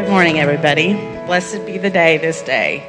Good 0.00 0.08
morning, 0.08 0.40
everybody. 0.40 0.94
Blessed 1.26 1.66
be 1.66 1.76
the 1.76 1.90
day 1.90 2.16
this 2.16 2.40
day. 2.40 2.86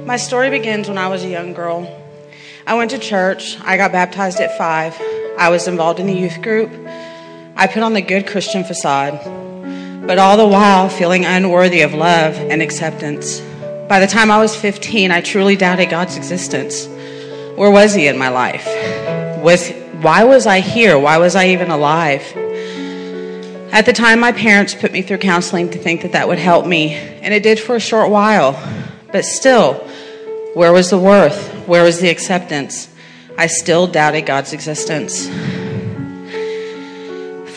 My 0.04 0.16
story 0.16 0.50
begins 0.50 0.88
when 0.88 0.98
I 0.98 1.06
was 1.06 1.22
a 1.22 1.28
young 1.28 1.52
girl. 1.52 1.88
I 2.66 2.74
went 2.74 2.90
to 2.90 2.98
church. 2.98 3.60
I 3.60 3.76
got 3.76 3.92
baptized 3.92 4.40
at 4.40 4.58
five. 4.58 5.00
I 5.38 5.50
was 5.50 5.68
involved 5.68 6.00
in 6.00 6.08
the 6.08 6.14
youth 6.14 6.42
group. 6.42 6.68
I 7.54 7.68
put 7.68 7.84
on 7.84 7.92
the 7.92 8.02
good 8.02 8.26
Christian 8.26 8.64
facade, 8.64 9.20
but 10.04 10.18
all 10.18 10.36
the 10.36 10.44
while 10.44 10.88
feeling 10.88 11.24
unworthy 11.24 11.82
of 11.82 11.94
love 11.94 12.34
and 12.34 12.60
acceptance. 12.60 13.38
By 13.88 14.00
the 14.00 14.08
time 14.08 14.32
I 14.32 14.38
was 14.38 14.56
15, 14.56 15.12
I 15.12 15.20
truly 15.20 15.54
doubted 15.54 15.90
God's 15.90 16.16
existence. 16.16 16.88
Where 17.54 17.70
was 17.70 17.94
He 17.94 18.08
in 18.08 18.18
my 18.18 18.30
life? 18.30 18.66
Was, 19.44 19.70
why 20.02 20.24
was 20.24 20.48
I 20.48 20.58
here? 20.58 20.98
Why 20.98 21.18
was 21.18 21.36
I 21.36 21.50
even 21.50 21.70
alive? 21.70 22.24
At 23.72 23.84
the 23.84 23.92
time, 23.92 24.20
my 24.20 24.32
parents 24.32 24.74
put 24.74 24.92
me 24.92 25.02
through 25.02 25.18
counseling 25.18 25.70
to 25.70 25.78
think 25.78 26.02
that 26.02 26.12
that 26.12 26.28
would 26.28 26.38
help 26.38 26.66
me, 26.66 26.94
and 26.94 27.34
it 27.34 27.42
did 27.42 27.58
for 27.58 27.76
a 27.76 27.80
short 27.80 28.10
while. 28.10 28.52
But 29.12 29.24
still, 29.24 29.74
where 30.54 30.72
was 30.72 30.90
the 30.90 30.98
worth? 30.98 31.52
Where 31.66 31.82
was 31.82 32.00
the 32.00 32.08
acceptance? 32.08 32.88
I 33.36 33.48
still 33.48 33.86
doubted 33.86 34.22
God's 34.22 34.52
existence. 34.52 35.26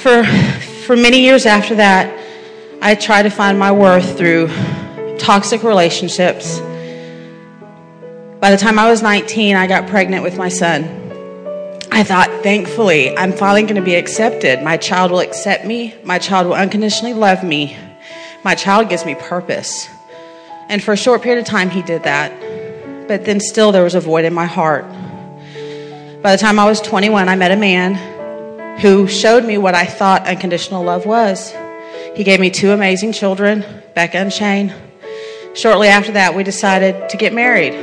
For, 0.02 0.26
for 0.85 0.95
many 0.95 1.22
years 1.22 1.45
after 1.45 1.76
that, 1.76 2.13
I 2.82 2.96
tried 2.96 3.23
to 3.23 3.30
find 3.30 3.60
my 3.60 3.71
worth 3.71 4.18
through 4.18 4.48
toxic 5.18 5.63
relationships. 5.63 6.60
By 8.40 8.52
the 8.52 8.57
time 8.57 8.80
I 8.80 8.90
was 8.90 9.02
19, 9.02 9.55
I 9.55 9.68
got 9.68 9.88
pregnant 9.88 10.23
with 10.23 10.38
my 10.38 10.49
son. 10.49 11.09
I 11.91 12.03
thought, 12.03 12.29
thankfully, 12.43 13.17
I'm 13.17 13.34
finally 13.34 13.63
going 13.63 13.75
to 13.75 13.81
be 13.81 13.95
accepted. 13.95 14.61
My 14.61 14.77
child 14.77 15.11
will 15.11 15.20
accept 15.20 15.66
me. 15.66 15.95
My 16.03 16.20
child 16.20 16.48
will 16.48 16.53
unconditionally 16.53 17.13
love 17.13 17.43
me. 17.43 17.76
My 18.43 18.55
child 18.55 18.90
gives 18.90 19.05
me 19.05 19.15
purpose. 19.15 19.90
And 20.70 20.84
for 20.84 20.93
a 20.93 20.98
short 20.98 21.23
period 21.23 21.40
of 21.41 21.45
time, 21.45 21.70
he 21.70 21.82
did 21.82 22.04
that. 22.04 22.32
But 23.07 23.26
then 23.26 23.40
still, 23.40 23.71
there 23.71 23.84
was 23.84 23.95
a 23.95 23.99
void 23.99 24.23
in 24.23 24.34
my 24.34 24.45
heart. 24.45 24.85
By 26.21 26.32
the 26.32 26.37
time 26.37 26.60
I 26.60 26.65
was 26.65 26.79
21, 26.79 27.27
I 27.27 27.35
met 27.35 27.51
a 27.51 27.55
man 27.55 28.77
who 28.79 29.07
showed 29.07 29.43
me 29.43 29.57
what 29.57 29.73
I 29.73 29.85
thought 29.85 30.27
unconditional 30.27 30.84
love 30.84 31.05
was. 31.05 31.54
He 32.15 32.23
gave 32.23 32.40
me 32.40 32.49
two 32.49 32.71
amazing 32.71 33.13
children, 33.13 33.65
Becca 33.95 34.17
and 34.17 34.32
Shane. 34.32 34.73
Shortly 35.55 35.87
after 35.87 36.12
that, 36.12 36.35
we 36.35 36.43
decided 36.43 37.10
to 37.10 37.17
get 37.17 37.34
married, 37.34 37.73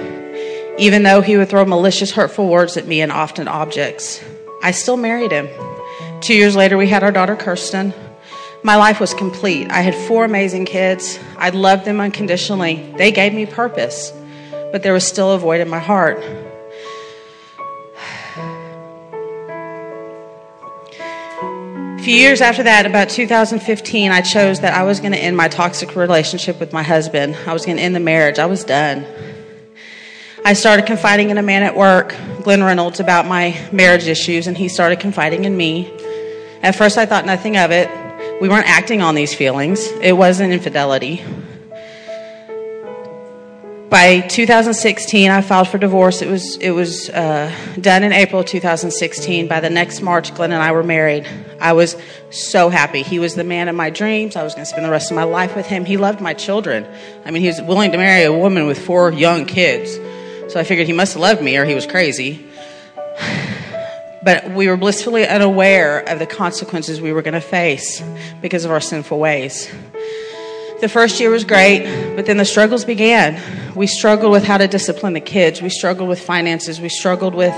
even 0.79 1.03
though 1.03 1.21
he 1.21 1.37
would 1.37 1.49
throw 1.49 1.65
malicious, 1.65 2.13
hurtful 2.13 2.49
words 2.49 2.77
at 2.77 2.87
me 2.87 3.01
and 3.01 3.11
often 3.11 3.49
objects. 3.49 4.23
I 4.63 4.73
still 4.73 4.97
married 4.97 5.33
him. 5.33 5.49
Two 6.21 6.35
years 6.35 6.57
later, 6.57 6.77
we 6.77 6.89
had 6.89 7.03
our 7.03 7.13
daughter, 7.13 7.37
Kirsten. 7.37 7.95
My 8.63 8.77
life 8.77 9.01
was 9.01 9.15
complete. 9.15 9.71
I 9.71 9.81
had 9.81 9.95
four 9.95 10.25
amazing 10.25 10.65
kids. 10.65 11.19
I 11.39 11.51
loved 11.51 11.85
them 11.85 12.01
unconditionally. 12.01 12.93
They 12.97 13.13
gave 13.13 13.33
me 13.33 13.47
purpose, 13.47 14.13
but 14.73 14.83
there 14.83 14.93
was 14.93 15.07
still 15.07 15.33
a 15.33 15.39
void 15.39 15.61
in 15.61 15.69
my 15.69 15.79
heart. 15.79 16.19
A 20.99 22.03
few 22.03 22.15
years 22.15 22.41
after 22.41 22.63
that, 22.63 22.87
about 22.87 23.09
2015, 23.09 24.11
I 24.11 24.21
chose 24.21 24.61
that 24.61 24.75
I 24.75 24.85
was 24.85 25.01
going 25.01 25.13
to 25.13 25.19
end 25.19 25.37
my 25.37 25.49
toxic 25.49 25.97
relationship 25.97 26.61
with 26.61 26.73
my 26.73 26.83
husband. 26.83 27.37
I 27.47 27.53
was 27.53 27.65
going 27.65 27.79
to 27.79 27.83
end 27.83 27.95
the 27.95 28.01
marriage. 28.01 28.39
I 28.39 28.47
was 28.47 28.65
done. 28.65 29.07
I 30.47 30.53
started 30.53 30.87
confiding 30.87 31.31
in 31.31 31.39
a 31.39 31.43
man 31.43 31.65
at 31.65 31.75
work, 31.75 32.15
Glenn 32.45 32.63
Reynolds, 32.63 33.01
about 33.01 33.27
my 33.27 33.59
marriage 33.73 34.07
issues, 34.07 34.47
and 34.47 34.57
he 34.57 34.69
started 34.69 35.01
confiding 35.01 35.45
in 35.45 35.57
me. 35.57 35.91
At 36.63 36.77
first, 36.77 36.99
I 36.99 37.05
thought 37.05 37.27
nothing 37.27 37.57
of 37.57 37.73
it. 37.73 37.91
We 38.41 38.49
weren't 38.49 38.69
acting 38.69 39.03
on 39.03 39.17
these 39.17 39.35
feelings, 39.35 39.85
it 40.01 40.13
wasn't 40.13 40.53
infidelity. 40.53 41.25
By 43.91 44.21
2016, 44.21 45.33
I 45.33 45.41
filed 45.41 45.67
for 45.67 45.79
divorce. 45.79 46.23
It 46.23 46.29
was 46.29 46.57
it 46.59 46.71
was 46.71 47.11
uh, 47.11 47.53
done 47.81 48.05
in 48.05 48.13
April 48.13 48.45
2016. 48.45 49.49
By 49.49 49.59
the 49.59 49.71
next 49.71 50.01
March, 50.01 50.33
Glenn 50.33 50.53
and 50.53 50.63
I 50.63 50.71
were 50.71 50.85
married. 50.85 51.27
I 51.61 51.73
was 51.73 51.97
so 52.31 52.69
happy. 52.69 53.03
He 53.03 53.19
was 53.19 53.35
the 53.35 53.45
man 53.45 53.69
of 53.69 53.75
my 53.75 53.91
dreams. 53.91 54.37
I 54.37 54.45
was 54.45 54.55
going 54.55 54.65
to 54.65 54.71
spend 54.71 54.85
the 54.85 54.91
rest 54.91 55.11
of 55.11 55.17
my 55.17 55.25
life 55.25 55.57
with 55.57 55.67
him. 55.67 55.85
He 55.85 55.97
loved 55.97 56.21
my 56.21 56.35
children. 56.35 56.87
I 57.25 57.33
mean, 57.33 57.43
he 57.43 57.49
was 57.49 57.61
willing 57.63 57.91
to 57.91 57.99
marry 57.99 58.23
a 58.23 58.33
woman 58.33 58.67
with 58.67 58.79
four 58.79 59.13
young 59.13 59.45
kids. 59.45 59.99
So 60.57 60.61
I 60.61 60.65
figured 60.65 60.87
he 60.87 60.95
must 60.95 61.13
have 61.13 61.21
loved 61.21 61.43
me, 61.43 61.59
or 61.59 61.67
he 61.67 61.75
was 61.75 61.87
crazy. 61.87 62.43
But 64.23 64.53
we 64.53 64.69
were 64.69 64.79
blissfully 64.79 65.27
unaware 65.27 65.99
of 65.99 66.19
the 66.19 66.25
consequences 66.25 66.99
we 66.99 67.13
were 67.13 67.21
going 67.21 67.35
to 67.35 67.43
face 67.43 68.03
because 68.41 68.65
of 68.65 68.71
our 68.71 68.81
sinful 68.81 69.19
ways. 69.19 69.71
The 70.81 70.89
first 70.89 71.21
year 71.21 71.29
was 71.29 71.45
great, 71.45 72.15
but 72.17 72.25
then 72.25 72.39
the 72.39 72.47
struggles 72.47 72.87
began. 72.87 73.39
We 73.75 73.87
struggled 73.87 74.33
with 74.33 74.45
how 74.45 74.57
to 74.57 74.67
discipline 74.67 75.13
the 75.13 75.21
kids. 75.21 75.61
We 75.61 75.69
struggled 75.69 76.09
with 76.09 76.23
finances. 76.23 76.81
We 76.81 76.89
struggled 76.89 77.35
with 77.35 77.55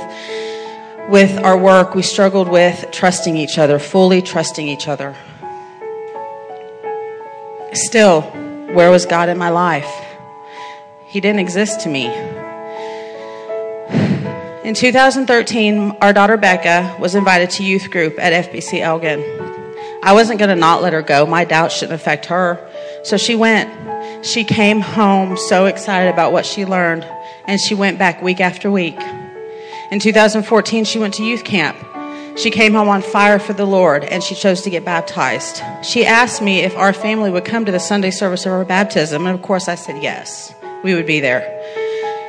with 1.08 1.38
our 1.44 1.56
work. 1.56 1.94
We 1.94 2.02
struggled 2.02 2.48
with 2.48 2.84
trusting 2.90 3.36
each 3.36 3.58
other, 3.58 3.78
fully 3.78 4.22
trusting 4.22 4.66
each 4.66 4.88
other. 4.88 5.14
Still, 7.74 8.22
where 8.72 8.90
was 8.90 9.06
God 9.06 9.28
in 9.28 9.38
my 9.38 9.50
life? 9.50 9.88
He 11.06 11.20
didn't 11.20 11.38
exist 11.38 11.82
to 11.82 11.88
me. 11.88 12.37
In 14.68 14.74
2013, 14.74 15.96
our 16.02 16.12
daughter 16.12 16.36
Becca 16.36 16.98
was 17.00 17.14
invited 17.14 17.48
to 17.52 17.64
youth 17.64 17.90
group 17.90 18.18
at 18.18 18.50
FBC 18.50 18.80
Elgin. 18.80 19.24
I 20.02 20.12
wasn't 20.12 20.38
going 20.38 20.50
to 20.50 20.56
not 20.56 20.82
let 20.82 20.92
her 20.92 21.00
go. 21.00 21.24
My 21.24 21.46
doubts 21.46 21.74
shouldn't 21.74 21.98
affect 21.98 22.26
her. 22.26 22.70
So 23.02 23.16
she 23.16 23.34
went. 23.34 23.72
She 24.26 24.44
came 24.44 24.80
home 24.80 25.38
so 25.38 25.64
excited 25.64 26.10
about 26.12 26.32
what 26.32 26.44
she 26.44 26.66
learned, 26.66 27.04
and 27.46 27.58
she 27.58 27.74
went 27.74 27.98
back 27.98 28.20
week 28.20 28.42
after 28.42 28.70
week. 28.70 29.00
In 29.90 30.00
2014, 30.00 30.84
she 30.84 30.98
went 30.98 31.14
to 31.14 31.24
youth 31.24 31.44
camp. 31.44 31.78
She 32.36 32.50
came 32.50 32.74
home 32.74 32.90
on 32.90 33.00
fire 33.00 33.38
for 33.38 33.54
the 33.54 33.64
Lord, 33.64 34.04
and 34.04 34.22
she 34.22 34.34
chose 34.34 34.60
to 34.60 34.70
get 34.70 34.84
baptized. 34.84 35.62
She 35.82 36.04
asked 36.04 36.42
me 36.42 36.58
if 36.60 36.76
our 36.76 36.92
family 36.92 37.30
would 37.30 37.46
come 37.46 37.64
to 37.64 37.72
the 37.72 37.80
Sunday 37.80 38.10
service 38.10 38.44
of 38.44 38.52
her 38.52 38.66
baptism, 38.66 39.26
and 39.26 39.34
of 39.34 39.40
course 39.40 39.66
I 39.66 39.76
said 39.76 40.02
yes. 40.02 40.52
We 40.84 40.92
would 40.92 41.06
be 41.06 41.20
there. 41.20 41.77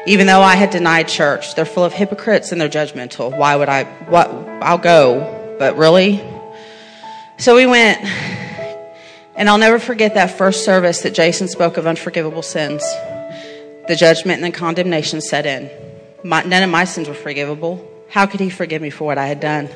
Even 0.09 0.25
though 0.25 0.41
I 0.41 0.55
had 0.55 0.71
denied 0.71 1.07
church, 1.07 1.53
they're 1.53 1.65
full 1.65 1.85
of 1.85 1.93
hypocrites 1.93 2.51
and 2.51 2.59
they're 2.59 2.67
judgmental. 2.67 3.37
Why 3.37 3.55
would 3.55 3.69
I? 3.69 3.83
What? 4.09 4.27
I'll 4.59 4.79
go, 4.79 5.55
but 5.59 5.77
really? 5.77 6.19
So 7.37 7.55
we 7.55 7.67
went, 7.67 8.03
and 9.35 9.47
I'll 9.47 9.59
never 9.59 9.77
forget 9.77 10.15
that 10.15 10.35
first 10.35 10.65
service 10.65 11.01
that 11.01 11.13
Jason 11.13 11.47
spoke 11.47 11.77
of 11.77 11.85
unforgivable 11.85 12.41
sins. 12.41 12.81
The 13.87 13.95
judgment 13.95 14.43
and 14.43 14.51
the 14.51 14.57
condemnation 14.57 15.21
set 15.21 15.45
in. 15.45 15.69
My, 16.23 16.41
none 16.41 16.63
of 16.63 16.71
my 16.71 16.85
sins 16.85 17.07
were 17.07 17.13
forgivable. 17.13 17.87
How 18.09 18.25
could 18.25 18.39
he 18.39 18.49
forgive 18.49 18.81
me 18.81 18.89
for 18.89 19.03
what 19.03 19.19
I 19.19 19.27
had 19.27 19.39
done? 19.39 19.69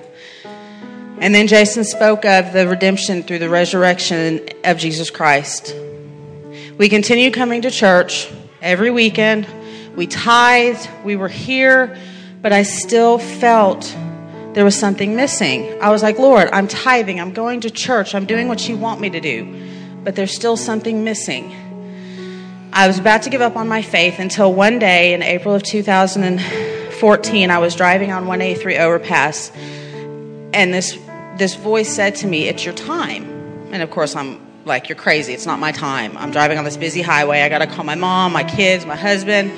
And 1.20 1.36
then 1.36 1.46
Jason 1.46 1.84
spoke 1.84 2.26
of 2.26 2.54
the 2.54 2.68
redemption 2.68 3.22
through 3.22 3.38
the 3.38 3.50
resurrection 3.50 4.50
of 4.64 4.80
Jesus 4.80 5.12
Christ. 5.12 5.76
We 6.80 6.90
continued 6.90 7.36
coming 7.36 7.62
to 7.62 7.70
church 7.70 8.32
every 8.64 8.90
weekend. 8.90 9.46
We 9.96 10.08
tithed. 10.08 10.90
We 11.04 11.16
were 11.16 11.28
here, 11.28 11.98
but 12.42 12.52
I 12.52 12.64
still 12.64 13.18
felt 13.18 13.96
there 14.54 14.64
was 14.64 14.78
something 14.78 15.16
missing. 15.16 15.82
I 15.82 15.90
was 15.90 16.04
like, 16.04 16.20
Lord, 16.20 16.50
I'm 16.52 16.68
tithing, 16.68 17.20
I'm 17.20 17.34
going 17.34 17.62
to 17.62 17.72
church, 17.72 18.14
I'm 18.14 18.26
doing 18.26 18.48
what 18.48 18.68
you 18.70 18.78
want 18.78 19.02
me 19.02 19.10
to 19.10 19.20
do, 19.20 19.62
but 20.04 20.16
there's 20.16 20.34
still 20.34 20.58
something 20.58 21.04
missing. 21.04 21.56
I 22.72 22.88
was 22.88 23.00
about 23.00 23.24
to 23.24 23.30
give 23.30 23.42
up 23.42 23.56
on 23.56 23.68
my 23.68 23.82
faith 23.82 24.20
until 24.20 24.54
one 24.54 24.80
day 24.80 25.14
in 25.14 25.22
April 25.22 25.54
of 25.54 25.64
2014, 25.64 27.52
I 27.52 27.58
was 27.60 27.76
driving 27.76 28.12
on 28.12 28.26
1A3 28.26 28.80
overpass, 28.80 29.52
and 30.54 30.74
this 30.74 30.98
this 31.38 31.56
voice 31.56 31.90
said 31.90 32.16
to 32.18 32.28
me, 32.28 32.48
"It's 32.48 32.64
your 32.64 32.76
time." 32.76 33.24
And 33.72 33.82
of 33.82 33.90
course, 33.90 34.16
I'm 34.16 34.40
like, 34.66 34.88
"You're 34.88 34.96
crazy! 34.96 35.34
It's 35.34 35.48
not 35.48 35.58
my 35.60 35.72
time. 35.72 36.16
I'm 36.16 36.30
driving 36.30 36.60
on 36.60 36.64
this 36.64 36.78
busy 36.78 37.02
highway. 37.02 37.42
I 37.42 37.50
got 37.50 37.60
to 37.60 37.68
call 37.68 37.84
my 37.84 37.96
mom, 37.96 38.34
my 38.34 38.44
kids, 38.44 38.86
my 38.86 38.96
husband." 38.96 39.52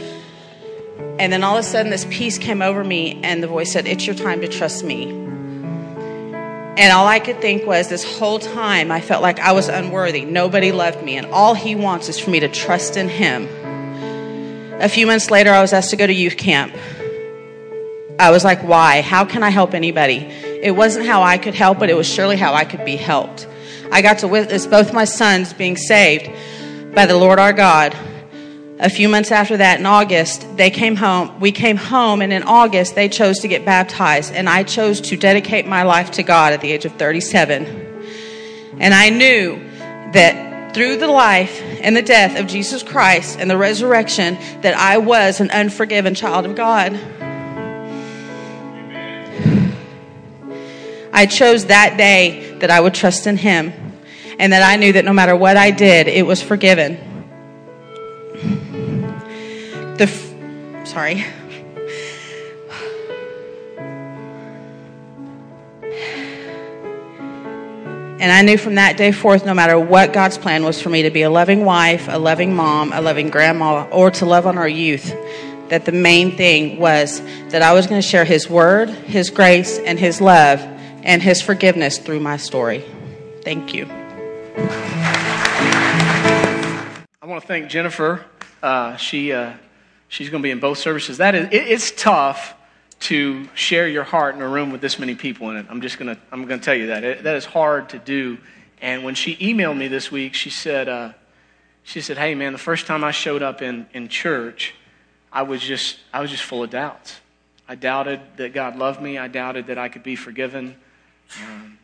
And 0.98 1.32
then 1.32 1.44
all 1.44 1.58
of 1.58 1.64
a 1.64 1.68
sudden, 1.68 1.92
this 1.92 2.06
peace 2.10 2.38
came 2.38 2.62
over 2.62 2.84
me, 2.84 3.22
and 3.24 3.42
the 3.42 3.48
voice 3.48 3.72
said, 3.72 3.88
It's 3.88 4.06
your 4.06 4.16
time 4.16 4.42
to 4.42 4.48
trust 4.48 4.84
me. 4.84 5.10
And 6.78 6.92
all 6.92 7.08
I 7.08 7.20
could 7.20 7.40
think 7.40 7.66
was 7.66 7.88
this 7.88 8.04
whole 8.04 8.38
time, 8.38 8.92
I 8.92 9.00
felt 9.00 9.22
like 9.22 9.40
I 9.40 9.54
was 9.54 9.70
unworthy. 9.70 10.26
Nobody 10.26 10.74
loved 10.74 11.02
me, 11.04 11.16
and 11.16 11.28
all 11.28 11.54
He 11.54 11.74
wants 11.74 12.10
is 12.10 12.20
for 12.20 12.32
me 12.32 12.42
to 12.42 12.50
trust 12.50 12.98
in 12.98 13.08
Him. 13.08 13.48
A 14.82 14.90
few 14.90 15.08
months 15.08 15.32
later, 15.32 15.52
I 15.52 15.62
was 15.62 15.72
asked 15.72 15.92
to 15.92 15.96
go 15.96 16.06
to 16.06 16.14
youth 16.14 16.36
camp. 16.36 16.76
I 18.20 18.32
was 18.32 18.44
like, 18.44 18.62
Why? 18.62 19.02
How 19.02 19.24
can 19.24 19.42
I 19.42 19.52
help 19.52 19.74
anybody? 19.74 20.18
It 20.62 20.76
wasn't 20.76 21.06
how 21.06 21.24
I 21.24 21.38
could 21.38 21.56
help, 21.56 21.80
but 21.80 21.90
it 21.90 21.96
was 21.96 22.08
surely 22.08 22.36
how 22.36 22.54
I 22.54 22.66
could 22.66 22.84
be 22.84 22.98
helped. 22.98 23.48
I 23.90 24.02
got 24.02 24.20
to 24.20 24.28
witness 24.28 24.66
both 24.68 24.92
my 24.92 25.06
sons 25.06 25.54
being 25.54 25.78
saved 25.78 26.30
by 26.94 27.06
the 27.06 27.16
Lord 27.16 27.40
our 27.40 27.54
God 27.54 27.96
a 28.80 28.89
few 28.89 29.07
months 29.07 29.31
after 29.31 29.57
that 29.57 29.80
in 29.80 29.86
august 29.86 30.45
they 30.57 30.69
came 30.69 30.95
home 30.95 31.39
we 31.39 31.51
came 31.51 31.77
home 31.77 32.22
and 32.22 32.33
in 32.33 32.44
august 32.44 32.95
they 32.95 33.07
chose 33.07 33.39
to 33.39 33.48
get 33.48 33.63
baptized 33.63 34.33
and 34.33 34.50
i 34.50 34.63
chose 34.63 35.00
to 35.00 35.16
dedicate 35.16 35.66
my 35.66 35.83
life 35.83 36.12
to 36.12 36.24
god 36.24 36.51
at 36.54 36.62
the 36.62 36.72
age 36.72 36.86
of 36.86 36.92
37 36.94 37.86
And 38.77 38.94
I 38.94 39.10
knew 39.10 39.57
that 40.12 40.74
through 40.74 40.98
the 40.98 41.07
life 41.07 41.62
and 41.81 41.95
the 41.95 42.01
death 42.01 42.38
of 42.38 42.48
Jesus 42.48 42.83
Christ 42.83 43.39
and 43.39 43.50
the 43.50 43.57
resurrection 43.57 44.38
that 44.62 44.75
I 44.75 44.98
was 44.98 45.39
an 45.39 45.50
unforgiven 45.51 46.13
child 46.13 46.45
of 46.45 46.56
God. 46.56 47.00
I 51.13 51.25
chose 51.25 51.68
that 51.68 51.95
day 51.98 52.57
that 52.60 52.69
I 52.69 52.81
would 52.81 52.94
trust 52.94 53.25
in 53.25 53.38
him 53.38 53.72
and 54.38 54.51
that 54.51 54.62
I 54.62 54.75
knew 54.75 54.92
that 54.92 55.06
no 55.06 55.13
matter 55.13 55.36
what 55.36 55.56
I 55.56 55.72
did, 55.72 56.10
it 56.10 56.25
was 56.25 56.42
forgiven. 56.42 57.00
The 59.98 60.08
sorry. 60.86 61.26
And 68.18 68.32
I 68.32 68.42
knew 68.42 68.58
from 68.58 68.76
that 68.76 68.98
day 68.98 69.12
forth, 69.12 69.46
no 69.46 69.54
matter 69.54 69.78
what 69.80 70.12
God's 70.12 70.38
plan 70.38 70.64
was 70.64 70.82
for 70.82 70.90
me 70.90 71.04
to 71.04 71.12
be 71.12 71.22
a 71.22 71.30
loving 71.30 71.64
wife, 71.64 72.08
a 72.10 72.18
loving 72.18 72.56
mom, 72.56 72.92
a 72.92 73.00
loving 73.00 73.30
grandma, 73.30 73.88
or 73.90 74.10
to 74.12 74.26
love 74.26 74.48
on 74.48 74.58
our 74.58 74.68
youth, 74.68 75.14
that 75.70 75.86
the 75.86 75.92
main 75.92 76.36
thing 76.36 76.80
was 76.80 77.22
that 77.50 77.62
I 77.62 77.74
was 77.74 77.88
going 77.88 78.02
to 78.02 78.08
share 78.08 78.26
His 78.26 78.50
word, 78.50 78.90
His 78.90 79.30
grace, 79.30 79.78
and 79.78 80.00
His 80.00 80.22
love, 80.22 80.60
and 81.04 81.22
His 81.22 81.42
forgiveness 81.42 82.00
through 82.00 82.20
my 82.20 82.38
story. 82.38 82.84
Thank 83.44 83.74
you. 83.74 83.86
I 87.22 87.26
want 87.26 87.42
to 87.42 87.48
thank 87.48 87.70
Jennifer. 87.70 88.26
Uh, 88.64 88.96
she, 88.96 89.34
uh, 89.34 89.54
she's 90.16 90.30
going 90.30 90.42
to 90.42 90.48
be 90.48 90.52
in 90.52 90.62
both 90.62 90.78
services. 90.78 91.18
That 91.18 91.36
is, 91.36 91.48
it, 91.48 91.68
it's 91.68 91.92
tough 91.92 92.56
to 93.02 93.50
share 93.54 93.86
your 93.86 94.06
heart 94.06 94.34
in 94.34 94.42
a 94.42 94.48
room 94.48 94.72
with 94.72 94.80
this 94.80 94.98
many 94.98 95.14
people 95.14 95.50
in 95.50 95.58
it. 95.58 95.66
I'm 95.70 95.82
just 95.82 96.00
going 96.00 96.16
to, 96.16 96.22
I'm 96.32 96.46
going 96.46 96.60
to 96.60 96.66
tell 96.66 96.74
you 96.76 96.88
that. 96.88 97.04
It, 97.04 97.24
that 97.24 97.36
is 97.36 97.44
hard 97.44 97.90
to 97.90 98.00
do. 98.00 98.38
And 98.82 99.04
when 99.04 99.14
she 99.14 99.36
emailed 99.36 99.78
me 99.78 99.90
this 99.90 100.12
week, 100.12 100.34
she 100.34 100.50
said, 100.50 100.88
uh, 100.88 101.12
she 101.84 102.00
said, 102.00 102.18
hey 102.18 102.34
man, 102.34 102.54
the 102.54 102.58
first 102.60 102.88
time 102.88 103.04
I 103.04 103.12
showed 103.12 103.44
up 103.44 103.62
in, 103.62 103.88
in 103.94 104.08
church, 104.08 104.74
I 105.34 105.42
was 105.42 105.62
just, 105.62 105.98
I 106.14 106.22
was 106.22 106.32
just 106.32 106.44
full 106.44 106.64
of 106.64 106.70
doubts. 106.70 107.20
I 107.68 107.76
doubted 107.76 108.22
that 108.38 108.54
God 108.54 108.78
loved 108.78 109.02
me. 109.02 109.18
I 109.18 109.28
doubted 109.28 109.68
that 109.68 109.78
I 109.78 109.90
could 109.90 110.04
be 110.04 110.16
forgiven. 110.16 110.76
Um, 111.44 111.78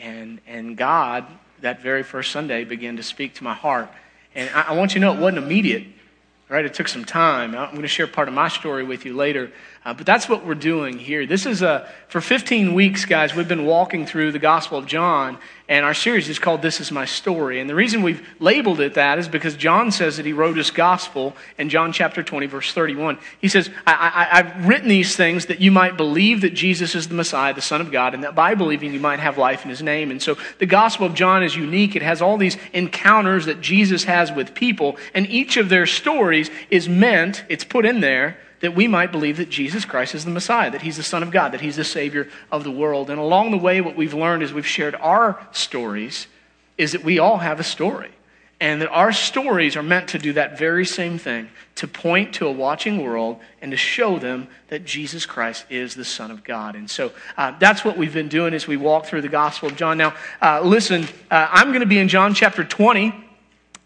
and, 0.00 0.40
and 0.46 0.74
God, 0.74 1.26
that 1.60 1.82
very 1.82 2.02
first 2.02 2.32
Sunday, 2.32 2.64
began 2.64 2.96
to 2.96 3.02
speak 3.02 3.34
to 3.34 3.44
my 3.44 3.52
heart. 3.52 3.90
And 4.34 4.48
I, 4.54 4.68
I 4.68 4.72
want 4.72 4.94
you 4.94 5.00
to 5.00 5.06
know 5.06 5.12
it 5.12 5.20
wasn't 5.20 5.44
immediate. 5.44 5.86
Right? 6.48 6.64
It 6.64 6.72
took 6.72 6.88
some 6.88 7.04
time. 7.04 7.54
I'm 7.54 7.70
going 7.70 7.82
to 7.82 7.88
share 7.88 8.06
part 8.06 8.28
of 8.28 8.34
my 8.34 8.48
story 8.48 8.82
with 8.82 9.04
you 9.04 9.14
later. 9.14 9.52
Uh, 9.88 9.94
but 9.94 10.04
that's 10.04 10.28
what 10.28 10.44
we're 10.44 10.54
doing 10.54 10.98
here. 10.98 11.24
This 11.24 11.46
is 11.46 11.62
a, 11.62 11.88
for 12.08 12.20
15 12.20 12.74
weeks, 12.74 13.06
guys, 13.06 13.34
we've 13.34 13.48
been 13.48 13.64
walking 13.64 14.04
through 14.04 14.32
the 14.32 14.38
Gospel 14.38 14.76
of 14.76 14.84
John, 14.84 15.38
and 15.66 15.82
our 15.82 15.94
series 15.94 16.28
is 16.28 16.38
called 16.38 16.60
This 16.60 16.78
Is 16.78 16.92
My 16.92 17.06
Story. 17.06 17.58
And 17.58 17.70
the 17.70 17.74
reason 17.74 18.02
we've 18.02 18.22
labeled 18.38 18.80
it 18.80 18.92
that 18.94 19.18
is 19.18 19.28
because 19.28 19.56
John 19.56 19.90
says 19.90 20.18
that 20.18 20.26
he 20.26 20.34
wrote 20.34 20.58
his 20.58 20.70
Gospel 20.70 21.34
in 21.56 21.70
John 21.70 21.94
chapter 21.94 22.22
20, 22.22 22.44
verse 22.48 22.70
31. 22.74 23.16
He 23.40 23.48
says, 23.48 23.70
I, 23.86 24.28
I've 24.30 24.68
written 24.68 24.90
these 24.90 25.16
things 25.16 25.46
that 25.46 25.62
you 25.62 25.70
might 25.70 25.96
believe 25.96 26.42
that 26.42 26.52
Jesus 26.52 26.94
is 26.94 27.08
the 27.08 27.14
Messiah, 27.14 27.54
the 27.54 27.62
Son 27.62 27.80
of 27.80 27.90
God, 27.90 28.12
and 28.12 28.24
that 28.24 28.34
by 28.34 28.54
believing 28.54 28.92
you 28.92 29.00
might 29.00 29.20
have 29.20 29.38
life 29.38 29.64
in 29.64 29.70
his 29.70 29.82
name. 29.82 30.10
And 30.10 30.20
so 30.20 30.36
the 30.58 30.66
Gospel 30.66 31.06
of 31.06 31.14
John 31.14 31.42
is 31.42 31.56
unique. 31.56 31.96
It 31.96 32.02
has 32.02 32.20
all 32.20 32.36
these 32.36 32.58
encounters 32.74 33.46
that 33.46 33.62
Jesus 33.62 34.04
has 34.04 34.30
with 34.30 34.52
people, 34.52 34.98
and 35.14 35.26
each 35.28 35.56
of 35.56 35.70
their 35.70 35.86
stories 35.86 36.50
is 36.68 36.90
meant, 36.90 37.42
it's 37.48 37.64
put 37.64 37.86
in 37.86 38.00
there, 38.00 38.36
that 38.60 38.74
we 38.74 38.88
might 38.88 39.12
believe 39.12 39.36
that 39.36 39.50
Jesus 39.50 39.84
Christ 39.84 40.14
is 40.14 40.24
the 40.24 40.30
Messiah, 40.30 40.70
that 40.70 40.82
He's 40.82 40.96
the 40.96 41.02
Son 41.02 41.22
of 41.22 41.30
God, 41.30 41.52
that 41.52 41.60
He's 41.60 41.76
the 41.76 41.84
Savior 41.84 42.28
of 42.50 42.64
the 42.64 42.70
world. 42.70 43.10
And 43.10 43.18
along 43.18 43.50
the 43.50 43.58
way, 43.58 43.80
what 43.80 43.96
we've 43.96 44.14
learned 44.14 44.42
as 44.42 44.52
we've 44.52 44.66
shared 44.66 44.94
our 44.96 45.40
stories 45.52 46.26
is 46.76 46.92
that 46.92 47.04
we 47.04 47.18
all 47.18 47.38
have 47.38 47.60
a 47.60 47.64
story. 47.64 48.10
And 48.60 48.82
that 48.82 48.88
our 48.88 49.12
stories 49.12 49.76
are 49.76 49.84
meant 49.84 50.08
to 50.08 50.18
do 50.18 50.32
that 50.32 50.58
very 50.58 50.84
same 50.84 51.16
thing 51.16 51.48
to 51.76 51.86
point 51.86 52.34
to 52.34 52.46
a 52.48 52.50
watching 52.50 53.04
world 53.04 53.38
and 53.62 53.70
to 53.70 53.76
show 53.76 54.18
them 54.18 54.48
that 54.66 54.84
Jesus 54.84 55.26
Christ 55.26 55.64
is 55.70 55.94
the 55.94 56.04
Son 56.04 56.32
of 56.32 56.42
God. 56.42 56.74
And 56.74 56.90
so 56.90 57.12
uh, 57.36 57.56
that's 57.60 57.84
what 57.84 57.96
we've 57.96 58.12
been 58.12 58.28
doing 58.28 58.54
as 58.54 58.66
we 58.66 58.76
walk 58.76 59.06
through 59.06 59.22
the 59.22 59.28
Gospel 59.28 59.68
of 59.68 59.76
John. 59.76 59.96
Now, 59.96 60.12
uh, 60.42 60.60
listen, 60.62 61.04
uh, 61.30 61.48
I'm 61.52 61.68
going 61.68 61.80
to 61.80 61.86
be 61.86 61.98
in 61.98 62.08
John 62.08 62.34
chapter 62.34 62.64
20. 62.64 63.27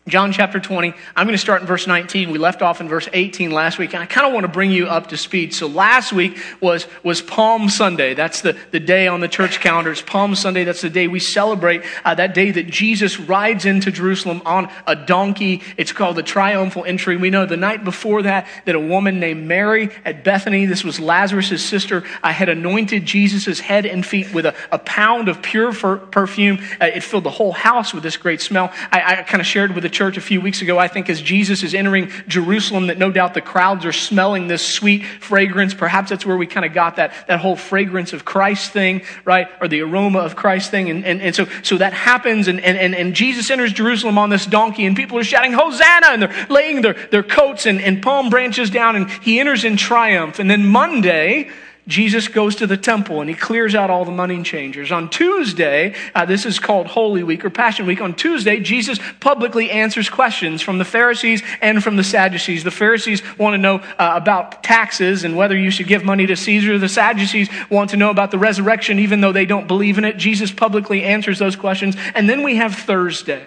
John 0.08 0.32
chapter 0.32 0.58
20. 0.58 0.94
I'm 1.14 1.26
going 1.26 1.34
to 1.34 1.38
start 1.38 1.60
in 1.60 1.68
verse 1.68 1.86
19. 1.86 2.32
We 2.32 2.38
left 2.38 2.60
off 2.60 2.80
in 2.80 2.88
verse 2.88 3.08
18 3.12 3.52
last 3.52 3.78
week, 3.78 3.94
and 3.94 4.02
I 4.02 4.06
kind 4.06 4.26
of 4.26 4.32
want 4.32 4.42
to 4.42 4.48
bring 4.48 4.72
you 4.72 4.86
up 4.86 5.06
to 5.10 5.16
speed. 5.16 5.54
So 5.54 5.68
last 5.68 6.12
week 6.12 6.42
was, 6.60 6.88
was 7.04 7.22
Palm 7.22 7.68
Sunday. 7.68 8.14
That's 8.14 8.40
the, 8.40 8.58
the 8.72 8.80
day 8.80 9.06
on 9.06 9.20
the 9.20 9.28
church 9.28 9.60
calendar. 9.60 9.92
It's 9.92 10.02
Palm 10.02 10.34
Sunday. 10.34 10.64
That's 10.64 10.80
the 10.80 10.90
day 10.90 11.06
we 11.06 11.20
celebrate 11.20 11.84
uh, 12.04 12.16
that 12.16 12.34
day 12.34 12.50
that 12.50 12.66
Jesus 12.66 13.20
rides 13.20 13.64
into 13.64 13.92
Jerusalem 13.92 14.42
on 14.44 14.72
a 14.88 14.96
donkey. 14.96 15.62
It's 15.76 15.92
called 15.92 16.16
the 16.16 16.24
triumphal 16.24 16.84
entry. 16.84 17.16
We 17.16 17.30
know 17.30 17.46
the 17.46 17.56
night 17.56 17.84
before 17.84 18.22
that 18.22 18.48
that 18.66 18.74
a 18.74 18.80
woman 18.80 19.20
named 19.20 19.46
Mary 19.46 19.88
at 20.04 20.24
Bethany, 20.24 20.66
this 20.66 20.82
was 20.82 20.98
Lazarus' 20.98 21.64
sister, 21.64 22.02
uh, 22.24 22.32
had 22.32 22.48
anointed 22.48 23.06
Jesus' 23.06 23.60
head 23.60 23.86
and 23.86 24.04
feet 24.04 24.34
with 24.34 24.46
a, 24.46 24.54
a 24.72 24.80
pound 24.80 25.28
of 25.28 25.42
pure 25.42 25.72
perfume. 25.72 26.58
Uh, 26.80 26.86
it 26.86 27.04
filled 27.04 27.22
the 27.22 27.30
whole 27.30 27.52
house 27.52 27.94
with 27.94 28.02
this 28.02 28.16
great 28.16 28.40
smell. 28.40 28.72
I, 28.90 29.18
I 29.18 29.22
kind 29.22 29.40
of 29.40 29.46
shared 29.46 29.76
with 29.76 29.84
the 29.84 29.91
church 29.92 30.16
a 30.16 30.20
few 30.20 30.40
weeks 30.40 30.62
ago, 30.62 30.78
I 30.78 30.88
think, 30.88 31.08
as 31.08 31.20
Jesus 31.20 31.62
is 31.62 31.74
entering 31.74 32.10
Jerusalem, 32.26 32.88
that 32.88 32.98
no 32.98 33.10
doubt 33.10 33.34
the 33.34 33.40
crowds 33.40 33.84
are 33.84 33.92
smelling 33.92 34.48
this 34.48 34.66
sweet 34.66 35.04
fragrance. 35.04 35.74
Perhaps 35.74 36.10
that's 36.10 36.26
where 36.26 36.36
we 36.36 36.46
kind 36.46 36.66
of 36.66 36.72
got 36.72 36.96
that, 36.96 37.12
that 37.28 37.40
whole 37.40 37.56
fragrance 37.56 38.12
of 38.12 38.24
Christ 38.24 38.72
thing, 38.72 39.02
right? 39.24 39.48
Or 39.60 39.68
the 39.68 39.82
aroma 39.82 40.20
of 40.20 40.36
Christ 40.36 40.70
thing. 40.70 40.90
And, 40.90 41.04
and, 41.04 41.20
and 41.20 41.34
so, 41.34 41.46
so 41.62 41.78
that 41.78 41.92
happens, 41.92 42.48
and, 42.48 42.60
and, 42.60 42.94
and 42.94 43.14
Jesus 43.14 43.50
enters 43.50 43.72
Jerusalem 43.72 44.18
on 44.18 44.30
this 44.30 44.46
donkey, 44.46 44.86
and 44.86 44.96
people 44.96 45.18
are 45.18 45.24
shouting, 45.24 45.52
Hosanna! 45.52 46.06
And 46.08 46.22
they're 46.22 46.46
laying 46.48 46.82
their, 46.82 46.94
their 46.94 47.22
coats 47.22 47.66
and, 47.66 47.80
and 47.80 48.02
palm 48.02 48.30
branches 48.30 48.70
down, 48.70 48.96
and 48.96 49.10
he 49.10 49.40
enters 49.40 49.64
in 49.64 49.76
triumph. 49.76 50.38
And 50.38 50.50
then 50.50 50.66
Monday, 50.66 51.50
Jesus 51.88 52.28
goes 52.28 52.54
to 52.56 52.66
the 52.66 52.76
temple 52.76 53.20
and 53.20 53.28
he 53.28 53.34
clears 53.34 53.74
out 53.74 53.90
all 53.90 54.04
the 54.04 54.12
money 54.12 54.40
changers. 54.44 54.92
On 54.92 55.10
Tuesday, 55.10 55.94
uh, 56.14 56.24
this 56.24 56.46
is 56.46 56.60
called 56.60 56.86
Holy 56.86 57.24
Week 57.24 57.44
or 57.44 57.50
Passion 57.50 57.86
Week. 57.86 58.00
On 58.00 58.14
Tuesday, 58.14 58.60
Jesus 58.60 59.00
publicly 59.18 59.68
answers 59.70 60.08
questions 60.08 60.62
from 60.62 60.78
the 60.78 60.84
Pharisees 60.84 61.42
and 61.60 61.82
from 61.82 61.96
the 61.96 62.04
Sadducees. 62.04 62.62
The 62.62 62.70
Pharisees 62.70 63.22
want 63.36 63.54
to 63.54 63.58
know 63.58 63.76
uh, 63.98 64.12
about 64.14 64.62
taxes 64.62 65.24
and 65.24 65.36
whether 65.36 65.56
you 65.56 65.72
should 65.72 65.88
give 65.88 66.04
money 66.04 66.24
to 66.26 66.36
Caesar. 66.36 66.78
The 66.78 66.88
Sadducees 66.88 67.48
want 67.68 67.90
to 67.90 67.96
know 67.96 68.10
about 68.10 68.30
the 68.30 68.38
resurrection, 68.38 69.00
even 69.00 69.20
though 69.20 69.32
they 69.32 69.46
don't 69.46 69.66
believe 69.66 69.98
in 69.98 70.04
it. 70.04 70.16
Jesus 70.16 70.52
publicly 70.52 71.02
answers 71.02 71.40
those 71.40 71.56
questions. 71.56 71.96
And 72.14 72.30
then 72.30 72.44
we 72.44 72.56
have 72.56 72.76
Thursday. 72.76 73.42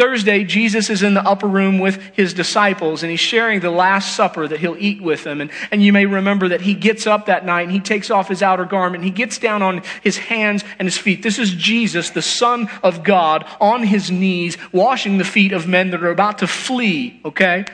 Thursday, 0.00 0.44
Jesus 0.44 0.88
is 0.88 1.02
in 1.02 1.12
the 1.12 1.22
upper 1.28 1.46
room 1.46 1.78
with 1.78 2.00
his 2.14 2.32
disciples 2.32 3.02
and 3.02 3.10
he's 3.10 3.20
sharing 3.20 3.60
the 3.60 3.70
Last 3.70 4.16
Supper 4.16 4.48
that 4.48 4.58
he'll 4.58 4.78
eat 4.78 5.02
with 5.02 5.24
them. 5.24 5.42
And, 5.42 5.50
and 5.70 5.82
you 5.82 5.92
may 5.92 6.06
remember 6.06 6.48
that 6.48 6.62
he 6.62 6.72
gets 6.72 7.06
up 7.06 7.26
that 7.26 7.44
night 7.44 7.64
and 7.64 7.70
he 7.70 7.80
takes 7.80 8.10
off 8.10 8.26
his 8.26 8.42
outer 8.42 8.64
garment. 8.64 9.04
He 9.04 9.10
gets 9.10 9.36
down 9.36 9.60
on 9.60 9.82
his 10.02 10.16
hands 10.16 10.64
and 10.78 10.86
his 10.86 10.96
feet. 10.96 11.22
This 11.22 11.38
is 11.38 11.52
Jesus, 11.52 12.08
the 12.08 12.22
Son 12.22 12.70
of 12.82 13.04
God, 13.04 13.44
on 13.60 13.82
his 13.82 14.10
knees, 14.10 14.56
washing 14.72 15.18
the 15.18 15.24
feet 15.24 15.52
of 15.52 15.68
men 15.68 15.90
that 15.90 16.02
are 16.02 16.10
about 16.10 16.38
to 16.38 16.46
flee, 16.46 17.20
okay? 17.26 17.66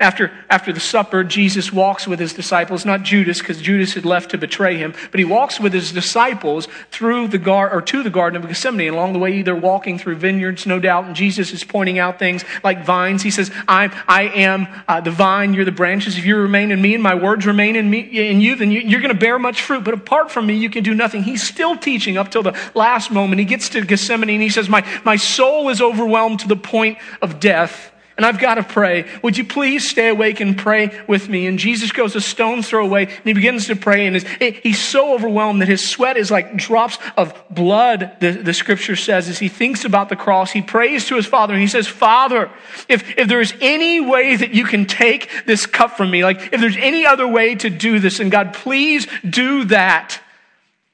After, 0.00 0.30
after 0.48 0.72
the 0.72 0.78
supper, 0.78 1.24
Jesus 1.24 1.72
walks 1.72 2.06
with 2.06 2.20
his 2.20 2.32
disciples, 2.32 2.84
not 2.84 3.02
Judas, 3.02 3.40
because 3.40 3.60
Judas 3.60 3.94
had 3.94 4.04
left 4.04 4.30
to 4.30 4.38
betray 4.38 4.76
him, 4.76 4.94
but 5.10 5.18
he 5.18 5.24
walks 5.24 5.58
with 5.58 5.72
his 5.72 5.90
disciples 5.90 6.68
through 6.92 7.26
the 7.26 7.38
gar- 7.38 7.72
or 7.72 7.82
to 7.82 8.04
the 8.04 8.10
Garden 8.10 8.40
of 8.40 8.46
Gethsemane. 8.46 8.86
And 8.86 8.96
along 8.96 9.12
the 9.12 9.18
way, 9.18 9.42
they're 9.42 9.56
walking 9.56 9.98
through 9.98 10.14
vineyards, 10.14 10.66
no 10.66 10.78
doubt, 10.78 11.06
and 11.06 11.16
Jesus 11.16 11.52
is 11.52 11.64
pointing 11.64 11.98
out 11.98 12.20
things 12.20 12.44
like 12.62 12.84
vines. 12.84 13.24
He 13.24 13.32
says, 13.32 13.50
I'm, 13.66 13.90
I 14.06 14.28
am 14.28 14.68
uh, 14.86 15.00
the 15.00 15.10
vine, 15.10 15.52
you're 15.52 15.64
the 15.64 15.72
branches. 15.72 16.16
If 16.16 16.24
you 16.24 16.36
remain 16.36 16.70
in 16.70 16.80
me 16.80 16.94
and 16.94 17.02
my 17.02 17.16
words 17.16 17.44
remain 17.44 17.74
in 17.74 17.90
me 17.90 17.98
in 17.98 18.40
you, 18.40 18.54
then 18.54 18.70
you, 18.70 18.82
you're 18.82 19.00
going 19.00 19.12
to 19.12 19.18
bear 19.18 19.36
much 19.36 19.62
fruit. 19.62 19.82
But 19.82 19.94
apart 19.94 20.30
from 20.30 20.46
me, 20.46 20.54
you 20.54 20.70
can 20.70 20.84
do 20.84 20.94
nothing. 20.94 21.24
He's 21.24 21.42
still 21.42 21.76
teaching 21.76 22.16
up 22.16 22.30
till 22.30 22.44
the 22.44 22.56
last 22.72 23.10
moment. 23.10 23.40
He 23.40 23.44
gets 23.44 23.68
to 23.70 23.84
Gethsemane 23.84 24.30
and 24.30 24.42
he 24.42 24.48
says, 24.48 24.68
My, 24.68 24.86
my 25.04 25.16
soul 25.16 25.70
is 25.70 25.82
overwhelmed 25.82 26.38
to 26.40 26.48
the 26.48 26.54
point 26.54 26.98
of 27.20 27.40
death 27.40 27.90
and 28.18 28.26
I've 28.26 28.40
got 28.40 28.56
to 28.56 28.64
pray. 28.64 29.08
Would 29.22 29.38
you 29.38 29.44
please 29.44 29.88
stay 29.88 30.08
awake 30.08 30.40
and 30.40 30.58
pray 30.58 30.90
with 31.06 31.28
me? 31.28 31.46
And 31.46 31.56
Jesus 31.56 31.92
goes 31.92 32.16
a 32.16 32.20
stone's 32.20 32.68
throw 32.68 32.84
away 32.84 33.04
and 33.04 33.24
he 33.24 33.32
begins 33.32 33.68
to 33.68 33.76
pray. 33.76 34.06
And 34.08 34.16
he's 34.40 34.82
so 34.82 35.14
overwhelmed 35.14 35.62
that 35.62 35.68
his 35.68 35.88
sweat 35.88 36.16
is 36.16 36.28
like 36.28 36.56
drops 36.56 36.98
of 37.16 37.32
blood, 37.48 38.16
the, 38.18 38.32
the 38.32 38.52
scripture 38.52 38.96
says. 38.96 39.28
As 39.28 39.38
he 39.38 39.48
thinks 39.48 39.84
about 39.84 40.08
the 40.08 40.16
cross, 40.16 40.50
he 40.50 40.62
prays 40.62 41.06
to 41.06 41.14
his 41.14 41.26
Father 41.26 41.54
and 41.54 41.62
he 41.62 41.68
says, 41.68 41.86
Father, 41.86 42.50
if, 42.88 43.16
if 43.16 43.28
there's 43.28 43.54
any 43.60 44.00
way 44.00 44.34
that 44.34 44.52
you 44.52 44.64
can 44.64 44.84
take 44.84 45.30
this 45.46 45.64
cup 45.64 45.96
from 45.96 46.10
me, 46.10 46.24
like 46.24 46.52
if 46.52 46.60
there's 46.60 46.76
any 46.76 47.06
other 47.06 47.28
way 47.28 47.54
to 47.54 47.70
do 47.70 48.00
this, 48.00 48.18
and 48.18 48.32
God, 48.32 48.52
please 48.52 49.06
do 49.30 49.64
that 49.66 50.20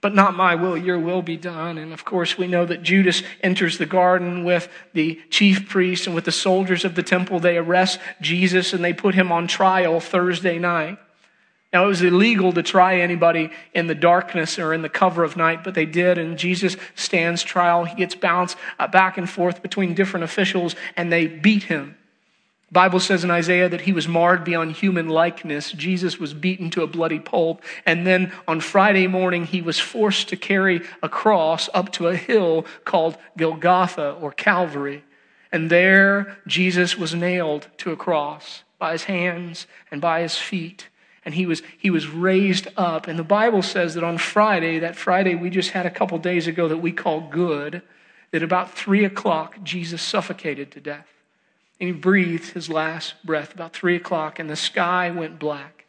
but 0.05 0.15
not 0.15 0.37
my 0.37 0.55
will, 0.55 0.77
your 0.77 0.99
will 0.99 1.23
be 1.23 1.39
done. 1.39 1.79
And 1.79 1.91
of 1.91 2.05
course, 2.05 2.37
we 2.37 2.47
know 2.47 2.67
that 2.67 2.83
Judas 2.83 3.23
enters 3.43 3.79
the 3.79 3.87
garden 3.87 4.45
with 4.45 4.69
the 4.93 5.19
chief 5.31 5.67
priests 5.67 6.07
and 6.07 6.15
with 6.15 6.27
the 6.27 6.31
soldiers 6.31 6.85
of 6.85 6.95
the 6.95 7.03
temple. 7.03 7.41
They 7.41 7.57
arrest 7.57 7.99
Jesus 8.21 8.75
and 8.75 8.85
they 8.85 8.93
put 8.93 9.15
him 9.15 9.33
on 9.33 9.47
trial 9.47 10.01
Thursday 10.01 10.59
night. 10.59 10.99
Now, 11.73 11.87
it 11.87 11.89
was 11.89 12.03
illegal 12.03 12.53
to 12.53 12.63
try 12.63 13.01
anybody 13.01 13.49
in 13.73 13.87
the 13.87 13.95
darkness 13.95 14.59
or 14.59 14.75
in 14.75 14.83
the 14.83 14.91
cover 14.91 15.25
of 15.25 15.39
night, 15.39 15.65
but 15.65 15.73
they 15.73 15.87
did. 15.87 16.19
And 16.19 16.37
Jesus 16.37 16.77
stands 16.95 17.43
trial. 17.43 17.87
He 17.87 17.97
gets 17.97 18.15
bounced 18.15 18.59
uh, 18.79 18.87
back 18.87 19.17
and 19.17 19.29
forth 19.29 19.63
between 19.63 19.95
different 19.95 20.25
officials, 20.25 20.77
and 20.99 21.11
they 21.11 21.29
beat 21.29 21.63
him. 21.63 21.97
Bible 22.75 23.01
says 23.01 23.25
in 23.25 23.31
Isaiah 23.31 23.69
that 23.69 23.83
he 23.83 23.93
was 23.93 24.09
marred 24.09 24.45
beyond 24.45 24.73
human 24.73 25.09
likeness. 25.09 25.73
Jesus 25.73 26.19
was 26.19 26.35
beaten 26.35 26.71
to 26.71 26.83
a 26.83 26.87
bloody 26.87 27.21
pulp. 27.21 27.63
And 27.87 28.07
then 28.07 28.33
on 28.47 28.61
Friday 28.61 29.07
morning, 29.07 29.47
he 29.47 29.63
was 29.63 29.79
forced 29.79 30.29
to 30.29 30.37
carry 30.37 30.83
a 31.03 31.09
cross 31.09 31.71
up 31.73 31.93
to 31.93 32.09
a 32.09 32.17
hill 32.17 32.67
called 32.85 33.17
Golgotha 33.39 34.13
or 34.21 34.33
Calvary. 34.33 35.05
And 35.53 35.71
there, 35.71 36.37
Jesus 36.47 36.99
was 36.99 37.15
nailed 37.15 37.69
to 37.79 37.93
a 37.93 37.97
cross 37.97 38.65
by 38.79 38.93
his 38.93 39.05
hands 39.05 39.67
and 39.91 40.01
by 40.01 40.21
his 40.21 40.37
feet 40.37 40.89
and 41.25 41.35
he 41.35 41.47
was 41.47 41.63
he 41.79 41.91
was 41.91 42.09
raised 42.09 42.69
up 42.77 43.07
and 43.07 43.19
the 43.19 43.25
bible 43.25 43.63
says 43.63 43.95
that 43.95 44.05
on 44.05 44.19
friday 44.19 44.79
that 44.79 44.97
friday 44.97 45.35
we 45.35 45.49
just 45.49 45.71
had 45.71 45.87
a 45.87 45.91
couple 45.91 46.19
days 46.19 46.47
ago 46.47 46.69
that 46.69 46.79
we 46.79 46.93
call 46.93 47.23
good 47.31 47.81
that 48.31 48.43
about 48.43 48.71
three 48.71 49.05
o'clock 49.05 49.57
jesus 49.63 50.03
suffocated 50.03 50.71
to 50.71 50.81
death 50.81 51.07
and 51.81 51.89
he 51.89 51.93
breathed 51.93 52.51
his 52.51 52.69
last 52.69 53.15
breath 53.25 53.55
about 53.55 53.73
three 53.73 53.97
o'clock 53.97 54.39
and 54.39 54.49
the 54.49 54.57
sky 54.57 55.11
went 55.11 55.39
black 55.39 55.85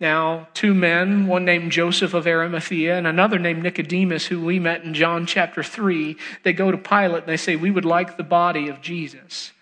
now 0.00 0.48
two 0.54 0.74
men 0.74 1.26
one 1.26 1.44
named 1.44 1.72
joseph 1.72 2.14
of 2.14 2.26
arimathea 2.26 2.96
and 2.96 3.06
another 3.06 3.38
named 3.38 3.62
nicodemus 3.62 4.26
who 4.26 4.44
we 4.44 4.58
met 4.58 4.84
in 4.84 4.94
john 4.94 5.26
chapter 5.26 5.62
3 5.62 6.16
they 6.42 6.52
go 6.52 6.70
to 6.70 6.78
pilate 6.78 7.22
and 7.22 7.28
they 7.28 7.36
say 7.36 7.56
we 7.56 7.70
would 7.70 7.84
like 7.84 8.16
the 8.16 8.22
body 8.22 8.68
of 8.68 8.80
jesus 8.80 9.52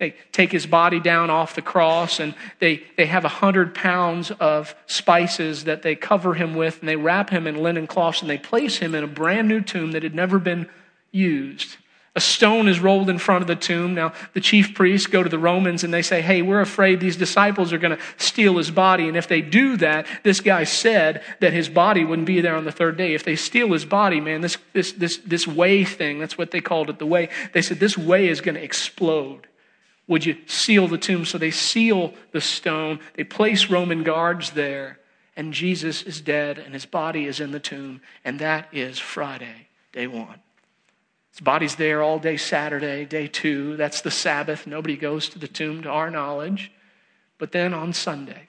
they 0.00 0.14
take 0.32 0.50
his 0.50 0.66
body 0.66 0.98
down 0.98 1.28
off 1.28 1.54
the 1.54 1.62
cross 1.62 2.20
and 2.20 2.34
they, 2.58 2.82
they 2.96 3.04
have 3.04 3.26
a 3.26 3.28
hundred 3.28 3.74
pounds 3.74 4.30
of 4.30 4.74
spices 4.86 5.64
that 5.64 5.82
they 5.82 5.94
cover 5.94 6.32
him 6.32 6.54
with 6.54 6.80
and 6.80 6.88
they 6.88 6.96
wrap 6.96 7.28
him 7.28 7.46
in 7.46 7.62
linen 7.62 7.86
cloths 7.86 8.22
and 8.22 8.30
they 8.30 8.38
place 8.38 8.78
him 8.78 8.94
in 8.94 9.04
a 9.04 9.06
brand 9.06 9.46
new 9.46 9.60
tomb 9.60 9.92
that 9.92 10.02
had 10.02 10.14
never 10.14 10.38
been 10.38 10.66
used. 11.12 11.76
A 12.16 12.20
stone 12.20 12.66
is 12.66 12.80
rolled 12.80 13.08
in 13.08 13.18
front 13.18 13.42
of 13.42 13.46
the 13.46 13.54
tomb. 13.54 13.94
Now, 13.94 14.12
the 14.34 14.40
chief 14.40 14.74
priests 14.74 15.06
go 15.06 15.22
to 15.22 15.28
the 15.28 15.38
Romans 15.38 15.84
and 15.84 15.94
they 15.94 16.02
say, 16.02 16.20
Hey, 16.20 16.42
we're 16.42 16.60
afraid 16.60 16.98
these 16.98 17.16
disciples 17.16 17.72
are 17.72 17.78
going 17.78 17.96
to 17.96 18.02
steal 18.16 18.56
his 18.56 18.72
body. 18.72 19.06
And 19.06 19.16
if 19.16 19.28
they 19.28 19.40
do 19.40 19.76
that, 19.76 20.06
this 20.24 20.40
guy 20.40 20.64
said 20.64 21.22
that 21.38 21.52
his 21.52 21.68
body 21.68 22.04
wouldn't 22.04 22.26
be 22.26 22.40
there 22.40 22.56
on 22.56 22.64
the 22.64 22.72
third 22.72 22.96
day. 22.96 23.14
If 23.14 23.22
they 23.22 23.36
steal 23.36 23.72
his 23.72 23.84
body, 23.84 24.20
man, 24.20 24.40
this, 24.40 24.58
this, 24.72 24.90
this, 24.92 25.18
this 25.18 25.46
way 25.46 25.84
thing, 25.84 26.18
that's 26.18 26.36
what 26.36 26.50
they 26.50 26.60
called 26.60 26.90
it, 26.90 26.98
the 26.98 27.06
way, 27.06 27.28
they 27.52 27.62
said 27.62 27.78
this 27.78 27.96
way 27.96 28.28
is 28.28 28.40
going 28.40 28.56
to 28.56 28.64
explode. 28.64 29.46
Would 30.08 30.26
you 30.26 30.36
seal 30.46 30.88
the 30.88 30.98
tomb? 30.98 31.24
So 31.24 31.38
they 31.38 31.52
seal 31.52 32.14
the 32.32 32.40
stone. 32.40 32.98
They 33.14 33.22
place 33.22 33.70
Roman 33.70 34.02
guards 34.02 34.50
there. 34.50 34.98
And 35.36 35.54
Jesus 35.54 36.02
is 36.02 36.20
dead 36.20 36.58
and 36.58 36.74
his 36.74 36.86
body 36.86 37.26
is 37.26 37.38
in 37.38 37.52
the 37.52 37.60
tomb. 37.60 38.00
And 38.24 38.40
that 38.40 38.68
is 38.72 38.98
Friday, 38.98 39.68
day 39.92 40.08
one. 40.08 40.40
His 41.30 41.40
body's 41.40 41.76
there 41.76 42.02
all 42.02 42.18
day 42.18 42.36
Saturday, 42.36 43.04
day 43.04 43.26
two. 43.26 43.76
That's 43.76 44.00
the 44.00 44.10
Sabbath. 44.10 44.66
Nobody 44.66 44.96
goes 44.96 45.28
to 45.30 45.38
the 45.38 45.48
tomb 45.48 45.82
to 45.82 45.88
our 45.88 46.10
knowledge. 46.10 46.72
But 47.38 47.52
then 47.52 47.72
on 47.72 47.92
Sunday, 47.92 48.48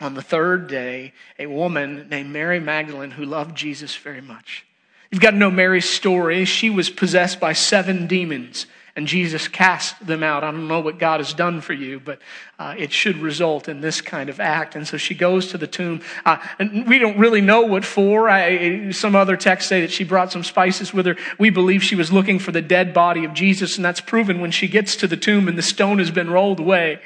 on 0.00 0.14
the 0.14 0.22
third 0.22 0.66
day, 0.66 1.12
a 1.38 1.46
woman 1.46 2.08
named 2.08 2.30
Mary 2.30 2.58
Magdalene 2.58 3.12
who 3.12 3.24
loved 3.24 3.56
Jesus 3.56 3.94
very 3.96 4.22
much. 4.22 4.66
You've 5.10 5.20
got 5.20 5.32
to 5.32 5.36
know 5.36 5.50
Mary's 5.50 5.88
story. 5.88 6.44
She 6.44 6.70
was 6.70 6.88
possessed 6.88 7.38
by 7.38 7.52
seven 7.52 8.06
demons 8.06 8.66
and 8.96 9.06
Jesus 9.06 9.48
cast 9.48 10.04
them 10.04 10.22
out. 10.22 10.44
I 10.44 10.50
don't 10.50 10.68
know 10.68 10.80
what 10.80 10.98
God 10.98 11.20
has 11.20 11.32
done 11.32 11.60
for 11.60 11.72
you, 11.72 12.00
but 12.00 12.18
uh, 12.58 12.74
it 12.76 12.92
should 12.92 13.16
result 13.18 13.68
in 13.68 13.80
this 13.80 14.00
kind 14.00 14.28
of 14.28 14.40
act. 14.40 14.74
And 14.74 14.86
so 14.86 14.96
she 14.96 15.14
goes 15.14 15.48
to 15.48 15.58
the 15.58 15.66
tomb. 15.66 16.02
Uh, 16.24 16.38
and 16.58 16.86
we 16.86 16.98
don't 16.98 17.18
really 17.18 17.40
know 17.40 17.62
what 17.62 17.84
for. 17.84 18.28
I, 18.28 18.90
some 18.90 19.14
other 19.14 19.36
texts 19.36 19.68
say 19.68 19.80
that 19.80 19.90
she 19.90 20.04
brought 20.04 20.32
some 20.32 20.44
spices 20.44 20.92
with 20.92 21.06
her. 21.06 21.16
We 21.38 21.50
believe 21.50 21.82
she 21.82 21.96
was 21.96 22.12
looking 22.12 22.38
for 22.38 22.52
the 22.52 22.62
dead 22.62 22.92
body 22.92 23.24
of 23.24 23.34
Jesus, 23.34 23.76
and 23.76 23.84
that's 23.84 24.00
proven 24.00 24.40
when 24.40 24.50
she 24.50 24.68
gets 24.68 24.96
to 24.96 25.06
the 25.06 25.16
tomb 25.16 25.48
and 25.48 25.56
the 25.56 25.62
stone 25.62 25.98
has 25.98 26.10
been 26.10 26.30
rolled 26.30 26.60
away. 26.60 27.00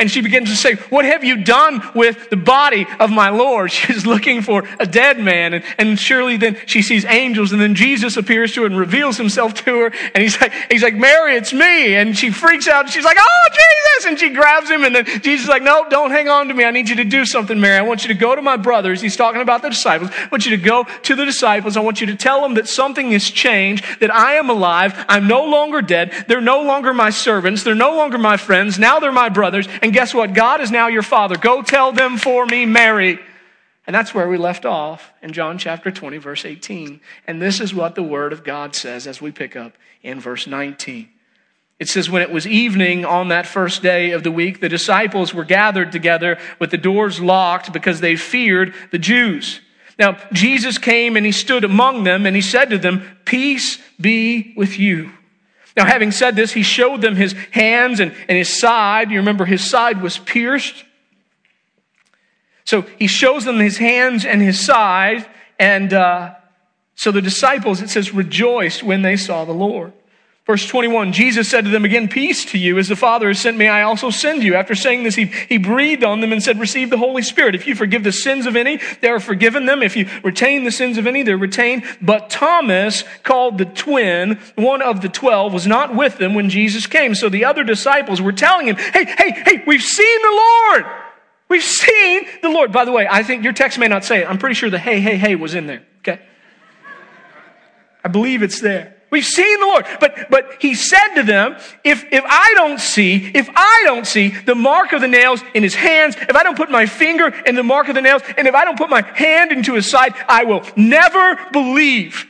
And 0.00 0.10
she 0.10 0.22
begins 0.22 0.48
to 0.48 0.56
say, 0.56 0.76
What 0.88 1.04
have 1.04 1.22
you 1.22 1.44
done 1.44 1.82
with 1.94 2.30
the 2.30 2.36
body 2.36 2.86
of 2.98 3.10
my 3.10 3.28
Lord? 3.28 3.70
She's 3.80 4.06
looking 4.06 4.40
for 4.40 4.64
a 4.80 4.86
dead 4.86 5.20
man. 5.20 5.52
And, 5.52 5.64
and 5.76 6.00
surely 6.00 6.38
then 6.38 6.56
she 6.64 6.80
sees 6.80 7.04
angels, 7.04 7.52
and 7.52 7.60
then 7.60 7.74
Jesus 7.74 8.16
appears 8.16 8.54
to 8.54 8.62
her 8.62 8.66
and 8.66 8.78
reveals 8.78 9.18
himself 9.18 9.52
to 9.64 9.80
her. 9.80 9.92
And 10.14 10.22
he's 10.22 10.40
like, 10.40 10.52
he's 10.70 10.82
like, 10.82 10.94
Mary, 10.94 11.36
it's 11.36 11.52
me. 11.52 11.94
And 11.96 12.16
she 12.16 12.30
freaks 12.30 12.66
out. 12.66 12.88
She's 12.88 13.04
like, 13.04 13.18
Oh, 13.20 13.48
Jesus. 13.52 14.10
And 14.10 14.18
she 14.18 14.30
grabs 14.30 14.70
him. 14.70 14.84
And 14.84 14.94
then 14.96 15.04
Jesus 15.04 15.42
is 15.42 15.48
like, 15.48 15.62
No, 15.62 15.86
don't 15.90 16.10
hang 16.10 16.28
on 16.28 16.48
to 16.48 16.54
me. 16.54 16.64
I 16.64 16.70
need 16.70 16.88
you 16.88 16.96
to 16.96 17.04
do 17.04 17.26
something, 17.26 17.60
Mary. 17.60 17.76
I 17.76 17.82
want 17.82 18.02
you 18.02 18.08
to 18.08 18.14
go 18.14 18.34
to 18.34 18.40
my 18.40 18.56
brothers. 18.56 19.02
He's 19.02 19.16
talking 19.16 19.42
about 19.42 19.60
the 19.60 19.68
disciples. 19.68 20.10
I 20.12 20.28
want 20.32 20.46
you 20.46 20.56
to 20.56 20.62
go 20.62 20.84
to 20.84 21.14
the 21.14 21.26
disciples. 21.26 21.76
I 21.76 21.80
want 21.80 22.00
you 22.00 22.06
to 22.06 22.16
tell 22.16 22.40
them 22.40 22.54
that 22.54 22.68
something 22.68 23.10
has 23.10 23.30
changed, 23.30 23.84
that 24.00 24.10
I 24.10 24.34
am 24.34 24.48
alive. 24.48 25.04
I'm 25.10 25.26
no 25.26 25.44
longer 25.44 25.82
dead. 25.82 26.24
They're 26.26 26.40
no 26.40 26.62
longer 26.62 26.94
my 26.94 27.10
servants. 27.10 27.64
They're 27.64 27.74
no 27.74 27.94
longer 27.96 28.16
my 28.16 28.38
friends. 28.38 28.78
Now 28.78 28.98
they're 28.98 29.12
my 29.12 29.28
brothers. 29.28 29.68
And 29.82 29.89
and 29.90 29.94
guess 29.96 30.14
what? 30.14 30.34
God 30.34 30.60
is 30.60 30.70
now 30.70 30.86
your 30.86 31.02
father. 31.02 31.36
Go 31.36 31.62
tell 31.62 31.90
them 31.90 32.16
for 32.16 32.46
me, 32.46 32.64
Mary. 32.64 33.18
And 33.88 33.96
that's 33.96 34.14
where 34.14 34.28
we 34.28 34.36
left 34.36 34.64
off 34.64 35.12
in 35.20 35.32
John 35.32 35.58
chapter 35.58 35.90
20, 35.90 36.16
verse 36.18 36.44
18. 36.44 37.00
And 37.26 37.42
this 37.42 37.60
is 37.60 37.74
what 37.74 37.96
the 37.96 38.02
word 38.04 38.32
of 38.32 38.44
God 38.44 38.76
says 38.76 39.08
as 39.08 39.20
we 39.20 39.32
pick 39.32 39.56
up 39.56 39.72
in 40.00 40.20
verse 40.20 40.46
19. 40.46 41.08
It 41.80 41.88
says, 41.88 42.08
When 42.08 42.22
it 42.22 42.30
was 42.30 42.46
evening 42.46 43.04
on 43.04 43.30
that 43.30 43.46
first 43.46 43.82
day 43.82 44.12
of 44.12 44.22
the 44.22 44.30
week, 44.30 44.60
the 44.60 44.68
disciples 44.68 45.34
were 45.34 45.42
gathered 45.42 45.90
together 45.90 46.38
with 46.60 46.70
the 46.70 46.78
doors 46.78 47.18
locked 47.18 47.72
because 47.72 47.98
they 47.98 48.14
feared 48.14 48.72
the 48.92 48.98
Jews. 48.98 49.60
Now, 49.98 50.18
Jesus 50.32 50.78
came 50.78 51.16
and 51.16 51.26
he 51.26 51.32
stood 51.32 51.64
among 51.64 52.04
them 52.04 52.26
and 52.26 52.36
he 52.36 52.42
said 52.42 52.70
to 52.70 52.78
them, 52.78 53.02
Peace 53.24 53.80
be 54.00 54.54
with 54.56 54.78
you. 54.78 55.10
Now, 55.76 55.84
having 55.84 56.10
said 56.10 56.36
this, 56.36 56.52
he 56.52 56.62
showed 56.62 57.00
them 57.00 57.16
his 57.16 57.32
hands 57.52 58.00
and, 58.00 58.12
and 58.28 58.36
his 58.36 58.48
side. 58.48 59.10
You 59.10 59.18
remember 59.18 59.44
his 59.44 59.68
side 59.68 60.02
was 60.02 60.18
pierced. 60.18 60.84
So 62.64 62.82
he 62.98 63.06
shows 63.06 63.44
them 63.44 63.58
his 63.58 63.78
hands 63.78 64.24
and 64.24 64.42
his 64.42 64.64
side. 64.64 65.26
And 65.58 65.92
uh, 65.92 66.34
so 66.94 67.12
the 67.12 67.22
disciples, 67.22 67.80
it 67.80 67.90
says, 67.90 68.12
rejoiced 68.12 68.82
when 68.82 69.02
they 69.02 69.16
saw 69.16 69.44
the 69.44 69.52
Lord. 69.52 69.92
Verse 70.50 70.66
21, 70.66 71.12
Jesus 71.12 71.48
said 71.48 71.66
to 71.66 71.70
them 71.70 71.84
again, 71.84 72.08
Peace 72.08 72.44
to 72.46 72.58
you. 72.58 72.76
As 72.76 72.88
the 72.88 72.96
Father 72.96 73.28
has 73.28 73.40
sent 73.40 73.56
me, 73.56 73.68
I 73.68 73.82
also 73.82 74.10
send 74.10 74.42
you. 74.42 74.56
After 74.56 74.74
saying 74.74 75.04
this, 75.04 75.14
he, 75.14 75.26
he 75.26 75.58
breathed 75.58 76.02
on 76.02 76.20
them 76.20 76.32
and 76.32 76.42
said, 76.42 76.58
Receive 76.58 76.90
the 76.90 76.98
Holy 76.98 77.22
Spirit. 77.22 77.54
If 77.54 77.68
you 77.68 77.76
forgive 77.76 78.02
the 78.02 78.10
sins 78.10 78.46
of 78.46 78.56
any, 78.56 78.80
they 79.00 79.06
are 79.06 79.20
forgiven 79.20 79.66
them. 79.66 79.80
If 79.80 79.94
you 79.94 80.08
retain 80.24 80.64
the 80.64 80.72
sins 80.72 80.98
of 80.98 81.06
any, 81.06 81.22
they're 81.22 81.38
retained. 81.38 81.84
But 82.02 82.30
Thomas, 82.30 83.04
called 83.22 83.58
the 83.58 83.64
twin, 83.64 84.40
one 84.56 84.82
of 84.82 85.02
the 85.02 85.08
twelve, 85.08 85.52
was 85.52 85.68
not 85.68 85.94
with 85.94 86.18
them 86.18 86.34
when 86.34 86.50
Jesus 86.50 86.84
came. 86.84 87.14
So 87.14 87.28
the 87.28 87.44
other 87.44 87.62
disciples 87.62 88.20
were 88.20 88.32
telling 88.32 88.66
him, 88.66 88.74
Hey, 88.74 89.04
hey, 89.04 89.30
hey, 89.30 89.62
we've 89.68 89.84
seen 89.84 90.22
the 90.22 90.32
Lord. 90.32 90.84
We've 91.48 91.62
seen 91.62 92.26
the 92.42 92.48
Lord. 92.48 92.72
By 92.72 92.84
the 92.84 92.90
way, 92.90 93.06
I 93.08 93.22
think 93.22 93.44
your 93.44 93.52
text 93.52 93.78
may 93.78 93.86
not 93.86 94.04
say 94.04 94.22
it. 94.22 94.28
I'm 94.28 94.38
pretty 94.38 94.56
sure 94.56 94.68
the 94.68 94.80
hey, 94.80 94.98
hey, 94.98 95.16
hey 95.16 95.36
was 95.36 95.54
in 95.54 95.68
there. 95.68 95.84
Okay? 95.98 96.20
I 98.02 98.08
believe 98.08 98.42
it's 98.42 98.60
there. 98.60 98.96
We've 99.10 99.24
seen 99.24 99.58
the 99.60 99.66
Lord. 99.66 99.86
But, 99.98 100.30
but 100.30 100.56
he 100.60 100.74
said 100.74 101.14
to 101.16 101.22
them, 101.22 101.56
if, 101.84 102.04
if 102.12 102.24
I 102.24 102.52
don't 102.54 102.78
see, 102.78 103.30
if 103.34 103.48
I 103.54 103.82
don't 103.84 104.06
see 104.06 104.28
the 104.28 104.54
mark 104.54 104.92
of 104.92 105.00
the 105.00 105.08
nails 105.08 105.42
in 105.54 105.62
his 105.62 105.74
hands, 105.74 106.16
if 106.16 106.36
I 106.36 106.42
don't 106.42 106.56
put 106.56 106.70
my 106.70 106.86
finger 106.86 107.28
in 107.44 107.56
the 107.56 107.62
mark 107.64 107.88
of 107.88 107.96
the 107.96 108.02
nails, 108.02 108.22
and 108.38 108.46
if 108.46 108.54
I 108.54 108.64
don't 108.64 108.78
put 108.78 108.88
my 108.88 109.02
hand 109.02 109.50
into 109.50 109.74
his 109.74 109.90
side, 109.90 110.14
I 110.28 110.44
will 110.44 110.64
never 110.76 111.36
believe. 111.52 112.26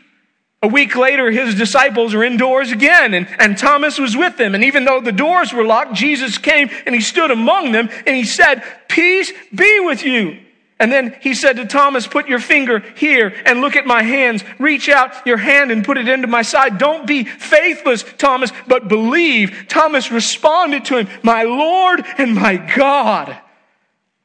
A 0.62 0.68
week 0.68 0.94
later, 0.94 1.30
his 1.30 1.54
disciples 1.54 2.12
are 2.12 2.22
indoors 2.22 2.70
again, 2.70 3.14
and, 3.14 3.26
and 3.38 3.56
Thomas 3.56 3.98
was 3.98 4.14
with 4.14 4.36
them. 4.36 4.54
And 4.54 4.62
even 4.64 4.84
though 4.84 5.00
the 5.00 5.12
doors 5.12 5.54
were 5.54 5.64
locked, 5.64 5.94
Jesus 5.94 6.36
came 6.36 6.68
and 6.84 6.94
he 6.94 7.00
stood 7.00 7.30
among 7.30 7.72
them 7.72 7.88
and 8.06 8.14
he 8.14 8.24
said, 8.24 8.62
Peace 8.88 9.32
be 9.54 9.80
with 9.80 10.04
you. 10.04 10.38
And 10.80 10.90
then 10.90 11.14
he 11.20 11.34
said 11.34 11.56
to 11.56 11.66
Thomas, 11.66 12.06
Put 12.06 12.26
your 12.26 12.38
finger 12.38 12.82
here 12.96 13.34
and 13.44 13.60
look 13.60 13.76
at 13.76 13.84
my 13.84 14.02
hands. 14.02 14.42
Reach 14.58 14.88
out 14.88 15.26
your 15.26 15.36
hand 15.36 15.70
and 15.70 15.84
put 15.84 15.98
it 15.98 16.08
into 16.08 16.26
my 16.26 16.40
side. 16.40 16.78
Don't 16.78 17.06
be 17.06 17.24
faithless, 17.24 18.02
Thomas, 18.16 18.50
but 18.66 18.88
believe. 18.88 19.66
Thomas 19.68 20.10
responded 20.10 20.86
to 20.86 20.96
him, 20.96 21.08
My 21.22 21.42
Lord 21.42 22.02
and 22.16 22.34
my 22.34 22.56
God. 22.56 23.38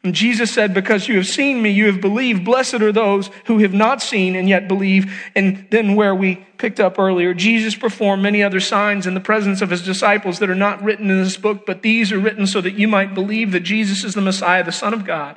And 0.02 0.16
Jesus 0.16 0.50
said, 0.50 0.74
Because 0.74 1.10
you 1.10 1.18
have 1.18 1.28
seen 1.28 1.62
me, 1.62 1.72
you 1.72 1.88
have 1.88 2.00
believed. 2.00 2.46
Blessed 2.46 2.76
are 2.76 2.94
those 2.94 3.30
who 3.48 3.58
have 3.58 3.74
not 3.74 4.02
seen 4.02 4.38
and 4.38 4.48
yet 4.48 4.70
believe. 4.70 5.14
And 5.36 5.68
then, 5.72 5.96
where 5.96 6.16
we 6.16 6.38
picked 6.58 6.80
up 6.80 6.98
earlier, 6.98 7.34
Jesus 7.34 7.76
performed 7.76 8.24
many 8.24 8.42
other 8.42 8.62
signs 8.62 9.06
in 9.06 9.14
the 9.14 9.20
presence 9.20 9.62
of 9.62 9.72
his 9.72 9.84
disciples 9.84 10.40
that 10.40 10.50
are 10.50 10.56
not 10.56 10.82
written 10.82 11.12
in 11.12 11.22
this 11.22 11.36
book, 11.36 11.66
but 11.66 11.82
these 11.82 12.14
are 12.14 12.20
written 12.20 12.48
so 12.48 12.62
that 12.62 12.76
you 12.76 12.88
might 12.88 13.14
believe 13.14 13.52
that 13.52 13.62
Jesus 13.62 14.06
is 14.06 14.14
the 14.14 14.22
Messiah, 14.22 14.64
the 14.64 14.72
Son 14.72 14.94
of 14.94 15.04
God 15.04 15.36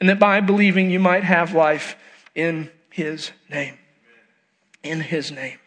and 0.00 0.08
that 0.08 0.18
by 0.18 0.40
believing 0.40 0.90
you 0.90 0.98
might 0.98 1.24
have 1.24 1.54
life 1.54 1.96
in 2.34 2.70
his 2.90 3.30
name. 3.50 3.78
In 4.82 5.00
his 5.00 5.30
name. 5.30 5.58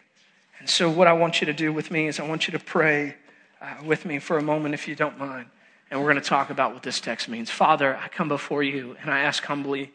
And 0.59 0.69
so, 0.69 0.89
what 0.89 1.07
I 1.07 1.13
want 1.13 1.41
you 1.41 1.45
to 1.45 1.53
do 1.53 1.71
with 1.73 1.91
me 1.91 2.07
is 2.07 2.19
I 2.19 2.27
want 2.27 2.47
you 2.47 2.51
to 2.51 2.59
pray 2.59 3.15
uh, 3.61 3.75
with 3.83 4.05
me 4.05 4.19
for 4.19 4.37
a 4.37 4.41
moment, 4.41 4.73
if 4.73 4.87
you 4.87 4.95
don't 4.95 5.17
mind. 5.17 5.47
and 5.91 5.99
we're 5.99 6.11
going 6.11 6.21
to 6.21 6.29
talk 6.29 6.49
about 6.49 6.73
what 6.73 6.83
this 6.83 7.01
text 7.01 7.27
means. 7.27 7.49
Father, 7.49 7.97
I 7.97 8.07
come 8.09 8.27
before 8.27 8.61
you 8.61 8.95
and 9.01 9.09
I 9.09 9.19
ask 9.19 9.43
humbly 9.43 9.91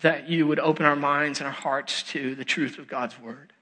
that 0.00 0.28
you 0.28 0.46
would 0.46 0.58
open 0.58 0.86
our 0.86 0.96
minds 0.96 1.40
and 1.40 1.46
our 1.46 1.52
hearts 1.52 2.02
to 2.04 2.34
the 2.34 2.44
truth 2.44 2.78
of 2.78 2.88
God's 2.88 3.18
word. 3.20 3.52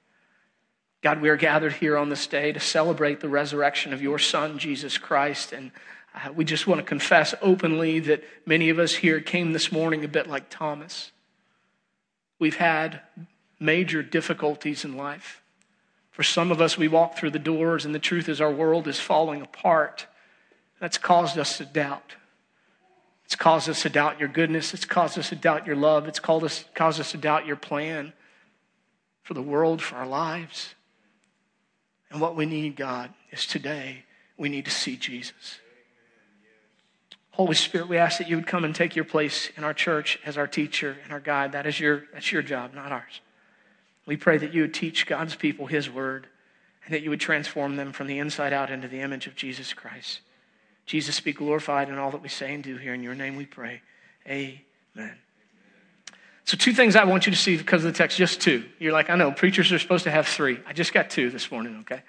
God, 1.03 1.21
we 1.21 1.29
are 1.29 1.37
gathered 1.37 1.75
here 1.75 1.99
on 1.99 2.09
this 2.09 2.27
day 2.27 2.53
to 2.53 2.61
celebrate 2.61 3.21
the 3.21 3.29
resurrection 3.29 3.93
of 3.93 4.01
your 4.01 4.19
Son, 4.19 4.59
Jesus 4.59 4.97
Christ. 4.97 5.53
And 5.53 5.71
uh, 6.15 6.33
we 6.33 6.45
just 6.45 6.67
want 6.67 6.79
to 6.79 6.85
confess 6.85 7.35
openly 7.43 7.99
that 8.01 8.23
many 8.47 8.71
of 8.71 8.79
us 8.79 8.95
here 8.95 9.21
came 9.21 9.53
this 9.53 9.73
morning 9.73 10.05
a 10.05 10.09
bit 10.09 10.29
like 10.29 10.49
Thomas. 10.49 11.11
We've 12.39 12.57
had 12.57 13.01
major 13.59 14.03
difficulties 14.03 14.85
in 14.85 14.97
life. 14.97 15.43
For 16.11 16.23
some 16.23 16.53
of 16.53 16.61
us, 16.61 16.79
we 16.79 16.87
walk 16.87 17.17
through 17.17 17.31
the 17.31 17.39
doors, 17.41 17.85
and 17.85 17.95
the 17.95 17.99
truth 17.99 18.29
is 18.29 18.41
our 18.41 18.53
world 18.53 18.87
is 18.87 19.01
falling 19.01 19.43
apart. 19.43 20.07
That's 20.79 20.99
caused 20.99 21.39
us 21.39 21.59
to 21.59 21.65
doubt. 21.65 22.15
It's 23.25 23.35
caused 23.35 23.69
us 23.69 23.83
to 23.83 23.89
doubt 23.89 24.21
your 24.21 24.29
goodness. 24.29 24.75
It's 24.75 24.85
caused 24.85 25.19
us 25.19 25.31
to 25.31 25.37
doubt 25.37 25.67
your 25.67 25.77
love. 25.77 26.07
It's 26.07 26.21
caused 26.21 26.45
us, 26.45 26.65
caused 26.75 27.01
us 27.01 27.11
to 27.13 27.17
doubt 27.17 27.47
your 27.47 27.57
plan 27.57 28.13
for 29.23 29.35
the 29.35 29.43
world, 29.43 29.83
for 29.83 29.97
our 29.97 30.07
lives. 30.07 30.75
And 32.11 32.21
what 32.21 32.37
we 32.37 32.47
need, 32.47 32.77
God, 32.77 33.13
is 33.33 33.47
today 33.47 34.05
we 34.37 34.49
need 34.49 34.67
to 34.67 34.71
see 34.71 34.97
Jesus. 34.97 35.59
Holy 37.35 37.57
Spirit, 37.57 37.89
we 37.89 37.99
ask 37.99 38.19
that 38.19 38.29
you 38.29 38.37
would 38.37 38.47
come 38.47 38.65
and 38.65 38.73
take 38.73 38.95
your 38.95 39.05
place 39.05 39.51
in 39.57 39.65
our 39.65 39.75
church 39.75 40.21
as 40.25 40.39
our 40.39 40.47
teacher 40.47 40.97
and 41.03 41.13
our 41.13 41.19
guide. 41.19 41.51
That 41.51 41.67
is 41.67 41.81
your, 41.81 42.05
that's 42.13 42.31
your 42.31 42.43
job, 42.43 42.75
not 42.75 42.93
ours. 42.93 43.21
We 44.07 44.17
pray 44.17 44.39
that 44.39 44.55
you 44.55 44.63
would 44.63 44.73
teach 44.73 45.05
God's 45.05 45.35
people 45.35 45.67
his 45.67 45.91
word 45.91 46.29
and 46.85 46.95
that 46.95 47.03
you 47.03 47.11
would 47.11 47.19
transform 47.19 47.75
them 47.75 47.93
from 47.93 48.07
the 48.07 48.21
inside 48.21 48.53
out 48.53 48.71
into 48.71 48.87
the 48.87 49.01
image 49.01 49.27
of 49.27 49.35
Jesus 49.35 49.73
Christ. 49.73 50.21
Jesus, 50.87 51.19
be 51.19 51.33
glorified 51.33 51.89
in 51.89 51.99
all 51.99 52.13
that 52.13 52.23
we 52.23 52.29
say 52.29 52.55
and 52.55 52.63
do 52.63 52.77
here. 52.77 52.95
In 52.95 53.03
your 53.03 53.17
name 53.17 53.35
we 53.35 53.47
pray. 53.47 53.83
Amen. 54.29 55.17
So, 56.45 56.57
two 56.57 56.73
things 56.73 56.95
I 56.95 57.03
want 57.03 57.27
you 57.27 57.33
to 57.33 57.39
see 57.39 57.57
because 57.57 57.85
of 57.85 57.93
the 57.93 57.99
text, 57.99 58.17
just 58.17 58.41
two. 58.41 58.65
You're 58.79 58.93
like, 58.93 59.11
I 59.11 59.17
know, 59.17 59.33
preachers 59.33 59.73
are 59.73 59.79
supposed 59.81 60.05
to 60.05 60.11
have 60.13 60.29
three. 60.29 60.61
I 60.69 60.73
just 60.73 60.93
got 60.93 61.11
two 61.11 61.31
this 61.31 61.51
morning, 61.51 61.79
okay? 61.81 62.03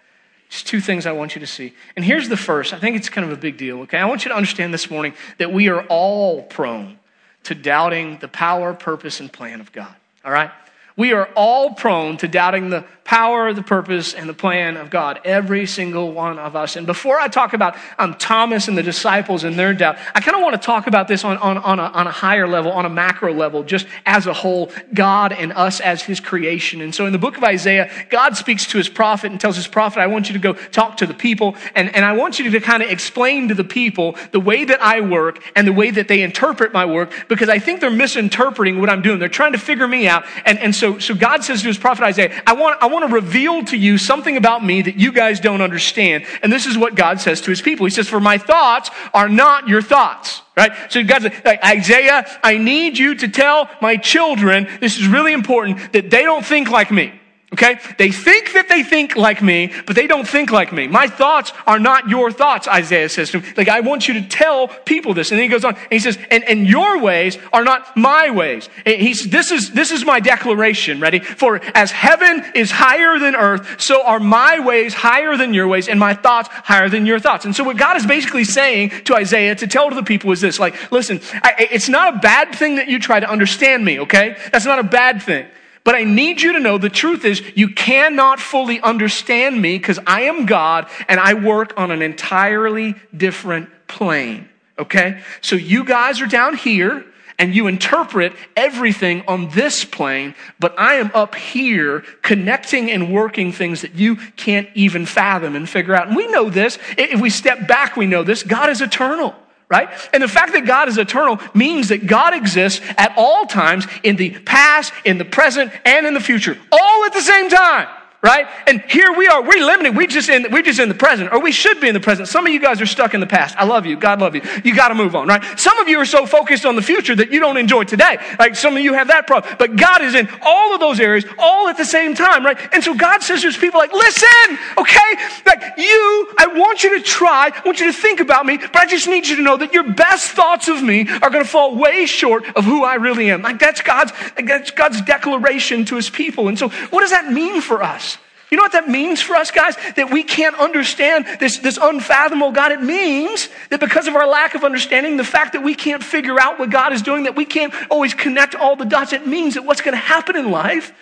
Just 0.50 0.68
two 0.68 0.80
things 0.80 1.06
I 1.06 1.12
want 1.12 1.36
you 1.36 1.40
to 1.40 1.48
see. 1.48 1.74
And 1.96 2.06
here's 2.06 2.30
the 2.30 2.38
first. 2.38 2.74
I 2.74 2.80
think 2.80 2.96
it's 2.96 3.10
kind 3.10 3.25
of 3.25 3.36
a 3.36 3.40
big 3.40 3.58
deal, 3.58 3.80
okay? 3.82 3.98
I 3.98 4.06
want 4.06 4.25
you 4.25 4.30
to 4.30 4.36
understand 4.36 4.74
this 4.74 4.90
morning 4.90 5.14
that 5.38 5.52
we 5.52 5.70
are 5.70 5.84
all 5.88 6.44
prone 6.44 7.00
to 7.44 7.56
doubting 7.56 8.18
the 8.20 8.28
power, 8.28 8.74
purpose, 8.74 9.20
and 9.20 9.32
plan 9.32 9.60
of 9.60 9.72
God, 9.72 9.94
all 10.24 10.32
right? 10.32 10.52
We 10.98 11.12
are 11.12 11.28
all 11.36 11.74
prone 11.74 12.18
to 12.18 12.28
doubting 12.28 12.70
the 12.70 12.86
power, 13.04 13.54
the 13.54 13.62
purpose, 13.62 14.16
and 14.16 14.28
the 14.28 14.34
plan 14.34 14.78
of 14.78 14.90
God. 14.90 15.20
Every 15.24 15.68
single 15.68 16.12
one 16.12 16.40
of 16.40 16.56
us. 16.56 16.75
And 16.75 16.88
before 16.88 17.20
I 17.20 17.28
talk 17.28 17.54
about 17.54 17.78
um, 18.00 18.16
Thomas 18.16 18.68
and 18.68 18.75
the 18.75 18.82
disciples 18.82 19.44
and 19.44 19.60
their 19.60 19.75
doubt, 19.75 19.98
I 20.16 20.22
kind 20.22 20.36
of 20.36 20.42
want 20.42 20.60
to 20.60 20.66
talk 20.66 20.88
about 20.88 21.08
this 21.08 21.24
on, 21.24 21.38
on, 21.38 21.60
on, 21.60 21.80
a, 21.80 21.84
on 21.84 22.08
a 22.08 22.12
higher 22.12 22.48
level, 22.48 22.72
on 22.72 22.86
a 22.86 22.90
macro 22.90 23.32
level, 23.32 23.62
just 23.62 23.86
as 24.08 24.25
a 24.25 24.34
whole, 24.34 24.72
God 24.92 25.34
and 25.34 25.54
us 25.54 25.80
as 25.82 26.02
his 26.02 26.20
creation. 26.20 26.82
And 26.82 26.96
so 26.96 27.06
in 27.06 27.12
the 27.12 27.20
book 27.20 27.38
of 27.38 27.44
Isaiah, 27.44 27.92
God 28.10 28.38
speaks 28.38 28.66
to 28.68 28.80
his 28.80 28.90
prophet 28.90 29.30
and 29.30 29.40
tells 29.40 29.56
his 29.56 29.68
prophet, 29.68 30.00
I 30.00 30.08
want 30.08 30.30
you 30.30 30.34
to 30.34 30.40
go 30.40 30.54
talk 30.54 30.98
to 30.98 31.06
the 31.06 31.14
people, 31.14 31.56
and, 31.75 31.94
and 31.96 32.04
I 32.04 32.14
want 32.14 32.40
you 32.40 32.50
to 32.50 32.60
kind 32.60 32.82
of 32.82 32.90
explain 32.90 33.50
to 33.50 33.54
the 33.54 33.64
people 33.64 34.16
the 34.32 34.40
way 34.40 34.66
that 34.66 34.82
I 34.82 35.02
work 35.02 35.44
and 35.56 35.68
the 35.68 35.74
way 35.74 35.92
that 35.92 36.08
they 36.08 36.24
interpret 36.24 36.74
my 36.74 36.86
work, 36.86 37.12
because 37.28 37.50
I 37.50 37.60
think 37.60 37.82
they're 37.82 37.92
misinterpreting 37.92 38.80
what 38.80 38.90
I'm 38.90 39.04
doing. 39.04 39.20
They're 39.20 39.30
trying 39.30 39.52
to 39.52 39.60
figure 39.60 39.88
me 39.88 40.08
out. 40.08 40.24
And, 40.44 40.58
and 40.58 40.74
so, 40.75 40.85
so 40.86 41.00
so 41.00 41.15
God 41.15 41.44
says 41.44 41.62
to 41.62 41.68
his 41.68 41.77
prophet 41.77 42.04
Isaiah, 42.04 42.44
I 42.46 42.54
want, 42.54 42.82
I 42.82 42.86
want 42.88 43.08
to 43.08 43.13
reveal 43.13 43.63
to 43.65 43.77
you 43.77 43.98
something 43.98 44.38
about 44.38 44.63
me 44.63 44.84
that 44.84 45.00
you 45.00 45.12
guys 45.12 45.39
don't 45.39 45.62
understand. 45.62 46.25
And 46.44 46.51
this 46.51 46.68
is 46.68 46.77
what 46.77 46.96
God 46.96 47.20
says 47.20 47.42
to 47.42 47.50
his 47.50 47.62
people. 47.62 47.86
He 47.86 47.89
says, 47.89 48.08
For 48.08 48.20
my 48.20 48.38
thoughts 48.38 48.92
are 49.13 49.27
not 49.27 49.68
your 49.68 49.82
thoughts. 49.82 50.42
Right? 50.56 50.72
So 50.89 51.04
God's 51.04 51.25
like, 51.44 51.63
Isaiah, 51.63 52.25
I 52.44 52.58
need 52.58 52.98
you 52.98 53.15
to 53.15 53.27
tell 53.27 53.70
my 53.82 53.98
children, 53.98 54.68
this 54.80 54.98
is 54.98 55.08
really 55.08 55.34
important, 55.34 55.92
that 55.94 56.10
they 56.10 56.22
don't 56.22 56.46
think 56.46 56.70
like 56.70 56.92
me. 56.92 57.20
Okay? 57.56 57.80
They 57.98 58.12
think 58.12 58.52
that 58.52 58.68
they 58.68 58.84
think 58.84 59.16
like 59.16 59.42
me, 59.42 59.72
but 59.86 59.96
they 59.96 60.08
don't 60.08 60.28
think 60.28 60.52
like 60.52 60.74
me. 60.74 60.88
My 60.88 61.08
thoughts 61.08 61.54
are 61.66 61.80
not 61.80 62.10
your 62.10 62.30
thoughts, 62.30 62.68
Isaiah 62.68 63.08
says 63.08 63.32
to 63.32 63.39
him. 63.39 63.54
Like, 63.56 63.70
I 63.70 63.80
want 63.80 64.10
you 64.10 64.15
to 64.15 64.28
tell 64.28 64.68
people 64.68 65.13
this. 65.13 65.32
And 65.32 65.38
then 65.38 65.44
he 65.44 65.50
goes 65.50 65.63
on 65.63 65.76
and 65.76 65.88
he 65.89 66.00
says, 66.00 66.20
and, 66.30 66.44
and 66.44 66.68
your 66.68 67.00
ways 67.00 67.38
are 67.54 67.63
not 67.63 67.96
my 67.96 68.30
ways. 68.30 68.68
And 68.86 69.02
he's, 69.02 69.30
this 69.30 69.52
is, 69.52 69.72
this 69.72 69.91
is 69.91 70.04
my 70.04 70.20
declaration. 70.20 71.00
Ready? 71.00 71.20
For 71.20 71.62
as 71.74 71.91
heaven 71.91 72.44
is 72.56 72.72
higher 72.72 73.18
than 73.20 73.36
earth, 73.36 73.80
so 73.80 74.04
are 74.04 74.20
my 74.20 74.60
ways 74.60 74.94
higher 74.94 75.38
than 75.38 75.54
your 75.54 75.70
ways 75.70 75.88
and 75.88 75.98
my 75.98 76.13
thoughts 76.13 76.50
higher 76.52 76.89
than 76.89 77.06
your 77.06 77.20
thoughts. 77.20 77.46
And 77.46 77.56
so 77.56 77.63
what 77.63 77.78
God 77.78 77.96
is 77.96 78.06
basically 78.06 78.44
saying 78.44 78.89
to 79.06 79.15
Isaiah 79.15 79.56
to 79.56 79.65
tell 79.65 79.89
to 79.89 79.96
the 79.96 80.04
people 80.04 80.34
is 80.34 80.41
this, 80.41 80.60
like, 80.60 80.91
listen, 80.91 81.22
I, 81.36 81.70
it's 81.72 81.88
not 81.88 82.15
a 82.15 82.18
bad 82.20 82.54
thing 82.54 82.76
that 82.76 82.89
you 82.89 83.00
try 83.00 83.22
to 83.22 83.30
understand 83.30 83.86
me, 83.86 84.02
okay? 84.02 84.36
That's 84.52 84.65
not 84.65 84.80
a 84.80 84.84
bad 84.84 85.22
thing. 85.22 85.48
But 85.86 85.93
I 85.93 86.04
need 86.04 86.41
you 86.41 86.54
to 86.54 86.60
know 86.60 86.78
the 86.80 86.89
truth 86.89 87.24
is 87.24 87.43
you 87.56 87.69
cannot 87.69 88.39
fully 88.39 88.82
understand 88.82 89.62
me 89.62 89.78
because 89.78 90.00
I 90.06 90.21
am 90.21 90.48
God 90.48 90.89
and 91.08 91.19
I 91.19 91.36
work 91.36 91.74
on 91.78 91.91
an 91.91 92.02
entirely 92.02 92.95
different 93.15 93.69
plane. 93.88 94.50
Okay? 94.80 95.21
So 95.41 95.56
you 95.56 95.86
guys 95.86 96.21
are 96.21 96.28
down 96.28 96.58
here 96.58 97.06
and 97.38 97.54
you 97.54 97.67
interpret 97.67 98.34
everything 98.56 99.24
on 99.28 99.50
this 99.50 99.86
plane, 99.86 100.34
but 100.60 100.74
I 100.80 100.95
am 100.95 101.12
up 101.13 101.36
here 101.36 102.00
connecting 102.24 102.89
and 102.89 103.13
working 103.13 103.52
things 103.52 103.82
that 103.82 103.93
you 103.93 104.15
can't 104.15 104.67
even 104.74 105.06
fathom 105.06 105.56
and 105.56 105.69
figure 105.69 105.93
out. 105.93 106.08
And 106.08 106.15
we 106.15 106.28
know 106.28 106.50
this. 106.50 106.80
If 106.98 107.21
we 107.21 107.30
step 107.30 107.67
back, 107.67 107.95
we 107.95 108.08
know 108.08 108.24
this. 108.24 108.41
God 108.41 108.71
is 108.71 108.82
eternal 108.82 109.36
right? 109.69 109.89
And 110.13 110.21
the 110.21 110.28
fact 110.28 110.54
that 110.54 110.65
God 110.65 110.88
is 110.88 110.97
eternal 110.97 111.39
means 111.54 111.89
that 111.89 112.08
God 112.08 112.34
exists 112.34 112.82
at 112.97 113.13
all 113.17 113.45
times 113.45 113.88
in 114.04 114.15
the 114.15 114.32
past, 114.32 114.93
in 115.04 115.17
the 115.17 115.25
present, 115.25 115.71
and 115.86 116.06
in 116.06 116.13
the 116.13 116.19
future, 116.19 116.58
all 116.71 117.06
at 117.06 117.13
the 117.13 117.21
same 117.21 117.49
time 117.49 117.88
right? 118.26 118.48
And 118.66 118.82
here 118.90 119.14
we 119.16 119.28
are, 119.28 119.44
we're 119.44 119.64
limited. 119.64 119.96
We 119.96 120.08
just 120.08 120.30
in, 120.30 120.48
we're 120.52 120.64
just 120.64 120.80
in 120.80 120.90
the 120.90 120.96
present, 120.96 121.32
or 121.32 121.40
we 121.40 121.52
should 121.52 121.80
be 121.80 121.88
in 121.88 121.94
the 121.94 122.00
present. 122.00 122.28
Some 122.28 122.48
of 122.48 122.52
you 122.52 122.60
guys 122.60 122.82
are 122.82 122.88
stuck 122.88 123.14
in 123.14 123.20
the 123.20 123.28
past. 123.28 123.56
I 123.56 123.66
love 123.66 123.86
you. 123.86 123.96
God 123.98 124.20
love 124.20 124.34
you. 124.34 124.42
You 124.64 124.76
got 124.76 124.88
to 124.88 124.96
move 124.96 125.16
on, 125.16 125.28
right? 125.28 125.60
Some 125.60 125.78
of 125.78 125.88
you 125.88 126.00
are 126.00 126.06
so 126.06 126.26
focused 126.26 126.66
on 126.66 126.76
the 126.76 126.82
future 126.82 127.16
that 127.16 127.32
you 127.32 127.40
don't 127.40 127.58
enjoy 127.58 127.84
today. 127.84 128.18
Like 128.40 128.56
some 128.56 128.76
of 128.76 128.82
you 128.82 128.94
have 128.94 129.10
that 129.10 129.28
problem. 129.28 129.56
But 129.60 129.76
God 129.76 130.02
is 130.02 130.16
in 130.16 130.28
all 130.42 130.74
of 130.74 130.80
those 130.80 131.00
areas, 131.00 131.24
all 131.38 131.68
at 131.68 131.78
the 131.78 131.86
same 131.86 132.16
time, 132.16 132.44
right? 132.44 132.58
And 132.74 132.84
so 132.84 132.96
God 132.96 133.22
says 133.22 133.42
to 133.42 133.48
his 133.48 133.58
people, 133.58 133.80
like, 133.80 133.94
listen, 133.94 134.58
okay? 134.80 135.12
Like 135.46 135.78
you, 135.78 136.34
I 136.40 136.48
want 136.48 136.84
you 136.84 136.98
to 136.98 137.04
try, 137.04 137.52
I 137.56 137.62
want 137.64 137.80
you 137.80 137.86
to 137.86 137.94
think 137.94 138.22
about 138.22 138.48
me, 138.48 138.58
but 138.58 138.78
I 138.78 138.88
just 138.88 139.08
need 139.08 139.28
you 139.28 139.36
to 139.36 139.44
know 139.44 139.58
that 139.58 139.72
your 139.72 139.94
best 139.94 140.32
thoughts 140.32 140.68
of 140.68 140.82
me 140.82 141.08
are 141.22 141.30
going 141.30 141.44
to 141.44 141.50
fall 141.50 141.76
way 141.76 142.08
short 142.08 142.44
of 142.56 142.66
who 142.66 142.84
I 142.84 142.96
really 142.96 143.30
am. 143.30 143.44
Like 143.44 143.60
that's 143.60 143.82
God's, 143.82 144.14
like 144.36 144.48
that's 144.48 144.72
God's 144.72 145.02
declaration 145.02 145.86
to 145.86 145.96
his 145.96 146.10
people. 146.10 146.48
And 146.48 146.58
so 146.58 146.70
what 146.70 147.02
does 147.02 147.12
that 147.12 147.32
mean 147.32 147.62
for 147.62 147.84
us? 147.84 148.14
You 148.51 148.58
know 148.58 148.63
what 148.63 148.73
that 148.73 148.88
means 148.88 149.21
for 149.21 149.36
us, 149.36 149.49
guys? 149.49 149.75
That 149.95 150.12
we 150.12 150.23
can't 150.23 150.55
understand 150.58 151.25
this, 151.39 151.58
this 151.58 151.79
unfathomable 151.81 152.51
God. 152.51 152.71
It 152.71 152.81
means 152.81 153.49
that 153.69 153.79
because 153.79 154.08
of 154.08 154.15
our 154.15 154.27
lack 154.27 154.53
of 154.53 154.63
understanding, 154.63 155.17
the 155.17 155.23
fact 155.23 155.53
that 155.53 155.63
we 155.63 155.73
can't 155.73 156.03
figure 156.03 156.39
out 156.39 156.60
what 156.60 156.69
God 156.69 156.93
is 156.93 157.01
doing, 157.01 157.23
that 157.23 157.36
we 157.36 157.45
can't 157.45 157.73
always 157.89 158.13
connect 158.13 158.53
all 158.53 158.75
the 158.75 158.86
dots, 158.86 159.13
it 159.13 159.25
means 159.25 159.55
that 159.55 159.65
what's 159.65 159.81
going 159.81 159.93
to 159.93 159.97
happen 159.97 160.36
in 160.36 160.51
life 160.51 160.93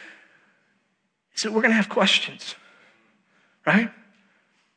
is 1.36 1.44
that 1.44 1.52
we're 1.52 1.62
going 1.62 1.72
to 1.72 1.76
have 1.76 1.90
questions, 1.90 2.56
right? 3.66 3.90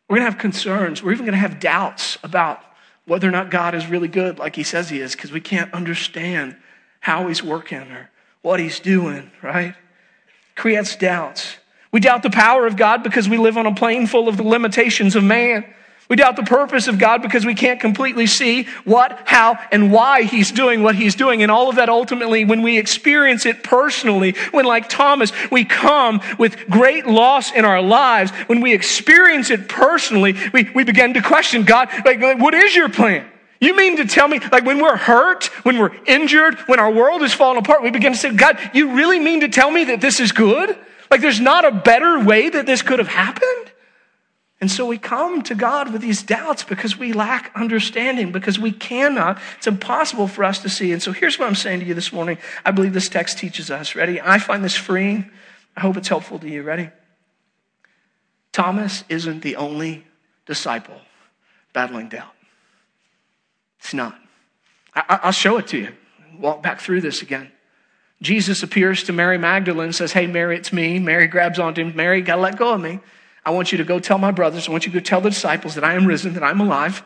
We're 0.08 0.16
going 0.16 0.26
to 0.26 0.30
have 0.30 0.40
concerns. 0.40 1.02
We're 1.02 1.12
even 1.12 1.24
going 1.24 1.34
to 1.34 1.38
have 1.38 1.60
doubts 1.60 2.18
about 2.22 2.62
whether 3.04 3.28
or 3.28 3.32
not 3.32 3.50
God 3.50 3.74
is 3.74 3.86
really 3.86 4.08
good, 4.08 4.38
like 4.38 4.56
He 4.56 4.64
says 4.64 4.90
He 4.90 5.00
is, 5.00 5.14
because 5.14 5.30
we 5.30 5.40
can't 5.40 5.72
understand 5.72 6.56
how 7.00 7.28
He's 7.28 7.42
working 7.42 7.92
or 7.92 8.10
what 8.42 8.58
He's 8.58 8.80
doing, 8.80 9.30
right? 9.42 9.74
Creates 10.56 10.96
doubts. 10.96 11.56
We 11.92 12.00
doubt 12.00 12.22
the 12.22 12.30
power 12.30 12.66
of 12.66 12.76
God 12.76 13.02
because 13.02 13.28
we 13.28 13.38
live 13.38 13.56
on 13.56 13.66
a 13.66 13.74
plane 13.74 14.06
full 14.06 14.28
of 14.28 14.36
the 14.36 14.42
limitations 14.42 15.16
of 15.16 15.24
man. 15.24 15.64
We 16.08 16.14
doubt 16.14 16.36
the 16.36 16.44
purpose 16.44 16.86
of 16.86 16.98
God 16.98 17.20
because 17.20 17.44
we 17.44 17.54
can't 17.54 17.80
completely 17.80 18.26
see 18.26 18.64
what, 18.84 19.22
how, 19.24 19.58
and 19.72 19.90
why 19.90 20.22
He's 20.22 20.52
doing 20.52 20.84
what 20.84 20.94
He's 20.94 21.16
doing. 21.16 21.42
And 21.42 21.50
all 21.50 21.68
of 21.68 21.76
that 21.76 21.88
ultimately, 21.88 22.44
when 22.44 22.62
we 22.62 22.78
experience 22.78 23.44
it 23.44 23.64
personally, 23.64 24.36
when 24.52 24.64
like 24.64 24.88
Thomas, 24.88 25.32
we 25.50 25.64
come 25.64 26.20
with 26.38 26.68
great 26.70 27.06
loss 27.06 27.52
in 27.52 27.64
our 27.64 27.82
lives, 27.82 28.30
when 28.46 28.60
we 28.60 28.72
experience 28.72 29.50
it 29.50 29.68
personally, 29.68 30.36
we, 30.52 30.70
we 30.74 30.84
begin 30.84 31.14
to 31.14 31.22
question 31.22 31.64
God, 31.64 31.88
like, 32.04 32.20
what 32.38 32.54
is 32.54 32.76
your 32.76 32.88
plan? 32.88 33.28
You 33.60 33.74
mean 33.74 33.96
to 33.96 34.04
tell 34.04 34.28
me, 34.28 34.38
like 34.38 34.64
when 34.64 34.80
we're 34.80 34.96
hurt, 34.96 35.46
when 35.64 35.78
we're 35.78 35.96
injured, 36.04 36.56
when 36.66 36.78
our 36.78 36.90
world 36.90 37.22
is 37.22 37.32
falling 37.32 37.58
apart, 37.58 37.82
we 37.82 37.90
begin 37.90 38.12
to 38.12 38.18
say, 38.18 38.32
God, 38.32 38.58
you 38.74 38.94
really 38.94 39.18
mean 39.18 39.40
to 39.40 39.48
tell 39.48 39.70
me 39.70 39.84
that 39.84 40.00
this 40.00 40.20
is 40.20 40.30
good? 40.30 40.78
Like 41.10 41.20
there's 41.20 41.40
not 41.40 41.64
a 41.64 41.70
better 41.70 42.24
way 42.24 42.48
that 42.48 42.66
this 42.66 42.82
could 42.82 42.98
have 42.98 43.08
happened. 43.08 43.72
And 44.60 44.70
so 44.70 44.86
we 44.86 44.96
come 44.96 45.42
to 45.42 45.54
God 45.54 45.92
with 45.92 46.00
these 46.00 46.22
doubts 46.22 46.64
because 46.64 46.96
we 46.96 47.12
lack 47.12 47.52
understanding, 47.54 48.32
because 48.32 48.58
we 48.58 48.72
cannot. 48.72 49.38
It's 49.58 49.66
impossible 49.66 50.28
for 50.28 50.44
us 50.44 50.60
to 50.60 50.70
see. 50.70 50.92
And 50.92 51.02
so 51.02 51.12
here's 51.12 51.38
what 51.38 51.46
I'm 51.46 51.54
saying 51.54 51.80
to 51.80 51.86
you 51.86 51.92
this 51.92 52.12
morning. 52.12 52.38
I 52.64 52.70
believe 52.70 52.94
this 52.94 53.10
text 53.10 53.38
teaches 53.38 53.70
us. 53.70 53.94
Ready? 53.94 54.20
I 54.20 54.38
find 54.38 54.64
this 54.64 54.74
freeing. 54.74 55.30
I 55.76 55.80
hope 55.80 55.98
it's 55.98 56.08
helpful 56.08 56.38
to 56.38 56.48
you. 56.48 56.62
Ready? 56.62 56.88
Thomas 58.52 59.04
isn't 59.10 59.42
the 59.42 59.56
only 59.56 60.06
disciple 60.46 61.00
battling 61.74 62.08
doubt. 62.08 62.32
It's 63.80 63.92
not. 63.92 64.18
I, 64.94 65.20
will 65.26 65.32
show 65.32 65.58
it 65.58 65.66
to 65.68 65.78
you. 65.78 65.92
Walk 66.38 66.62
back 66.62 66.80
through 66.80 67.02
this 67.02 67.20
again. 67.20 67.52
Jesus 68.22 68.62
appears 68.62 69.04
to 69.04 69.12
Mary 69.12 69.38
Magdalene 69.38 69.92
says, 69.92 70.12
Hey, 70.12 70.26
Mary, 70.26 70.56
it's 70.56 70.72
me. 70.72 70.98
Mary 70.98 71.26
grabs 71.26 71.58
onto 71.58 71.84
him. 71.84 71.94
Mary, 71.94 72.22
gotta 72.22 72.40
let 72.40 72.56
go 72.56 72.74
of 72.74 72.80
me. 72.80 73.00
I 73.44 73.50
want 73.50 73.72
you 73.72 73.78
to 73.78 73.84
go 73.84 73.98
tell 74.00 74.18
my 74.18 74.30
brothers. 74.30 74.68
I 74.68 74.72
want 74.72 74.86
you 74.86 74.92
to 74.92 74.98
go 74.98 75.04
tell 75.04 75.20
the 75.20 75.30
disciples 75.30 75.74
that 75.74 75.84
I 75.84 75.94
am 75.94 76.06
risen, 76.06 76.34
that 76.34 76.42
I'm 76.42 76.60
alive. 76.60 77.04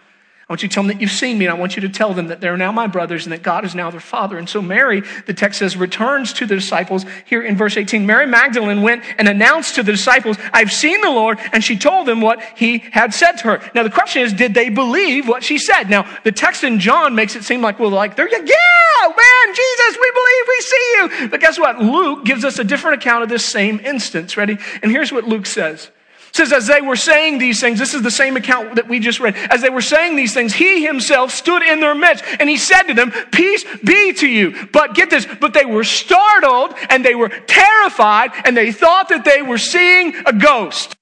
I 0.51 0.53
want 0.53 0.65
you 0.65 0.69
to 0.69 0.75
tell 0.75 0.83
them 0.83 0.89
that 0.89 1.01
you've 1.01 1.13
seen 1.13 1.39
me, 1.39 1.47
and 1.47 1.55
I 1.55 1.57
want 1.57 1.77
you 1.77 1.83
to 1.83 1.89
tell 1.89 2.13
them 2.13 2.27
that 2.27 2.41
they're 2.41 2.57
now 2.57 2.73
my 2.73 2.89
brothers 2.89 3.25
and 3.25 3.33
that 3.33 3.41
God 3.41 3.65
is 3.65 3.77
now 3.77 3.89
their 3.89 4.01
father. 4.01 4.37
And 4.37 4.49
so 4.49 4.61
Mary, 4.61 5.05
the 5.27 5.33
text 5.33 5.61
says, 5.61 5.77
returns 5.77 6.33
to 6.33 6.45
the 6.45 6.57
disciples 6.57 7.07
here 7.25 7.41
in 7.41 7.57
verse 7.57 7.77
18. 7.77 8.05
Mary 8.05 8.27
Magdalene 8.27 8.83
went 8.83 9.05
and 9.17 9.29
announced 9.29 9.77
to 9.77 9.85
the 9.85 9.93
disciples, 9.93 10.39
I've 10.53 10.73
seen 10.73 11.03
the 11.03 11.11
Lord, 11.11 11.39
and 11.53 11.63
she 11.63 11.79
told 11.79 12.09
them 12.09 12.21
what 12.21 12.43
he 12.57 12.79
had 12.79 13.15
said 13.15 13.37
to 13.37 13.45
her. 13.45 13.71
Now 13.77 13.85
the 13.85 13.91
question 13.91 14.23
is, 14.23 14.33
did 14.33 14.53
they 14.53 14.71
believe 14.71 15.29
what 15.29 15.45
she 15.45 15.57
said? 15.57 15.89
Now 15.89 16.11
the 16.25 16.33
text 16.33 16.65
in 16.65 16.81
John 16.81 17.15
makes 17.15 17.37
it 17.37 17.45
seem 17.45 17.63
like, 17.63 17.79
well, 17.79 17.91
like, 17.91 18.17
they're, 18.17 18.29
yeah, 18.29 19.07
man, 19.07 19.55
Jesus, 19.55 19.99
we 20.01 20.11
believe, 20.11 20.45
we 20.49 20.61
see 20.63 20.95
you. 20.97 21.29
But 21.29 21.41
guess 21.41 21.61
what? 21.61 21.79
Luke 21.79 22.25
gives 22.25 22.45
us 22.45 22.59
a 22.59 22.65
different 22.65 23.01
account 23.01 23.23
of 23.23 23.29
this 23.29 23.45
same 23.45 23.79
instance. 23.85 24.37
Ready? 24.37 24.59
And 24.83 24.91
here's 24.91 25.13
what 25.13 25.29
Luke 25.29 25.47
says 25.47 25.93
says, 26.33 26.53
as 26.53 26.67
they 26.67 26.81
were 26.81 26.97
saying 26.97 27.39
these 27.39 27.61
things, 27.61 27.79
this 27.79 27.95
is 27.95 28.03
the 28.03 28.11
same 28.11 28.37
account 28.37 28.77
that 28.77 28.89
we 28.89 29.01
just 29.01 29.21
read. 29.21 29.35
As 29.51 29.63
they 29.63 29.71
were 29.71 29.81
saying 29.81 30.17
these 30.17 30.35
things, 30.35 30.53
he 30.53 30.85
himself 30.85 31.33
stood 31.33 31.63
in 31.63 31.81
their 31.81 31.95
midst 31.95 32.25
and 32.39 32.49
he 32.49 32.57
said 32.57 32.85
to 32.85 32.95
them, 32.95 33.11
Peace 33.33 33.65
be 33.85 34.13
to 34.15 34.29
you. 34.29 34.69
But 34.73 34.95
get 34.95 35.11
this, 35.11 35.27
but 35.41 35.55
they 35.55 35.65
were 35.65 35.85
startled 35.85 36.75
and 36.89 37.05
they 37.05 37.15
were 37.15 37.29
terrified 37.29 38.31
and 38.45 38.57
they 38.57 38.73
thought 38.73 39.09
that 39.09 39.25
they 39.25 39.43
were 39.43 39.59
seeing 39.59 40.15
a 40.27 40.33
ghost. 40.33 40.97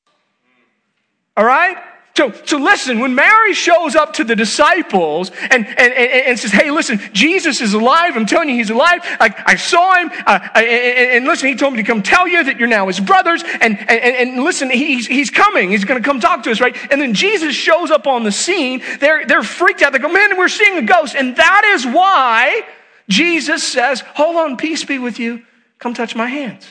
All 1.36 1.44
right? 1.44 1.76
So, 2.18 2.32
so 2.44 2.56
listen, 2.56 2.98
when 2.98 3.14
Mary 3.14 3.54
shows 3.54 3.94
up 3.94 4.14
to 4.14 4.24
the 4.24 4.34
disciples 4.34 5.30
and, 5.52 5.64
and, 5.64 5.78
and, 5.78 6.26
and, 6.26 6.36
says, 6.36 6.50
hey, 6.50 6.72
listen, 6.72 7.00
Jesus 7.12 7.60
is 7.60 7.74
alive. 7.74 8.16
I'm 8.16 8.26
telling 8.26 8.48
you, 8.48 8.56
he's 8.56 8.70
alive. 8.70 9.02
I, 9.20 9.32
I 9.46 9.54
saw 9.54 9.94
him. 9.94 10.10
Uh, 10.26 10.40
and, 10.56 10.66
and, 10.66 11.26
listen, 11.26 11.46
he 11.48 11.54
told 11.54 11.74
me 11.74 11.80
to 11.80 11.86
come 11.86 12.02
tell 12.02 12.26
you 12.26 12.42
that 12.42 12.58
you're 12.58 12.66
now 12.66 12.88
his 12.88 12.98
brothers. 12.98 13.44
And, 13.60 13.78
and, 13.78 13.88
and 13.88 14.42
listen, 14.42 14.68
he's, 14.68 15.06
he's 15.06 15.30
coming. 15.30 15.70
He's 15.70 15.84
going 15.84 16.02
to 16.02 16.04
come 16.04 16.18
talk 16.18 16.42
to 16.42 16.50
us, 16.50 16.60
right? 16.60 16.76
And 16.90 17.00
then 17.00 17.14
Jesus 17.14 17.54
shows 17.54 17.92
up 17.92 18.08
on 18.08 18.24
the 18.24 18.32
scene. 18.32 18.82
They're, 18.98 19.24
they're 19.24 19.44
freaked 19.44 19.82
out. 19.82 19.92
They 19.92 20.00
go, 20.00 20.12
man, 20.12 20.36
we're 20.36 20.48
seeing 20.48 20.76
a 20.76 20.82
ghost. 20.82 21.14
And 21.14 21.36
that 21.36 21.62
is 21.76 21.86
why 21.86 22.62
Jesus 23.08 23.62
says, 23.62 24.00
hold 24.00 24.34
on, 24.34 24.56
peace 24.56 24.84
be 24.84 24.98
with 24.98 25.20
you. 25.20 25.44
Come 25.78 25.94
touch 25.94 26.16
my 26.16 26.26
hands. 26.26 26.66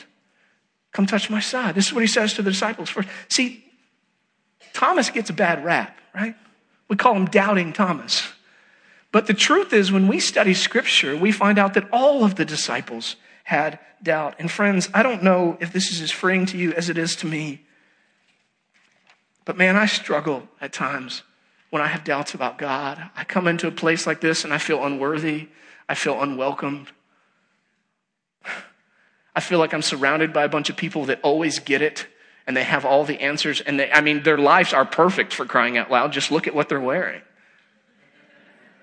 Come 0.92 1.06
touch 1.06 1.30
my 1.30 1.40
side. 1.40 1.74
This 1.74 1.86
is 1.86 1.94
what 1.94 2.02
he 2.02 2.06
says 2.06 2.34
to 2.34 2.42
the 2.42 2.50
disciples 2.50 2.90
first. 2.90 3.08
See, 3.30 3.64
Thomas 4.78 5.10
gets 5.10 5.28
a 5.28 5.32
bad 5.32 5.64
rap, 5.64 5.98
right? 6.14 6.36
We 6.86 6.94
call 6.94 7.16
him 7.16 7.24
Doubting 7.24 7.72
Thomas. 7.72 8.28
But 9.10 9.26
the 9.26 9.34
truth 9.34 9.72
is, 9.72 9.90
when 9.90 10.06
we 10.06 10.20
study 10.20 10.54
scripture, 10.54 11.16
we 11.16 11.32
find 11.32 11.58
out 11.58 11.74
that 11.74 11.88
all 11.92 12.22
of 12.22 12.36
the 12.36 12.44
disciples 12.44 13.16
had 13.42 13.80
doubt. 14.04 14.36
And 14.38 14.48
friends, 14.48 14.88
I 14.94 15.02
don't 15.02 15.24
know 15.24 15.58
if 15.58 15.72
this 15.72 15.90
is 15.90 16.00
as 16.00 16.12
freeing 16.12 16.46
to 16.46 16.56
you 16.56 16.72
as 16.74 16.88
it 16.88 16.96
is 16.96 17.16
to 17.16 17.26
me. 17.26 17.66
But 19.44 19.56
man, 19.56 19.74
I 19.74 19.86
struggle 19.86 20.46
at 20.60 20.72
times 20.72 21.24
when 21.70 21.82
I 21.82 21.88
have 21.88 22.04
doubts 22.04 22.34
about 22.34 22.56
God. 22.56 23.10
I 23.16 23.24
come 23.24 23.48
into 23.48 23.66
a 23.66 23.72
place 23.72 24.06
like 24.06 24.20
this 24.20 24.44
and 24.44 24.54
I 24.54 24.58
feel 24.58 24.84
unworthy. 24.84 25.48
I 25.88 25.96
feel 25.96 26.22
unwelcomed. 26.22 26.92
I 29.34 29.40
feel 29.40 29.58
like 29.58 29.74
I'm 29.74 29.82
surrounded 29.82 30.32
by 30.32 30.44
a 30.44 30.48
bunch 30.48 30.70
of 30.70 30.76
people 30.76 31.06
that 31.06 31.18
always 31.24 31.58
get 31.58 31.82
it 31.82 32.06
and 32.48 32.56
they 32.56 32.64
have 32.64 32.86
all 32.86 33.04
the 33.04 33.20
answers. 33.20 33.60
And 33.60 33.78
they, 33.78 33.92
I 33.92 34.00
mean, 34.00 34.22
their 34.22 34.38
lives 34.38 34.72
are 34.72 34.86
perfect 34.86 35.34
for 35.34 35.44
crying 35.44 35.76
out 35.76 35.90
loud. 35.90 36.12
Just 36.12 36.32
look 36.32 36.48
at 36.48 36.54
what 36.54 36.70
they're 36.70 36.80
wearing. 36.80 37.20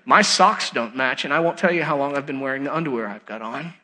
My 0.04 0.22
socks 0.22 0.70
don't 0.70 0.94
match, 0.94 1.24
and 1.24 1.34
I 1.34 1.40
won't 1.40 1.58
tell 1.58 1.72
you 1.72 1.82
how 1.82 1.98
long 1.98 2.16
I've 2.16 2.26
been 2.26 2.38
wearing 2.38 2.62
the 2.62 2.74
underwear 2.74 3.08
I've 3.08 3.26
got 3.26 3.42
on. 3.42 3.74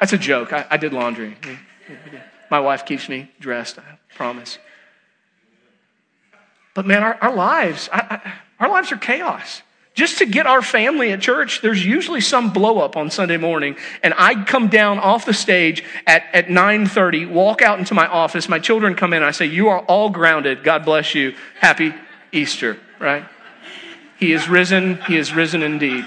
That's 0.00 0.12
a 0.12 0.18
joke. 0.18 0.52
I, 0.52 0.66
I 0.68 0.76
did 0.76 0.92
laundry. 0.92 1.38
My 2.50 2.58
wife 2.58 2.84
keeps 2.84 3.08
me 3.08 3.30
dressed, 3.38 3.78
I 3.78 3.84
promise. 4.16 4.58
But 6.74 6.84
man, 6.84 7.04
our, 7.04 7.16
our 7.22 7.34
lives, 7.34 7.88
I, 7.92 7.98
I, 7.98 8.32
our 8.58 8.68
lives 8.68 8.90
are 8.90 8.96
chaos 8.96 9.62
just 9.94 10.18
to 10.18 10.26
get 10.26 10.46
our 10.46 10.62
family 10.62 11.12
at 11.12 11.20
church, 11.20 11.60
there's 11.60 11.84
usually 11.84 12.22
some 12.22 12.52
blow 12.52 12.78
up 12.78 12.96
on 12.96 13.10
Sunday 13.10 13.36
morning. 13.36 13.76
And 14.02 14.14
I 14.16 14.42
come 14.44 14.68
down 14.68 14.98
off 14.98 15.26
the 15.26 15.34
stage 15.34 15.84
at, 16.06 16.24
at 16.32 16.46
9.30, 16.46 17.30
walk 17.30 17.60
out 17.60 17.78
into 17.78 17.92
my 17.92 18.06
office. 18.06 18.48
My 18.48 18.58
children 18.58 18.94
come 18.94 19.12
in 19.12 19.22
I 19.22 19.32
say, 19.32 19.46
you 19.46 19.68
are 19.68 19.80
all 19.80 20.08
grounded. 20.08 20.64
God 20.64 20.84
bless 20.86 21.14
you. 21.14 21.34
Happy 21.60 21.94
Easter, 22.32 22.78
right? 22.98 23.24
He 24.18 24.32
is 24.32 24.48
risen. 24.48 24.96
He 25.02 25.16
is 25.16 25.34
risen 25.34 25.62
indeed. 25.62 26.06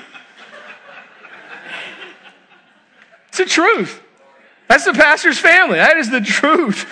It's 3.28 3.38
the 3.38 3.45
truth. 3.45 4.02
That's 4.67 4.86
the 4.86 4.93
pastor's 4.93 5.38
family. 5.38 5.78
That 5.78 5.98
is 5.98 6.10
the 6.10 6.21
truth. 6.21 6.89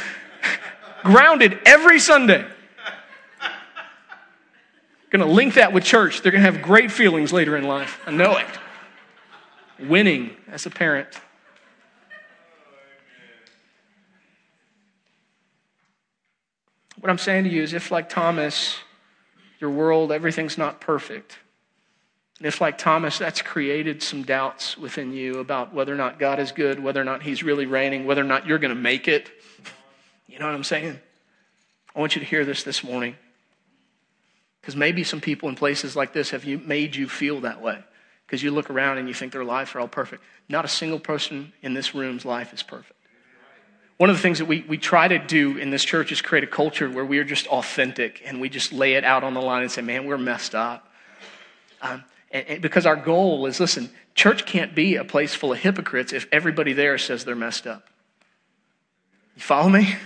grounded 1.04 1.60
every 1.66 2.00
Sunday. 2.00 2.46
Going 5.14 5.28
to 5.28 5.32
link 5.32 5.54
that 5.54 5.72
with 5.74 5.84
church. 5.84 6.24
They're 6.24 6.32
going 6.32 6.44
to 6.44 6.52
have 6.52 6.64
great 6.64 6.92
feelings 6.92 7.32
later 7.32 7.56
in 7.56 7.66
life. 7.66 8.02
I 8.08 8.12
know 8.12 8.36
it. 8.36 8.48
Winning 9.88 10.36
as 10.48 10.66
a 10.66 10.72
parent. 10.72 11.08
What 17.00 17.12
I'm 17.12 17.20
saying 17.20 17.44
to 17.44 17.52
you 17.52 17.62
is 17.62 17.74
if, 17.74 17.92
like 17.92 18.10
Thomas, 18.10 18.78
your 19.60 19.70
world, 19.70 20.12
everything's 20.12 20.58
not 20.58 20.82
perfect. 20.82 21.38
And 22.40 22.48
if, 22.48 22.60
like 22.60 22.80
Thomas, 22.80 23.20
that's 23.20 23.44
created 23.44 24.02
some 24.02 24.24
doubts 24.24 24.80
within 24.80 25.14
you 25.14 25.38
about 25.38 25.76
whether 25.76 25.94
or 25.94 25.98
not 25.98 26.18
God 26.18 26.40
is 26.40 26.52
good, 26.52 26.82
whether 26.82 27.00
or 27.00 27.06
not 27.06 27.22
He's 27.22 27.44
really 27.44 27.68
reigning, 27.68 28.08
whether 28.08 28.22
or 28.22 28.26
not 28.26 28.48
you're 28.48 28.58
going 28.58 28.74
to 28.74 28.82
make 28.82 29.08
it, 29.08 29.30
you 30.28 30.40
know 30.40 30.48
what 30.48 30.56
I'm 30.56 30.64
saying? 30.64 31.00
I 31.96 32.00
want 32.00 32.16
you 32.16 32.20
to 32.20 32.26
hear 32.26 32.46
this 32.46 32.64
this 32.64 32.84
morning. 32.84 33.16
Because 34.64 34.78
maybe 34.78 35.04
some 35.04 35.20
people 35.20 35.50
in 35.50 35.56
places 35.56 35.94
like 35.94 36.14
this 36.14 36.30
have 36.30 36.48
made 36.48 36.96
you 36.96 37.10
feel 37.10 37.42
that 37.42 37.62
way. 37.62 37.84
Because 38.26 38.42
you 38.42 38.50
look 38.50 38.70
around 38.70 38.98
and 38.98 39.10
you 39.10 39.14
think 39.14 39.34
their 39.34 39.44
lives 39.44 39.76
are 39.76 39.82
all 39.82 39.90
perfect. 39.90 40.24
Not 40.48 40.64
a 40.64 40.70
single 40.70 41.02
person 41.02 41.52
in 41.62 41.74
this 41.74 41.94
room's 41.94 42.24
life 42.24 42.54
is 42.54 42.64
perfect. 42.64 42.98
One 43.98 44.10
of 44.10 44.16
the 44.16 44.22
things 44.22 44.40
that 44.40 44.46
we, 44.46 44.62
we 44.62 44.78
try 44.78 45.10
to 45.10 45.20
do 45.20 45.58
in 45.58 45.70
this 45.70 45.84
church 45.84 46.14
is 46.14 46.22
create 46.22 46.46
a 46.46 46.48
culture 46.48 46.90
where 46.90 47.04
we 47.04 47.18
are 47.18 47.26
just 47.26 47.46
authentic 47.48 48.22
and 48.24 48.40
we 48.40 48.48
just 48.48 48.72
lay 48.72 48.94
it 48.94 49.04
out 49.04 49.26
on 49.26 49.34
the 49.34 49.42
line 49.42 49.64
and 49.64 49.72
say, 49.72 49.82
man, 49.82 50.06
we're 50.06 50.18
messed 50.18 50.56
up. 50.56 50.90
Um, 51.82 52.06
and, 52.32 52.48
and 52.48 52.62
because 52.62 52.86
our 52.86 52.96
goal 52.96 53.46
is 53.48 53.60
listen, 53.60 53.90
church 54.16 54.46
can't 54.46 54.74
be 54.74 54.96
a 54.96 55.04
place 55.04 55.36
full 55.36 55.52
of 55.52 55.60
hypocrites 55.60 56.14
if 56.14 56.26
everybody 56.32 56.72
there 56.72 56.98
says 56.98 57.26
they're 57.26 57.36
messed 57.36 57.68
up. 57.68 57.90
You 59.36 59.42
follow 59.42 59.68
me? 59.68 59.98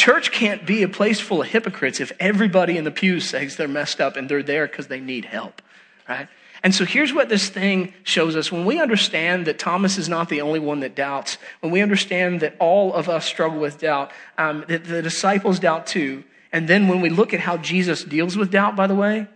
Church 0.00 0.32
can't 0.32 0.64
be 0.64 0.82
a 0.82 0.88
place 0.88 1.20
full 1.20 1.42
of 1.42 1.48
hypocrites 1.48 2.00
if 2.00 2.10
everybody 2.18 2.78
in 2.78 2.84
the 2.84 2.90
pews 2.90 3.28
says 3.28 3.56
they're 3.56 3.68
messed 3.68 4.00
up 4.00 4.16
and 4.16 4.30
they're 4.30 4.42
there 4.42 4.66
because 4.66 4.86
they 4.86 4.98
need 4.98 5.26
help, 5.26 5.60
right? 6.08 6.26
And 6.62 6.74
so 6.74 6.86
here's 6.86 7.12
what 7.12 7.28
this 7.28 7.50
thing 7.50 7.92
shows 8.02 8.34
us. 8.34 8.50
When 8.50 8.64
we 8.64 8.80
understand 8.80 9.46
that 9.46 9.58
Thomas 9.58 9.98
is 9.98 10.08
not 10.08 10.30
the 10.30 10.40
only 10.40 10.58
one 10.58 10.80
that 10.80 10.94
doubts, 10.94 11.36
when 11.60 11.70
we 11.70 11.82
understand 11.82 12.40
that 12.40 12.56
all 12.58 12.94
of 12.94 13.10
us 13.10 13.26
struggle 13.26 13.60
with 13.60 13.80
doubt, 13.80 14.10
um, 14.38 14.64
that 14.68 14.84
the 14.84 15.02
disciples 15.02 15.58
doubt 15.58 15.86
too, 15.86 16.24
and 16.50 16.66
then 16.66 16.88
when 16.88 17.02
we 17.02 17.10
look 17.10 17.34
at 17.34 17.40
how 17.40 17.58
Jesus 17.58 18.02
deals 18.02 18.38
with 18.38 18.50
doubt, 18.50 18.76
by 18.76 18.86
the 18.86 18.94
way, 18.94 19.26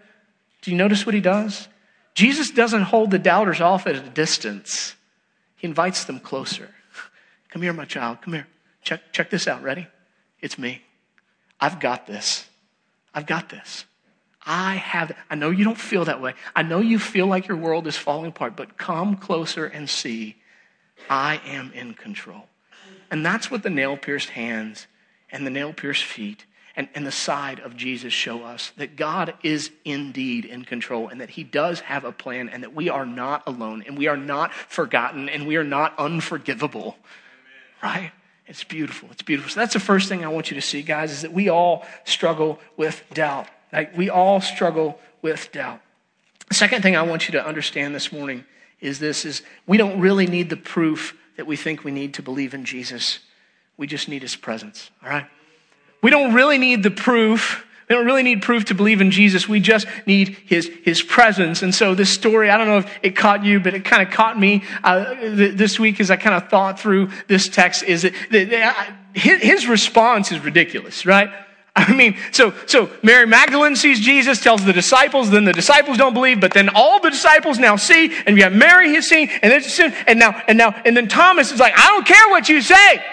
do 0.63 0.71
you 0.71 0.79
notice 0.79 1.05
what 1.05 1.15
he 1.15 1.21
does? 1.21 1.69
Jesus 2.15 2.51
doesn't 2.51 2.85
hold 2.85 3.11
the 3.11 3.19
doubters 3.19 3.61
off 3.61 3.87
at 3.87 3.97
a 3.97 4.01
distance. 4.01 4.97
He 5.57 5.67
invites 5.67 6.05
them 6.05 6.21
closer. 6.21 6.71
Come 7.51 7.61
here, 7.61 7.75
my 7.75 7.85
child. 7.85 8.23
Come 8.23 8.33
here. 8.33 8.47
Check, 8.81 9.13
check 9.13 9.29
this 9.29 9.47
out. 9.47 9.63
Ready? 9.63 9.89
It's 10.45 10.59
me. 10.59 10.83
I've 11.59 11.81
got 11.81 12.07
this. 12.07 12.47
I've 13.15 13.25
got 13.25 13.49
this. 13.49 13.87
I 14.45 14.75
have, 14.75 15.17
I 15.31 15.37
know 15.37 15.49
you 15.49 15.65
don't 15.65 15.79
feel 15.79 16.05
that 16.05 16.21
way. 16.21 16.35
I 16.55 16.63
know 16.63 16.81
you 16.81 16.99
feel 16.99 17.27
like 17.27 17.49
your 17.49 17.57
world 17.57 17.87
is 17.87 17.97
falling 17.97 18.27
apart, 18.27 18.55
but 18.55 18.77
come 18.77 19.17
closer 19.17 19.65
and 19.65 19.89
see 19.89 20.37
I 21.09 21.41
am 21.47 21.73
in 21.73 21.95
control. 21.95 22.45
And 23.11 23.25
that's 23.25 23.51
what 23.51 23.63
the 23.63 23.71
nail 23.71 23.97
pierced 23.97 24.29
hands 24.29 24.87
and 25.31 25.47
the 25.47 25.51
nail 25.51 25.73
pierced 25.73 26.05
feet 26.05 26.45
and, 26.77 26.91
and 26.95 27.07
the 27.07 27.13
side 27.13 27.61
of 27.61 27.75
Jesus 27.75 28.13
show 28.13 28.45
us 28.45 28.71
that 28.77 28.97
God 28.97 29.33
is 29.43 29.71
indeed 29.83 30.45
in 30.45 30.67
control 30.67 31.09
and 31.09 31.23
that 31.23 31.31
He 31.31 31.43
does 31.43 31.81
have 31.81 32.05
a 32.05 32.13
plan 32.13 32.51
and 32.51 32.65
that 32.65 32.75
we 32.75 32.91
are 32.91 33.07
not 33.07 33.45
alone 33.47 33.83
and 33.87 33.97
we 33.97 34.09
are 34.09 34.19
not 34.19 34.53
forgotten 34.53 35.31
and 35.31 35.47
we 35.47 35.57
are 35.57 35.65
not 35.65 35.99
unforgivable. 35.99 36.99
Right? 37.83 38.13
It's 38.47 38.65
beautiful. 38.65 39.09
It's 39.11 39.23
beautiful. 39.23 39.51
So 39.51 39.61
that's 39.61 39.73
the 39.73 39.81
first 39.81 40.09
thing 40.09 40.25
I 40.25 40.29
want 40.29 40.51
you 40.51 40.55
to 40.57 40.61
see, 40.61 40.83
guys, 40.83 41.11
is 41.11 41.23
that 41.23 41.33
we 41.33 41.49
all 41.49 41.85
struggle 42.05 42.59
with 42.77 43.03
doubt. 43.13 43.49
Like 43.73 43.97
we 43.97 44.11
all 44.11 44.41
struggle 44.41 45.01
with 45.23 45.51
doubt. 45.53 45.81
The 46.49 46.55
second 46.55 46.83
thing 46.83 46.95
I 46.95 47.03
want 47.03 47.27
you 47.27 47.33
to 47.33 47.45
understand 47.45 47.95
this 47.95 48.13
morning 48.13 48.45
is 48.81 48.99
this 48.99 49.25
is 49.25 49.43
we 49.67 49.79
don't 49.79 49.99
really 49.99 50.27
need 50.27 50.51
the 50.51 50.57
proof 50.57 51.17
that 51.37 51.47
we 51.47 51.57
think 51.57 51.85
we 51.85 51.91
need 51.91 52.15
to 52.15 52.23
believe 52.23 52.55
in 52.55 52.65
Jesus. 52.65 53.21
We 53.77 53.87
just 53.87 54.09
need 54.09 54.23
his 54.23 54.37
presence. 54.37 54.91
All 55.03 55.09
right? 55.09 55.27
We 56.03 56.11
don't 56.11 56.35
really 56.35 56.59
need 56.59 56.83
the 56.83 56.91
proof 56.91 57.67
We 57.89 57.95
don't 57.95 58.07
really 58.07 58.23
need 58.23 58.41
proof 58.41 58.65
to 58.67 58.75
believe 58.75 59.01
in 59.03 59.11
Jesus. 59.11 59.47
We 59.47 59.61
just 59.61 59.87
need 60.07 60.39
his, 60.47 60.71
his 60.85 61.03
presence. 61.03 61.63
And 61.63 61.75
so 61.75 61.95
this 61.95 62.09
story, 62.09 62.49
I 62.49 62.57
don't 62.57 62.67
know 62.67 62.79
if 62.79 62.99
it 63.03 63.15
caught 63.15 63.45
you, 63.45 63.61
but 63.61 63.75
it 63.75 63.85
kind 63.85 64.07
of 64.07 64.13
caught 64.13 64.39
me 64.39 64.65
uh, 64.83 65.15
this 65.21 65.79
week 65.79 66.01
as 66.01 66.11
I 66.11 66.17
kind 66.17 66.35
of 66.35 66.49
thought 66.49 66.81
through 66.81 67.11
this 67.29 67.49
text 67.49 67.83
is 67.83 68.03
that, 68.03 68.15
that 68.31 68.95
his, 69.13 69.69
response 69.69 70.33
is 70.33 70.41
ridiculous, 70.41 71.05
right? 71.05 71.31
I 71.77 71.93
mean, 71.93 72.17
so, 72.33 72.55
so 72.67 72.89
Mary 73.03 73.27
Magdalene 73.27 73.77
sees 73.77 74.01
Jesus, 74.01 74.41
tells 74.41 74.65
the 74.65 74.73
disciples, 74.73 75.31
then 75.31 75.45
the 75.45 75.53
disciples 75.53 75.99
don't 75.99 76.15
believe, 76.15 76.41
but 76.41 76.53
then 76.53 76.71
all 76.75 77.01
the 77.01 77.11
disciples 77.11 77.59
now 77.59 77.77
see, 77.77 78.15
and 78.27 78.37
you 78.37 78.45
have 78.45 78.53
Mary 78.53 78.95
has 78.95 79.09
seen, 79.09 79.29
and 79.43 79.53
then, 79.53 79.95
and 80.07 80.19
now, 80.19 80.41
and 80.49 80.57
now, 80.57 80.71
and 80.85 80.97
then 80.97 81.09
Thomas 81.09 81.53
is 81.53 81.61
like, 81.61 81.75
I 81.77 81.89
don't 81.89 82.07
care 82.07 82.29
what 82.31 82.49
you 82.49 82.63
say. 82.63 83.05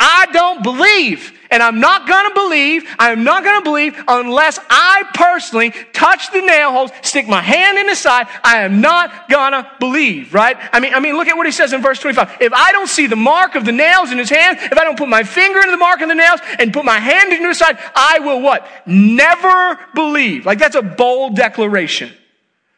I 0.00 0.26
don't 0.32 0.62
believe. 0.62 1.38
And 1.50 1.62
I'm 1.62 1.80
not 1.80 2.08
gonna 2.08 2.32
believe, 2.32 2.84
I'm 2.98 3.24
not 3.24 3.44
gonna 3.44 3.62
believe 3.62 4.02
unless 4.06 4.58
I 4.70 5.02
personally 5.14 5.72
touch 5.92 6.30
the 6.32 6.40
nail 6.40 6.70
holes, 6.70 6.90
stick 7.02 7.28
my 7.28 7.42
hand 7.42 7.76
in 7.76 7.86
the 7.86 7.96
side, 7.96 8.28
I 8.42 8.62
am 8.62 8.80
not 8.80 9.28
gonna 9.28 9.70
believe, 9.80 10.32
right? 10.32 10.56
I 10.72 10.78
mean, 10.78 10.94
I 10.94 11.00
mean, 11.00 11.16
look 11.16 11.26
at 11.26 11.36
what 11.36 11.46
he 11.46 11.52
says 11.52 11.72
in 11.72 11.82
verse 11.82 11.98
25. 11.98 12.38
If 12.40 12.52
I 12.52 12.70
don't 12.72 12.88
see 12.88 13.08
the 13.08 13.16
mark 13.16 13.56
of 13.56 13.64
the 13.64 13.72
nails 13.72 14.12
in 14.12 14.18
his 14.18 14.30
hand, 14.30 14.58
if 14.60 14.78
I 14.78 14.84
don't 14.84 14.96
put 14.96 15.08
my 15.08 15.24
finger 15.24 15.58
into 15.58 15.72
the 15.72 15.76
mark 15.76 16.00
of 16.00 16.08
the 16.08 16.14
nails 16.14 16.40
and 16.58 16.72
put 16.72 16.84
my 16.84 16.98
hand 16.98 17.32
into 17.32 17.48
his 17.48 17.58
side, 17.58 17.76
I 17.94 18.20
will 18.20 18.40
what? 18.40 18.66
Never 18.86 19.78
believe. 19.94 20.46
Like 20.46 20.58
that's 20.58 20.76
a 20.76 20.82
bold 20.82 21.34
declaration. 21.34 22.12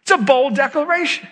It's 0.01 0.11
a 0.11 0.19
bold 0.19 0.57
declaration. 0.57 1.29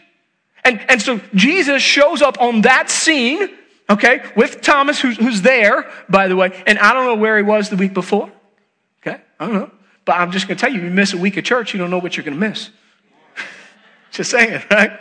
And, 0.62 0.78
and 0.90 1.00
so 1.00 1.20
Jesus 1.34 1.82
shows 1.82 2.20
up 2.20 2.40
on 2.40 2.60
that 2.62 2.90
scene 2.90 3.48
okay, 3.90 4.22
with 4.36 4.60
Thomas, 4.62 5.00
who's, 5.00 5.16
who's 5.16 5.42
there, 5.42 5.90
by 6.08 6.28
the 6.28 6.36
way, 6.36 6.62
and 6.66 6.78
I 6.78 6.92
don't 6.92 7.04
know 7.04 7.16
where 7.16 7.36
he 7.36 7.42
was 7.42 7.68
the 7.68 7.76
week 7.76 7.92
before. 7.92 8.30
Okay, 9.02 9.20
I 9.38 9.46
don't 9.46 9.54
know. 9.54 9.70
But 10.04 10.18
I'm 10.18 10.32
just 10.32 10.48
going 10.48 10.56
to 10.56 10.60
tell 10.60 10.72
you, 10.72 10.80
you 10.80 10.90
miss 10.90 11.12
a 11.12 11.18
week 11.18 11.36
of 11.36 11.44
church, 11.44 11.74
you 11.74 11.78
don't 11.78 11.90
know 11.90 11.98
what 11.98 12.16
you're 12.16 12.24
going 12.24 12.38
to 12.38 12.48
miss. 12.48 12.70
just 14.10 14.30
saying, 14.30 14.62
right? 14.70 14.98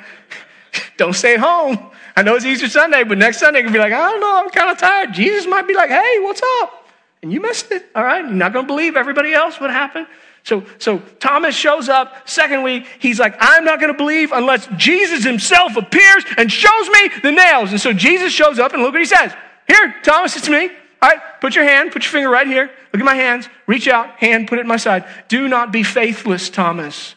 don't 0.98 1.14
stay 1.14 1.38
home. 1.38 1.92
I 2.16 2.24
know 2.24 2.36
it's 2.36 2.46
Easter 2.46 2.68
Sunday, 2.68 3.04
but 3.04 3.18
next 3.18 3.40
Sunday, 3.40 3.62
you're 3.62 3.72
be 3.72 3.80
like, 3.80 3.94
I 3.94 4.12
don't 4.12 4.20
know, 4.20 4.44
I'm 4.44 4.50
kind 4.50 4.70
of 4.70 4.78
tired. 4.78 5.14
Jesus 5.14 5.48
might 5.48 5.68
be 5.68 5.74
like, 5.74 5.90
hey, 5.90 6.20
what's 6.20 6.42
up? 6.62 6.88
And 7.22 7.32
you 7.32 7.42
missed 7.42 7.72
it, 7.72 7.86
all 7.96 8.04
right? 8.04 8.24
You're 8.24 8.34
not 8.34 8.54
going 8.54 8.66
to 8.66 8.68
believe 8.68 8.98
everybody 8.98 9.34
else 9.34 9.60
what 9.60 9.72
happened. 9.72 10.08
So, 10.44 10.64
so 10.78 11.00
Thomas 11.20 11.56
shows 11.56 11.90
up, 11.90 12.28
second 12.28 12.64
week, 12.64 12.86
he's 13.00 13.20
like, 13.20 13.36
I'm 13.40 13.66
not 13.66 13.80
going 13.80 13.92
to 13.92 13.98
believe 13.98 14.32
unless 14.32 14.68
Jesus 14.78 15.24
himself 15.24 15.76
appears 15.76 16.24
and 16.38 16.52
shows 16.52 16.90
me 16.90 17.10
the 17.22 17.32
nails. 17.32 17.72
And 17.72 17.80
so 17.80 17.94
Jesus 17.94 18.32
shows 18.32 18.58
up 18.58 18.74
and 18.74 18.82
look 18.82 18.94
what 18.94 19.02
he 19.02 19.06
says. 19.06 19.34
Here, 19.68 19.96
Thomas, 20.04 20.36
it's 20.36 20.50
me. 20.50 20.70
All 21.02 21.10
right, 21.10 21.20
put 21.40 21.56
your 21.56 21.64
hand, 21.64 21.92
put 21.92 22.04
your 22.04 22.12
finger 22.12 22.30
right 22.30 22.48
here. 22.48 22.72
Look 22.92 23.00
at 23.00 23.06
my 23.06 23.16
hands. 23.16 23.48
Reach 23.68 23.88
out, 23.88 24.10
hand, 24.18 24.48
put 24.48 24.58
it 24.58 24.62
in 24.62 24.68
my 24.68 24.78
side. 24.78 25.06
Do 25.28 25.48
not 25.48 25.72
be 25.72 25.84
faithless, 25.84 26.50
Thomas, 26.50 27.16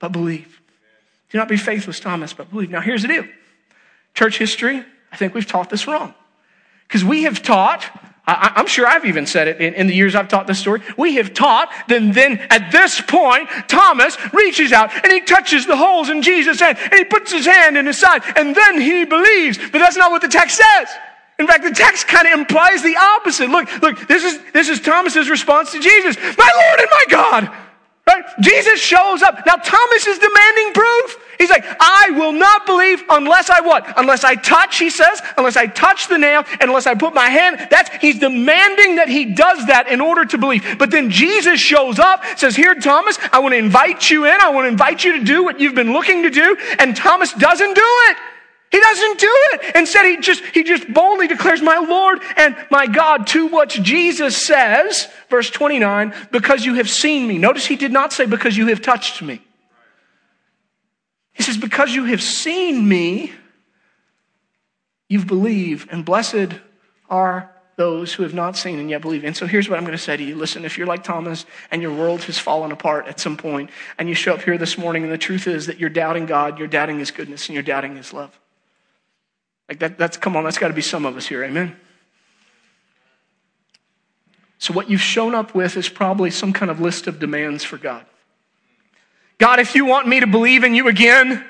but 0.00 0.10
believe. 0.10 0.60
Do 1.30 1.38
not 1.38 1.48
be 1.48 1.56
faithless, 1.56 2.00
Thomas, 2.00 2.32
but 2.32 2.50
believe. 2.50 2.70
Now, 2.70 2.80
here's 2.80 3.02
the 3.02 3.08
deal 3.08 3.24
church 4.14 4.38
history, 4.38 4.84
I 5.12 5.16
think 5.16 5.34
we've 5.34 5.46
taught 5.46 5.70
this 5.70 5.86
wrong. 5.86 6.14
Because 6.86 7.04
we 7.04 7.24
have 7.24 7.42
taught 7.42 7.84
I, 8.26 8.52
am 8.56 8.66
sure 8.66 8.86
I've 8.86 9.04
even 9.04 9.26
said 9.26 9.48
it 9.48 9.60
in, 9.60 9.74
in, 9.74 9.86
the 9.86 9.94
years 9.94 10.14
I've 10.14 10.28
taught 10.28 10.46
this 10.46 10.58
story. 10.58 10.80
We 10.96 11.16
have 11.16 11.34
taught, 11.34 11.70
then, 11.88 12.12
then 12.12 12.38
at 12.48 12.72
this 12.72 12.98
point, 13.02 13.50
Thomas 13.68 14.16
reaches 14.32 14.72
out 14.72 14.90
and 15.04 15.12
he 15.12 15.20
touches 15.20 15.66
the 15.66 15.76
holes 15.76 16.08
in 16.08 16.22
Jesus' 16.22 16.58
hand 16.58 16.78
and 16.80 16.94
he 16.94 17.04
puts 17.04 17.30
his 17.30 17.44
hand 17.44 17.76
in 17.76 17.84
his 17.84 17.98
side 17.98 18.22
and 18.36 18.56
then 18.56 18.80
he 18.80 19.04
believes. 19.04 19.58
But 19.58 19.78
that's 19.78 19.96
not 19.96 20.10
what 20.10 20.22
the 20.22 20.28
text 20.28 20.56
says. 20.56 20.88
In 21.38 21.46
fact, 21.46 21.64
the 21.64 21.72
text 21.72 22.06
kind 22.08 22.26
of 22.26 22.38
implies 22.38 22.82
the 22.82 22.96
opposite. 22.96 23.50
Look, 23.50 23.82
look, 23.82 24.08
this 24.08 24.24
is, 24.24 24.40
this 24.52 24.70
is 24.70 24.80
Thomas's 24.80 25.28
response 25.28 25.72
to 25.72 25.80
Jesus. 25.80 26.16
My 26.16 26.50
Lord 26.56 26.80
and 26.80 26.88
my 26.90 27.04
God. 27.10 27.50
Right? 28.06 28.22
Jesus 28.40 28.80
shows 28.80 29.22
up. 29.22 29.46
Now 29.46 29.56
Thomas 29.56 30.06
is 30.06 30.18
demanding 30.18 30.74
proof. 30.74 31.16
He's 31.38 31.48
like, 31.48 31.64
I 31.80 32.10
will 32.10 32.32
not 32.32 32.66
believe 32.66 33.02
unless 33.08 33.48
I 33.48 33.60
what? 33.60 33.92
Unless 33.96 34.24
I 34.24 34.34
touch, 34.34 34.78
he 34.78 34.90
says, 34.90 35.22
unless 35.38 35.56
I 35.56 35.66
touch 35.66 36.08
the 36.08 36.18
nail, 36.18 36.44
unless 36.60 36.86
I 36.86 36.94
put 36.94 37.14
my 37.14 37.28
hand. 37.28 37.66
That's 37.70 37.90
he's 37.96 38.18
demanding 38.18 38.96
that 38.96 39.08
he 39.08 39.24
does 39.24 39.66
that 39.66 39.88
in 39.88 40.02
order 40.02 40.26
to 40.26 40.38
believe. 40.38 40.78
But 40.78 40.90
then 40.90 41.08
Jesus 41.08 41.60
shows 41.60 41.98
up, 41.98 42.22
says, 42.36 42.54
Here, 42.54 42.74
Thomas, 42.74 43.18
I 43.32 43.38
want 43.38 43.52
to 43.52 43.58
invite 43.58 44.10
you 44.10 44.26
in. 44.26 44.38
I 44.38 44.50
want 44.50 44.66
to 44.66 44.68
invite 44.68 45.02
you 45.02 45.18
to 45.18 45.24
do 45.24 45.42
what 45.42 45.58
you've 45.58 45.74
been 45.74 45.92
looking 45.92 46.22
to 46.24 46.30
do. 46.30 46.56
And 46.78 46.94
Thomas 46.94 47.32
doesn't 47.32 47.74
do 47.74 47.82
it. 48.10 48.16
He 48.74 48.80
doesn't 48.80 49.20
do 49.20 49.30
it. 49.52 49.76
Instead, 49.76 50.04
he 50.04 50.16
just, 50.16 50.42
he 50.46 50.64
just 50.64 50.92
boldly 50.92 51.28
declares, 51.28 51.62
My 51.62 51.76
Lord 51.76 52.20
and 52.36 52.56
my 52.72 52.88
God, 52.88 53.28
to 53.28 53.46
which 53.46 53.80
Jesus 53.80 54.36
says, 54.36 55.06
verse 55.30 55.48
29, 55.48 56.12
because 56.32 56.66
you 56.66 56.74
have 56.74 56.90
seen 56.90 57.28
me. 57.28 57.38
Notice 57.38 57.66
he 57.66 57.76
did 57.76 57.92
not 57.92 58.12
say, 58.12 58.26
because 58.26 58.56
you 58.56 58.66
have 58.66 58.82
touched 58.82 59.22
me. 59.22 59.40
He 61.34 61.44
says, 61.44 61.56
because 61.56 61.94
you 61.94 62.06
have 62.06 62.20
seen 62.20 62.88
me, 62.88 63.30
you've 65.08 65.28
believed, 65.28 65.90
and 65.92 66.04
blessed 66.04 66.58
are 67.08 67.54
those 67.76 68.12
who 68.12 68.24
have 68.24 68.34
not 68.34 68.56
seen 68.56 68.80
and 68.80 68.90
yet 68.90 69.02
believe. 69.02 69.22
And 69.22 69.36
so 69.36 69.46
here's 69.46 69.68
what 69.68 69.78
I'm 69.78 69.84
going 69.84 69.96
to 69.96 70.02
say 70.02 70.16
to 70.16 70.24
you. 70.24 70.34
Listen, 70.34 70.64
if 70.64 70.76
you're 70.76 70.88
like 70.88 71.04
Thomas 71.04 71.46
and 71.70 71.80
your 71.80 71.94
world 71.94 72.24
has 72.24 72.40
fallen 72.40 72.72
apart 72.72 73.06
at 73.06 73.20
some 73.20 73.36
point, 73.36 73.70
and 73.98 74.08
you 74.08 74.16
show 74.16 74.34
up 74.34 74.42
here 74.42 74.58
this 74.58 74.76
morning, 74.76 75.04
and 75.04 75.12
the 75.12 75.16
truth 75.18 75.46
is 75.46 75.66
that 75.66 75.78
you're 75.78 75.90
doubting 75.90 76.26
God, 76.26 76.58
you're 76.58 76.66
doubting 76.66 76.98
His 76.98 77.12
goodness, 77.12 77.46
and 77.46 77.54
you're 77.54 77.62
doubting 77.62 77.94
His 77.94 78.12
love. 78.12 78.40
Like 79.68 79.78
that, 79.78 79.98
that's, 79.98 80.16
come 80.16 80.36
on, 80.36 80.44
that's 80.44 80.58
got 80.58 80.68
to 80.68 80.74
be 80.74 80.82
some 80.82 81.06
of 81.06 81.16
us 81.16 81.26
here. 81.26 81.42
Amen. 81.44 81.76
So, 84.58 84.72
what 84.72 84.88
you've 84.88 85.00
shown 85.00 85.34
up 85.34 85.54
with 85.54 85.76
is 85.76 85.88
probably 85.88 86.30
some 86.30 86.52
kind 86.52 86.70
of 86.70 86.80
list 86.80 87.06
of 87.06 87.18
demands 87.18 87.64
for 87.64 87.76
God. 87.76 88.04
God, 89.38 89.60
if 89.60 89.74
you 89.74 89.84
want 89.84 90.06
me 90.08 90.20
to 90.20 90.26
believe 90.26 90.64
in 90.64 90.74
you 90.74 90.88
again, 90.88 91.44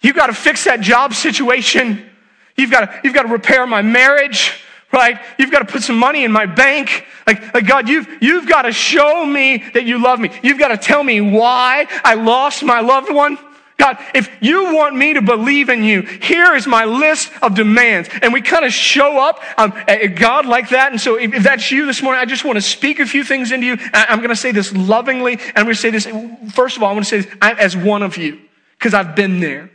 you've 0.00 0.16
got 0.16 0.26
to 0.28 0.32
fix 0.32 0.64
that 0.64 0.80
job 0.80 1.14
situation. 1.14 2.08
You've 2.56 2.70
got 2.70 2.80
to, 2.80 3.00
you've 3.04 3.14
got 3.14 3.22
to 3.22 3.28
repair 3.28 3.66
my 3.66 3.82
marriage, 3.82 4.60
right? 4.92 5.20
You've 5.38 5.52
got 5.52 5.60
to 5.60 5.66
put 5.66 5.82
some 5.82 5.98
money 5.98 6.24
in 6.24 6.32
my 6.32 6.46
bank. 6.46 7.06
Like, 7.26 7.54
like 7.54 7.66
God, 7.66 7.88
you've, 7.88 8.08
you've 8.20 8.48
got 8.48 8.62
to 8.62 8.72
show 8.72 9.24
me 9.24 9.62
that 9.74 9.84
you 9.84 10.02
love 10.02 10.18
me. 10.18 10.30
You've 10.42 10.58
got 10.58 10.68
to 10.68 10.76
tell 10.76 11.04
me 11.04 11.20
why 11.20 11.86
I 12.02 12.14
lost 12.14 12.64
my 12.64 12.80
loved 12.80 13.12
one. 13.12 13.38
God, 13.78 13.96
if 14.12 14.28
you 14.40 14.74
want 14.74 14.96
me 14.96 15.14
to 15.14 15.22
believe 15.22 15.68
in 15.68 15.84
you, 15.84 16.02
here 16.02 16.56
is 16.56 16.66
my 16.66 16.84
list 16.84 17.30
of 17.40 17.54
demands. 17.54 18.08
And 18.22 18.32
we 18.32 18.42
kind 18.42 18.64
of 18.64 18.72
show 18.72 19.20
up 19.22 19.40
um, 19.56 19.72
at 19.86 20.16
God 20.16 20.46
like 20.46 20.70
that. 20.70 20.90
And 20.90 21.00
so 21.00 21.14
if, 21.14 21.32
if, 21.32 21.44
that's 21.44 21.70
you 21.70 21.86
this 21.86 22.02
morning, 22.02 22.20
I 22.20 22.24
just 22.24 22.44
want 22.44 22.56
to 22.56 22.60
speak 22.60 22.98
a 22.98 23.06
few 23.06 23.22
things 23.22 23.52
into 23.52 23.66
you. 23.66 23.76
I, 23.94 24.06
am 24.12 24.18
going 24.18 24.30
to 24.30 24.36
say 24.36 24.50
this 24.50 24.72
lovingly. 24.72 25.34
And 25.34 25.52
I'm 25.56 25.64
going 25.64 25.76
to 25.76 25.80
say 25.80 25.90
this, 25.90 26.08
first 26.52 26.76
of 26.76 26.82
all, 26.82 26.90
I 26.90 26.92
want 26.92 27.06
to 27.06 27.08
say 27.08 27.20
this 27.20 27.36
I, 27.40 27.52
as 27.52 27.76
one 27.76 28.02
of 28.02 28.16
you, 28.16 28.40
because 28.76 28.94
I've 28.94 29.14
been 29.14 29.38
there. 29.38 29.70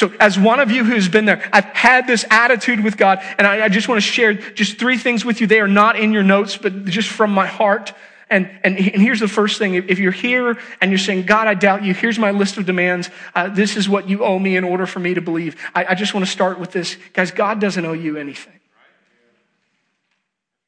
So, 0.00 0.12
as 0.18 0.36
one 0.36 0.58
of 0.58 0.72
you 0.72 0.82
who's 0.82 1.08
been 1.08 1.24
there, 1.24 1.48
I've 1.52 1.66
had 1.66 2.08
this 2.08 2.24
attitude 2.28 2.82
with 2.82 2.96
God, 2.96 3.20
and 3.38 3.46
I, 3.46 3.66
I 3.66 3.68
just 3.68 3.86
want 3.86 4.02
to 4.02 4.06
share 4.06 4.34
just 4.34 4.76
three 4.76 4.98
things 4.98 5.24
with 5.24 5.40
you. 5.40 5.46
They 5.46 5.60
are 5.60 5.68
not 5.68 5.96
in 5.96 6.12
your 6.12 6.24
notes, 6.24 6.56
but 6.56 6.86
just 6.86 7.08
from 7.08 7.30
my 7.30 7.46
heart. 7.46 7.92
And, 8.34 8.50
and, 8.64 8.76
and 8.76 9.00
here's 9.00 9.20
the 9.20 9.28
first 9.28 9.60
thing. 9.60 9.74
If 9.74 10.00
you're 10.00 10.10
here 10.10 10.58
and 10.80 10.90
you're 10.90 10.98
saying, 10.98 11.24
God, 11.24 11.46
I 11.46 11.54
doubt 11.54 11.84
you, 11.84 11.94
here's 11.94 12.18
my 12.18 12.32
list 12.32 12.56
of 12.56 12.66
demands. 12.66 13.08
Uh, 13.32 13.48
this 13.48 13.76
is 13.76 13.88
what 13.88 14.08
you 14.08 14.24
owe 14.24 14.40
me 14.40 14.56
in 14.56 14.64
order 14.64 14.86
for 14.86 14.98
me 14.98 15.14
to 15.14 15.20
believe. 15.20 15.54
I, 15.72 15.84
I 15.90 15.94
just 15.94 16.14
want 16.14 16.26
to 16.26 16.32
start 16.32 16.58
with 16.58 16.72
this. 16.72 16.96
Guys, 17.12 17.30
God 17.30 17.60
doesn't 17.60 17.86
owe 17.86 17.92
you 17.92 18.16
anything. 18.16 18.58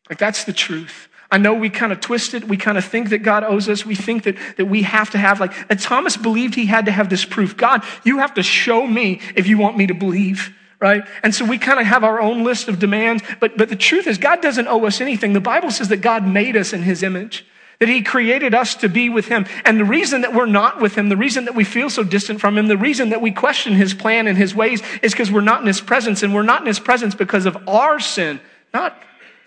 Like, 0.08 0.18
that's 0.18 0.44
the 0.44 0.52
truth. 0.52 1.08
I 1.28 1.38
know 1.38 1.54
we 1.54 1.68
kind 1.68 1.90
of 1.90 1.98
twist 1.98 2.34
it. 2.34 2.44
We 2.44 2.56
kind 2.56 2.78
of 2.78 2.84
think 2.84 3.08
that 3.08 3.24
God 3.24 3.42
owes 3.42 3.68
us. 3.68 3.84
We 3.84 3.96
think 3.96 4.22
that, 4.22 4.36
that 4.58 4.66
we 4.66 4.82
have 4.82 5.10
to 5.10 5.18
have, 5.18 5.40
like, 5.40 5.52
Thomas 5.80 6.16
believed 6.16 6.54
he 6.54 6.66
had 6.66 6.86
to 6.86 6.92
have 6.92 7.10
this 7.10 7.24
proof. 7.24 7.56
God, 7.56 7.82
you 8.04 8.18
have 8.18 8.34
to 8.34 8.44
show 8.44 8.86
me 8.86 9.20
if 9.34 9.48
you 9.48 9.58
want 9.58 9.76
me 9.76 9.88
to 9.88 9.94
believe 9.94 10.52
right? 10.78 11.04
And 11.22 11.34
so 11.34 11.46
we 11.46 11.56
kind 11.56 11.80
of 11.80 11.86
have 11.86 12.04
our 12.04 12.20
own 12.20 12.44
list 12.44 12.68
of 12.68 12.78
demands, 12.78 13.22
but, 13.40 13.56
but 13.56 13.70
the 13.70 13.76
truth 13.76 14.06
is, 14.06 14.18
God 14.18 14.42
doesn't 14.42 14.68
owe 14.68 14.84
us 14.84 15.00
anything. 15.00 15.32
The 15.32 15.40
Bible 15.40 15.70
says 15.70 15.88
that 15.88 16.02
God 16.02 16.26
made 16.26 16.54
us 16.54 16.74
in 16.74 16.82
His 16.82 17.02
image, 17.02 17.46
that 17.78 17.88
He 17.88 18.02
created 18.02 18.54
us 18.54 18.74
to 18.76 18.88
be 18.88 19.08
with 19.08 19.28
Him. 19.28 19.46
And 19.64 19.78
the 19.78 19.84
reason 19.84 20.22
that 20.22 20.34
we're 20.34 20.46
not 20.46 20.80
with 20.80 20.94
Him, 20.94 21.08
the 21.08 21.16
reason 21.16 21.44
that 21.44 21.54
we 21.54 21.64
feel 21.64 21.90
so 21.90 22.02
distant 22.02 22.40
from 22.40 22.56
Him, 22.56 22.68
the 22.68 22.76
reason 22.76 23.10
that 23.10 23.20
we 23.20 23.30
question 23.30 23.74
His 23.74 23.94
plan 23.94 24.26
and 24.26 24.36
His 24.38 24.54
ways 24.54 24.82
is 25.02 25.12
because 25.12 25.30
we're 25.30 25.40
not 25.40 25.60
in 25.60 25.66
His 25.66 25.80
presence, 25.80 26.22
and 26.22 26.34
we're 26.34 26.42
not 26.42 26.60
in 26.60 26.66
His 26.66 26.80
presence 26.80 27.14
because 27.14 27.46
of 27.46 27.68
our 27.68 28.00
sin, 28.00 28.40
not, 28.72 28.96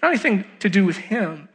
not 0.01 0.09
anything 0.09 0.45
to 0.59 0.69
do 0.69 0.85
with 0.85 0.97
Him. 0.97 1.49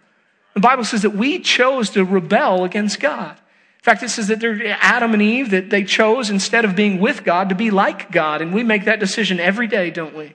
The 0.55 0.61
Bible 0.61 0.85
says 0.85 1.03
that 1.03 1.11
we 1.11 1.41
chose 1.41 1.91
to 1.91 2.05
rebel 2.05 2.65
against 2.65 3.01
God. 3.01 3.33
In 3.33 3.83
fact, 3.83 4.03
it 4.03 4.09
says 4.09 4.29
that 4.29 4.43
Adam 4.81 5.13
and 5.13 5.21
Eve, 5.21 5.51
that 5.51 5.69
they 5.69 5.85
chose 5.85 6.31
instead 6.31 6.65
of 6.65 6.75
being 6.75 7.01
with 7.01 7.23
God 7.23 7.51
to 7.51 7.55
be 7.55 7.71
like 7.71 8.11
God. 8.11 8.41
And 8.41 8.55
we 8.55 8.63
make 8.63 8.87
that 8.87 8.99
decision 8.99 9.39
every 9.39 9.67
day, 9.67 9.91
don't 9.91 10.17
we? 10.17 10.35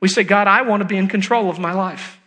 We 0.00 0.08
say, 0.08 0.22
God, 0.22 0.48
I 0.48 0.62
want 0.62 0.82
to 0.82 0.86
be 0.86 0.98
in 0.98 1.08
control 1.08 1.48
of 1.48 1.58
my 1.58 1.72
life. 1.72 2.20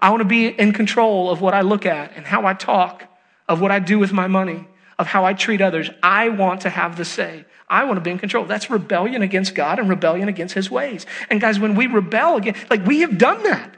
I 0.00 0.10
want 0.10 0.20
to 0.20 0.28
be 0.28 0.46
in 0.46 0.72
control 0.72 1.30
of 1.30 1.40
what 1.40 1.54
I 1.54 1.62
look 1.62 1.86
at 1.86 2.16
and 2.16 2.26
how 2.26 2.46
I 2.46 2.54
talk, 2.54 3.04
of 3.48 3.60
what 3.60 3.70
I 3.70 3.78
do 3.78 3.98
with 3.98 4.12
my 4.12 4.26
money, 4.26 4.66
of 4.98 5.06
how 5.06 5.24
I 5.24 5.34
treat 5.34 5.60
others. 5.60 5.90
I 6.02 6.28
want 6.28 6.62
to 6.62 6.70
have 6.70 6.96
the 6.96 7.04
say. 7.04 7.44
I 7.68 7.84
want 7.84 7.96
to 7.96 8.00
be 8.00 8.10
in 8.10 8.18
control. 8.18 8.44
That's 8.44 8.70
rebellion 8.70 9.22
against 9.22 9.54
God 9.54 9.78
and 9.78 9.88
rebellion 9.88 10.28
against 10.28 10.54
his 10.54 10.70
ways. 10.70 11.04
And 11.30 11.40
guys, 11.40 11.58
when 11.58 11.74
we 11.74 11.86
rebel 11.86 12.36
again, 12.36 12.54
like 12.70 12.84
we 12.86 13.00
have 13.00 13.18
done 13.18 13.42
that. 13.42 13.72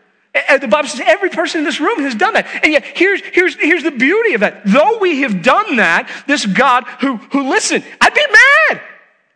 The 0.61 0.68
Bible 0.68 0.88
says 0.88 1.00
every 1.04 1.31
person 1.31 1.61
in 1.61 1.64
this 1.64 1.81
room 1.81 2.00
has 2.00 2.14
done 2.14 2.35
that. 2.35 2.46
And 2.62 2.72
yet, 2.72 2.85
here's, 2.85 3.22
here's, 3.22 3.57
here's 3.57 3.83
the 3.83 3.90
beauty 3.90 4.35
of 4.35 4.40
that. 4.40 4.62
Though 4.64 4.98
we 4.98 5.22
have 5.22 5.42
done 5.42 5.76
that, 5.76 6.09
this 6.26 6.44
God 6.44 6.85
who, 7.00 7.16
who 7.16 7.48
listen, 7.48 7.83
I'd 8.00 8.14
be 8.14 8.26
mad. 8.26 8.83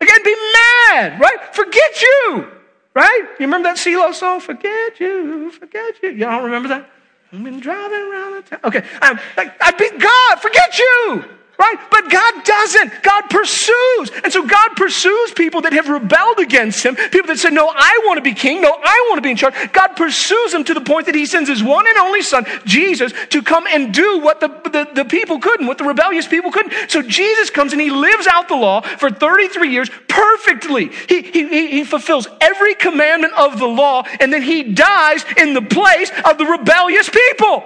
I'd 0.00 0.24
be 0.24 0.36
mad, 0.52 1.20
right? 1.20 1.54
Forget 1.54 2.02
you, 2.02 2.48
right? 2.94 3.22
You 3.38 3.46
remember 3.46 3.68
that 3.68 3.76
CeeLo 3.76 4.14
song? 4.14 4.40
Forget 4.40 5.00
you, 5.00 5.50
forget 5.52 6.02
you. 6.02 6.16
Don't 6.16 6.44
remember 6.44 6.68
that? 6.68 6.90
I've 7.32 7.42
been 7.42 7.60
driving 7.60 8.12
around 8.12 8.34
the 8.34 8.42
town. 8.42 8.60
Okay, 8.64 8.78
um, 8.78 8.84
I'm, 9.00 9.20
like, 9.36 9.54
I'd 9.62 9.76
be 9.78 9.90
God, 9.98 10.40
forget 10.40 10.78
you 10.78 11.24
right? 11.58 11.78
But 11.90 12.10
God 12.10 12.44
doesn't. 12.44 13.02
God 13.02 13.22
pursues. 13.30 14.10
And 14.24 14.32
so 14.32 14.46
God 14.46 14.70
pursues 14.76 15.32
people 15.32 15.60
that 15.62 15.72
have 15.72 15.88
rebelled 15.88 16.38
against 16.38 16.84
him, 16.84 16.96
people 16.96 17.28
that 17.28 17.38
say, 17.38 17.50
No, 17.50 17.68
I 17.72 18.02
want 18.04 18.18
to 18.18 18.22
be 18.22 18.34
king. 18.34 18.60
No, 18.60 18.76
I 18.82 19.06
want 19.08 19.18
to 19.18 19.22
be 19.22 19.30
in 19.30 19.36
charge. 19.36 19.54
God 19.72 19.88
pursues 19.88 20.52
them 20.52 20.64
to 20.64 20.74
the 20.74 20.80
point 20.80 21.06
that 21.06 21.14
he 21.14 21.26
sends 21.26 21.48
his 21.48 21.62
one 21.62 21.86
and 21.86 21.96
only 21.98 22.22
son, 22.22 22.46
Jesus, 22.64 23.12
to 23.30 23.42
come 23.42 23.66
and 23.66 23.92
do 23.94 24.18
what 24.18 24.40
the, 24.40 24.48
the, 24.48 24.88
the 24.94 25.04
people 25.04 25.38
couldn't, 25.38 25.66
what 25.66 25.78
the 25.78 25.84
rebellious 25.84 26.26
people 26.26 26.50
couldn't. 26.50 26.90
So 26.90 27.02
Jesus 27.02 27.50
comes 27.50 27.72
and 27.72 27.80
he 27.80 27.90
lives 27.90 28.26
out 28.26 28.48
the 28.48 28.56
law 28.56 28.80
for 28.80 29.10
33 29.10 29.70
years 29.70 29.90
perfectly. 30.08 30.90
He, 31.08 31.22
he, 31.22 31.68
he 31.68 31.84
fulfills 31.84 32.26
every 32.40 32.74
commandment 32.74 33.34
of 33.34 33.58
the 33.58 33.66
law, 33.66 34.04
and 34.20 34.32
then 34.32 34.42
he 34.42 34.62
dies 34.62 35.24
in 35.36 35.54
the 35.54 35.62
place 35.62 36.10
of 36.24 36.38
the 36.38 36.44
rebellious 36.44 37.08
people. 37.08 37.64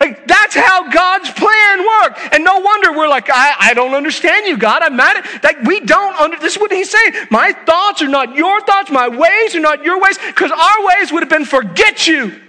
Like, 0.00 0.26
that's 0.26 0.54
how 0.54 0.90
God's 0.90 1.30
plan 1.30 1.78
worked. 1.80 2.20
And 2.32 2.42
no 2.42 2.58
wonder 2.58 2.92
we're 2.92 3.08
like, 3.08 3.28
I, 3.28 3.54
I 3.58 3.74
don't 3.74 3.94
understand 3.94 4.46
you, 4.46 4.56
God. 4.56 4.82
I'm 4.82 4.96
mad 4.96 5.18
at, 5.18 5.44
like, 5.44 5.62
we 5.62 5.80
don't 5.80 6.18
under, 6.18 6.38
this 6.38 6.54
is 6.54 6.60
what 6.60 6.72
he's 6.72 6.90
saying. 6.90 7.12
My 7.30 7.52
thoughts 7.52 8.00
are 8.00 8.08
not 8.08 8.34
your 8.34 8.62
thoughts. 8.62 8.90
My 8.90 9.08
ways 9.08 9.54
are 9.54 9.60
not 9.60 9.84
your 9.84 10.00
ways. 10.00 10.16
Because 10.16 10.50
our 10.50 10.86
ways 10.86 11.12
would 11.12 11.22
have 11.22 11.28
been 11.28 11.44
forget 11.44 12.08
you. 12.08 12.40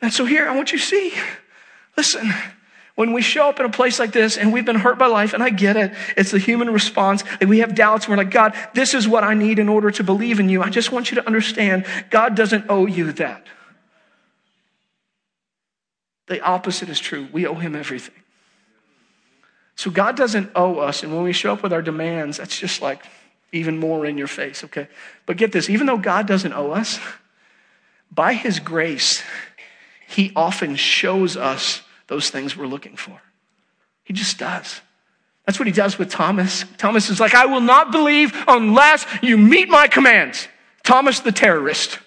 And 0.00 0.10
so 0.10 0.24
here, 0.24 0.48
I 0.48 0.56
want 0.56 0.72
you 0.72 0.78
to 0.78 0.84
see, 0.84 1.12
listen, 1.96 2.32
when 2.94 3.12
we 3.12 3.20
show 3.20 3.50
up 3.50 3.60
in 3.60 3.66
a 3.66 3.70
place 3.70 3.98
like 3.98 4.12
this 4.12 4.38
and 4.38 4.50
we've 4.50 4.64
been 4.64 4.76
hurt 4.76 4.98
by 4.98 5.06
life, 5.06 5.34
and 5.34 5.42
I 5.42 5.50
get 5.50 5.76
it, 5.76 5.92
it's 6.16 6.30
the 6.30 6.38
human 6.38 6.70
response. 6.70 7.22
and 7.42 7.50
we 7.50 7.58
have 7.58 7.74
doubts. 7.74 8.08
We're 8.08 8.16
like, 8.16 8.30
God, 8.30 8.54
this 8.72 8.94
is 8.94 9.06
what 9.06 9.24
I 9.24 9.34
need 9.34 9.58
in 9.58 9.68
order 9.68 9.90
to 9.90 10.02
believe 10.02 10.40
in 10.40 10.48
you. 10.48 10.62
I 10.62 10.70
just 10.70 10.90
want 10.90 11.10
you 11.10 11.16
to 11.16 11.26
understand, 11.26 11.84
God 12.08 12.34
doesn't 12.34 12.64
owe 12.70 12.86
you 12.86 13.12
that. 13.12 13.46
The 16.32 16.40
opposite 16.40 16.88
is 16.88 16.98
true. 16.98 17.28
We 17.30 17.46
owe 17.46 17.56
him 17.56 17.76
everything. 17.76 18.14
So 19.76 19.90
God 19.90 20.16
doesn't 20.16 20.50
owe 20.54 20.78
us. 20.78 21.02
And 21.02 21.14
when 21.14 21.24
we 21.24 21.34
show 21.34 21.52
up 21.52 21.62
with 21.62 21.74
our 21.74 21.82
demands, 21.82 22.38
that's 22.38 22.58
just 22.58 22.80
like 22.80 23.04
even 23.52 23.76
more 23.76 24.06
in 24.06 24.16
your 24.16 24.28
face, 24.28 24.64
okay? 24.64 24.88
But 25.26 25.36
get 25.36 25.52
this 25.52 25.68
even 25.68 25.86
though 25.86 25.98
God 25.98 26.26
doesn't 26.26 26.54
owe 26.54 26.70
us, 26.70 26.98
by 28.10 28.32
his 28.32 28.60
grace, 28.60 29.22
he 30.08 30.32
often 30.34 30.74
shows 30.74 31.36
us 31.36 31.82
those 32.06 32.30
things 32.30 32.56
we're 32.56 32.66
looking 32.66 32.96
for. 32.96 33.20
He 34.02 34.14
just 34.14 34.38
does. 34.38 34.80
That's 35.44 35.58
what 35.58 35.66
he 35.66 35.72
does 35.72 35.98
with 35.98 36.08
Thomas. 36.08 36.64
Thomas 36.78 37.10
is 37.10 37.20
like, 37.20 37.34
I 37.34 37.44
will 37.44 37.60
not 37.60 37.92
believe 37.92 38.32
unless 38.48 39.04
you 39.20 39.36
meet 39.36 39.68
my 39.68 39.86
commands. 39.86 40.48
Thomas 40.82 41.20
the 41.20 41.30
terrorist. 41.30 41.98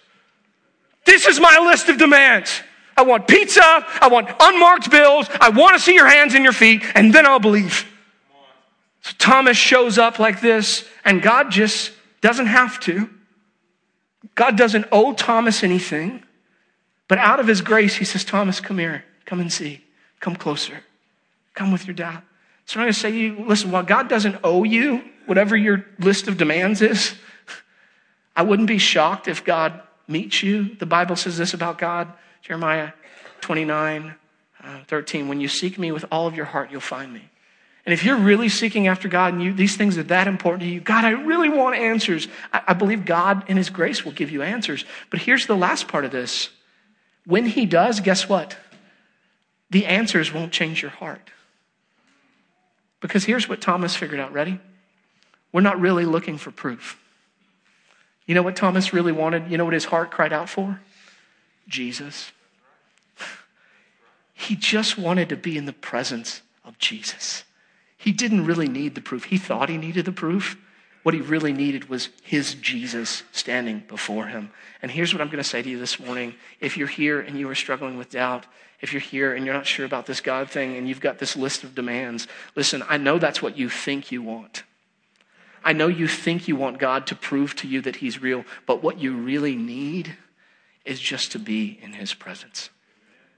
This 1.05 1.27
is 1.27 1.39
my 1.39 1.59
list 1.59 1.89
of 1.89 1.99
demands. 1.99 2.63
I 2.97 3.03
want 3.03 3.27
pizza. 3.27 3.61
I 3.63 4.07
want 4.09 4.29
unmarked 4.39 4.89
bills. 4.89 5.27
I 5.41 5.49
want 5.49 5.75
to 5.75 5.79
see 5.79 5.93
your 5.93 6.07
hands 6.07 6.33
and 6.33 6.43
your 6.43 6.53
feet, 6.53 6.83
and 6.95 7.13
then 7.13 7.25
I'll 7.25 7.39
believe. 7.39 7.85
So 9.01 9.13
Thomas 9.17 9.57
shows 9.57 9.97
up 9.97 10.17
like 10.17 10.41
this, 10.41 10.87
and 11.03 11.21
God 11.21 11.51
just 11.51 11.91
doesn't 12.21 12.47
have 12.47 12.79
to. 12.81 13.09
God 14.33 14.57
doesn't 14.57 14.87
owe 14.91 15.13
Thomas 15.13 15.63
anything, 15.63 16.23
but 17.07 17.17
out 17.17 17.39
of 17.39 17.47
his 17.47 17.61
grace, 17.61 17.95
he 17.95 18.05
says, 18.05 18.25
Thomas, 18.25 18.59
come 18.59 18.79
here. 18.79 19.05
Come 19.25 19.39
and 19.39 19.51
see. 19.51 19.83
Come 20.19 20.35
closer. 20.35 20.81
Come 21.53 21.71
with 21.71 21.85
your 21.85 21.93
dad. 21.93 22.21
So 22.65 22.79
I'm 22.79 22.85
going 22.85 22.93
to 22.93 22.99
say 22.99 23.11
to 23.11 23.17
you, 23.17 23.45
listen, 23.47 23.71
while 23.71 23.83
God 23.83 24.09
doesn't 24.09 24.37
owe 24.43 24.63
you 24.63 25.03
whatever 25.25 25.55
your 25.55 25.85
list 25.99 26.27
of 26.27 26.37
demands 26.37 26.81
is, 26.81 27.15
I 28.35 28.41
wouldn't 28.41 28.67
be 28.67 28.77
shocked 28.77 29.27
if 29.27 29.43
God 29.43 29.81
meets 30.07 30.41
you. 30.41 30.75
The 30.75 30.85
Bible 30.85 31.15
says 31.15 31.37
this 31.37 31.53
about 31.53 31.77
God 31.77 32.11
Jeremiah 32.45 32.91
29, 33.41 34.13
uh, 34.63 34.79
13. 34.87 35.27
When 35.27 35.41
you 35.41 35.47
seek 35.47 35.79
me 35.79 35.91
with 35.91 36.05
all 36.11 36.27
of 36.27 36.35
your 36.35 36.45
heart, 36.45 36.69
you'll 36.69 36.79
find 36.79 37.11
me. 37.11 37.27
And 37.87 37.93
if 37.93 38.05
you're 38.05 38.17
really 38.17 38.49
seeking 38.49 38.87
after 38.87 39.07
God 39.07 39.33
and 39.33 39.41
you, 39.41 39.51
these 39.51 39.75
things 39.75 39.97
are 39.97 40.03
that 40.03 40.27
important 40.27 40.61
to 40.61 40.69
you, 40.69 40.79
God, 40.79 41.05
I 41.05 41.09
really 41.09 41.49
want 41.49 41.75
answers. 41.75 42.27
I, 42.53 42.61
I 42.67 42.73
believe 42.73 43.03
God 43.03 43.49
in 43.49 43.57
His 43.57 43.71
grace 43.71 44.05
will 44.05 44.11
give 44.11 44.29
you 44.29 44.43
answers. 44.43 44.85
But 45.09 45.21
here's 45.21 45.47
the 45.47 45.55
last 45.55 45.87
part 45.87 46.05
of 46.05 46.11
this. 46.11 46.51
When 47.25 47.47
He 47.47 47.65
does, 47.65 47.99
guess 47.99 48.29
what? 48.29 48.55
The 49.71 49.87
answers 49.87 50.31
won't 50.31 50.51
change 50.51 50.83
your 50.83 50.91
heart. 50.91 51.31
Because 53.01 53.23
here's 53.25 53.49
what 53.49 53.59
Thomas 53.59 53.95
figured 53.95 54.19
out. 54.19 54.33
Ready? 54.33 54.59
We're 55.51 55.61
not 55.61 55.79
really 55.79 56.05
looking 56.05 56.37
for 56.37 56.51
proof. 56.51 56.99
You 58.27 58.35
know 58.35 58.43
what 58.43 58.55
Thomas 58.55 58.93
really 58.93 59.11
wanted? 59.11 59.49
You 59.49 59.57
know 59.57 59.65
what 59.65 59.73
his 59.73 59.85
heart 59.85 60.11
cried 60.11 60.31
out 60.31 60.47
for? 60.47 60.79
Jesus. 61.67 62.31
He 64.33 64.55
just 64.55 64.97
wanted 64.97 65.29
to 65.29 65.35
be 65.35 65.57
in 65.57 65.65
the 65.65 65.73
presence 65.73 66.41
of 66.63 66.77
Jesus. 66.77 67.43
He 67.97 68.11
didn't 68.11 68.45
really 68.45 68.67
need 68.67 68.93
the 68.93 69.01
proof. 69.01 69.25
He 69.25 69.37
thought 69.37 69.69
he 69.69 69.77
needed 69.77 70.05
the 70.05 70.11
proof. 70.11 70.57
What 71.03 71.15
he 71.15 71.21
really 71.21 71.53
needed 71.53 71.89
was 71.89 72.09
his 72.23 72.55
Jesus 72.55 73.23
standing 73.31 73.83
before 73.87 74.27
him. 74.27 74.51
And 74.81 74.91
here's 74.91 75.13
what 75.13 75.21
I'm 75.21 75.27
going 75.27 75.37
to 75.37 75.43
say 75.43 75.61
to 75.61 75.69
you 75.69 75.79
this 75.79 75.99
morning. 75.99 76.35
If 76.59 76.77
you're 76.77 76.87
here 76.87 77.19
and 77.19 77.39
you 77.39 77.49
are 77.49 77.55
struggling 77.55 77.97
with 77.97 78.09
doubt, 78.09 78.45
if 78.81 78.91
you're 78.91 78.99
here 78.99 79.33
and 79.33 79.45
you're 79.45 79.53
not 79.53 79.67
sure 79.67 79.85
about 79.85 80.05
this 80.05 80.19
God 80.19 80.49
thing 80.49 80.75
and 80.75 80.87
you've 80.89 80.99
got 80.99 81.19
this 81.19 81.35
list 81.35 81.63
of 81.63 81.75
demands, 81.75 82.27
listen, 82.55 82.83
I 82.89 82.97
know 82.97 83.17
that's 83.17 83.41
what 83.41 83.57
you 83.57 83.69
think 83.69 84.11
you 84.11 84.21
want. 84.21 84.63
I 85.63 85.73
know 85.73 85.87
you 85.87 86.07
think 86.07 86.47
you 86.47 86.55
want 86.55 86.77
God 86.77 87.07
to 87.07 87.15
prove 87.15 87.55
to 87.57 87.67
you 87.67 87.81
that 87.81 87.95
he's 87.97 88.21
real, 88.21 88.43
but 88.67 88.83
what 88.83 88.99
you 88.99 89.15
really 89.15 89.55
need 89.55 90.15
is 90.85 90.99
just 90.99 91.31
to 91.33 91.39
be 91.39 91.79
in 91.81 91.93
his 91.93 92.13
presence. 92.13 92.69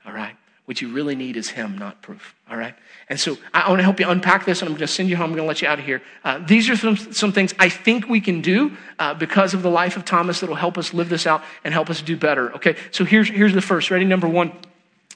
All 0.05 0.13
right? 0.13 0.35
What 0.65 0.81
you 0.81 0.89
really 0.89 1.15
need 1.15 1.37
is 1.37 1.49
him, 1.49 1.77
not 1.77 2.01
proof. 2.01 2.35
All 2.49 2.57
right? 2.57 2.75
And 3.07 3.17
so 3.17 3.37
I 3.53 3.69
want 3.69 3.79
to 3.79 3.83
help 3.83 4.01
you 4.01 4.09
unpack 4.09 4.43
this, 4.43 4.61
and 4.61 4.67
I'm 4.67 4.73
going 4.73 4.85
to 4.85 4.93
send 4.93 5.09
you 5.09 5.15
home. 5.15 5.29
I'm 5.29 5.35
going 5.35 5.45
to 5.45 5.47
let 5.47 5.61
you 5.61 5.67
out 5.69 5.79
of 5.79 5.85
here. 5.85 6.01
Uh, 6.25 6.39
these 6.45 6.69
are 6.69 6.75
some, 6.75 6.97
some 6.97 7.31
things 7.31 7.53
I 7.57 7.69
think 7.69 8.09
we 8.09 8.19
can 8.19 8.41
do 8.41 8.75
uh, 8.99 9.13
because 9.13 9.53
of 9.53 9.61
the 9.61 9.69
life 9.69 9.95
of 9.95 10.03
Thomas 10.03 10.41
that 10.41 10.49
will 10.49 10.57
help 10.57 10.77
us 10.77 10.93
live 10.93 11.07
this 11.07 11.25
out 11.25 11.41
and 11.63 11.73
help 11.73 11.89
us 11.89 12.01
do 12.01 12.17
better. 12.17 12.53
Okay? 12.55 12.75
So 12.91 13.05
here's, 13.05 13.29
here's 13.29 13.53
the 13.53 13.61
first. 13.61 13.89
Ready? 13.89 14.03
Number 14.03 14.27
one 14.27 14.51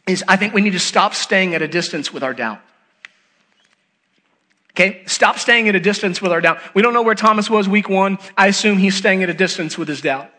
is 0.08 0.24
I 0.26 0.38
think 0.38 0.54
we 0.54 0.62
need 0.62 0.72
to 0.72 0.80
stop 0.80 1.14
staying 1.14 1.54
at 1.54 1.62
a 1.62 1.68
distance 1.68 2.14
with 2.14 2.24
our 2.24 2.34
doubt. 2.34 2.62
Okay? 4.72 5.04
Stop 5.06 5.38
staying 5.38 5.68
at 5.68 5.76
a 5.76 5.82
distance 5.82 6.22
with 6.22 6.32
our 6.32 6.40
doubt. 6.40 6.60
We 6.74 6.82
don't 6.82 6.94
know 6.94 7.02
where 7.02 7.14
Thomas 7.16 7.50
was 7.50 7.68
week 7.68 7.90
one. 7.90 8.20
I 8.38 8.48
assume 8.48 8.78
he's 8.78 8.96
staying 8.96 9.22
at 9.22 9.30
a 9.30 9.34
distance 9.34 9.78
with 9.78 9.90
his 9.90 10.00
doubt. 10.00 10.32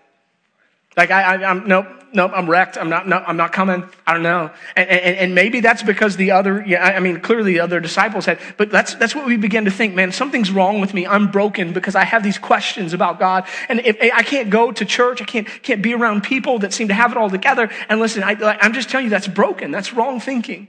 Like 0.96 1.10
I, 1.10 1.36
I, 1.36 1.50
am 1.50 1.66
nope, 1.66 1.86
nope. 2.12 2.32
I'm 2.34 2.48
wrecked. 2.48 2.76
I'm 2.76 2.90
not. 2.90 3.08
No, 3.08 3.16
I'm 3.26 3.38
not 3.38 3.52
coming. 3.52 3.88
I 4.06 4.12
don't 4.12 4.22
know. 4.22 4.50
And, 4.76 4.88
and, 4.88 5.16
and 5.16 5.34
maybe 5.34 5.60
that's 5.60 5.82
because 5.82 6.16
the 6.16 6.32
other. 6.32 6.62
Yeah, 6.66 6.84
I 6.84 7.00
mean, 7.00 7.20
clearly 7.20 7.54
the 7.54 7.60
other 7.60 7.80
disciples 7.80 8.26
had. 8.26 8.38
But 8.58 8.70
that's 8.70 8.94
that's 8.96 9.14
what 9.14 9.24
we 9.24 9.38
begin 9.38 9.64
to 9.64 9.70
think. 9.70 9.94
Man, 9.94 10.12
something's 10.12 10.50
wrong 10.50 10.82
with 10.82 10.92
me. 10.92 11.06
I'm 11.06 11.30
broken 11.30 11.72
because 11.72 11.94
I 11.94 12.04
have 12.04 12.22
these 12.22 12.36
questions 12.36 12.92
about 12.92 13.18
God, 13.18 13.46
and 13.70 13.80
if 13.80 13.96
I 14.00 14.22
can't 14.22 14.50
go 14.50 14.70
to 14.70 14.84
church, 14.84 15.22
I 15.22 15.24
can't 15.24 15.48
can't 15.62 15.80
be 15.80 15.94
around 15.94 16.24
people 16.24 16.58
that 16.58 16.74
seem 16.74 16.88
to 16.88 16.94
have 16.94 17.10
it 17.10 17.16
all 17.16 17.30
together. 17.30 17.70
And 17.88 17.98
listen, 17.98 18.22
I, 18.22 18.36
I'm 18.60 18.74
just 18.74 18.90
telling 18.90 19.06
you 19.06 19.10
that's 19.10 19.28
broken. 19.28 19.70
That's 19.70 19.94
wrong 19.94 20.20
thinking. 20.20 20.68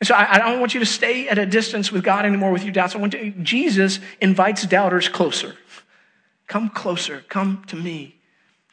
And 0.00 0.06
so 0.06 0.14
I, 0.14 0.34
I 0.34 0.38
don't 0.38 0.60
want 0.60 0.74
you 0.74 0.80
to 0.80 0.86
stay 0.86 1.28
at 1.28 1.38
a 1.38 1.46
distance 1.46 1.90
with 1.90 2.04
God 2.04 2.26
anymore 2.26 2.52
with 2.52 2.64
your 2.64 2.72
doubts. 2.72 2.94
I 2.94 2.98
want 2.98 3.12
to, 3.12 3.30
Jesus 3.30 4.00
invites 4.20 4.66
doubters 4.66 5.08
closer. 5.08 5.56
Come 6.46 6.68
closer. 6.68 7.24
Come 7.28 7.64
to 7.68 7.76
me. 7.76 8.16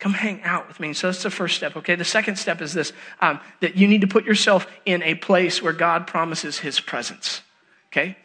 Come 0.01 0.13
hang 0.13 0.41
out 0.41 0.67
with 0.67 0.79
me. 0.79 0.93
So 0.93 1.07
that's 1.07 1.21
the 1.21 1.29
first 1.29 1.55
step, 1.55 1.77
okay? 1.77 1.93
The 1.93 2.03
second 2.03 2.37
step 2.37 2.59
is 2.59 2.73
this 2.73 2.91
um, 3.21 3.39
that 3.59 3.75
you 3.77 3.87
need 3.87 4.01
to 4.01 4.07
put 4.07 4.25
yourself 4.25 4.65
in 4.83 5.03
a 5.03 5.13
place 5.13 5.61
where 5.61 5.73
God 5.73 6.07
promises 6.07 6.57
his 6.57 6.79
presence, 6.79 7.43
okay? 7.89 8.17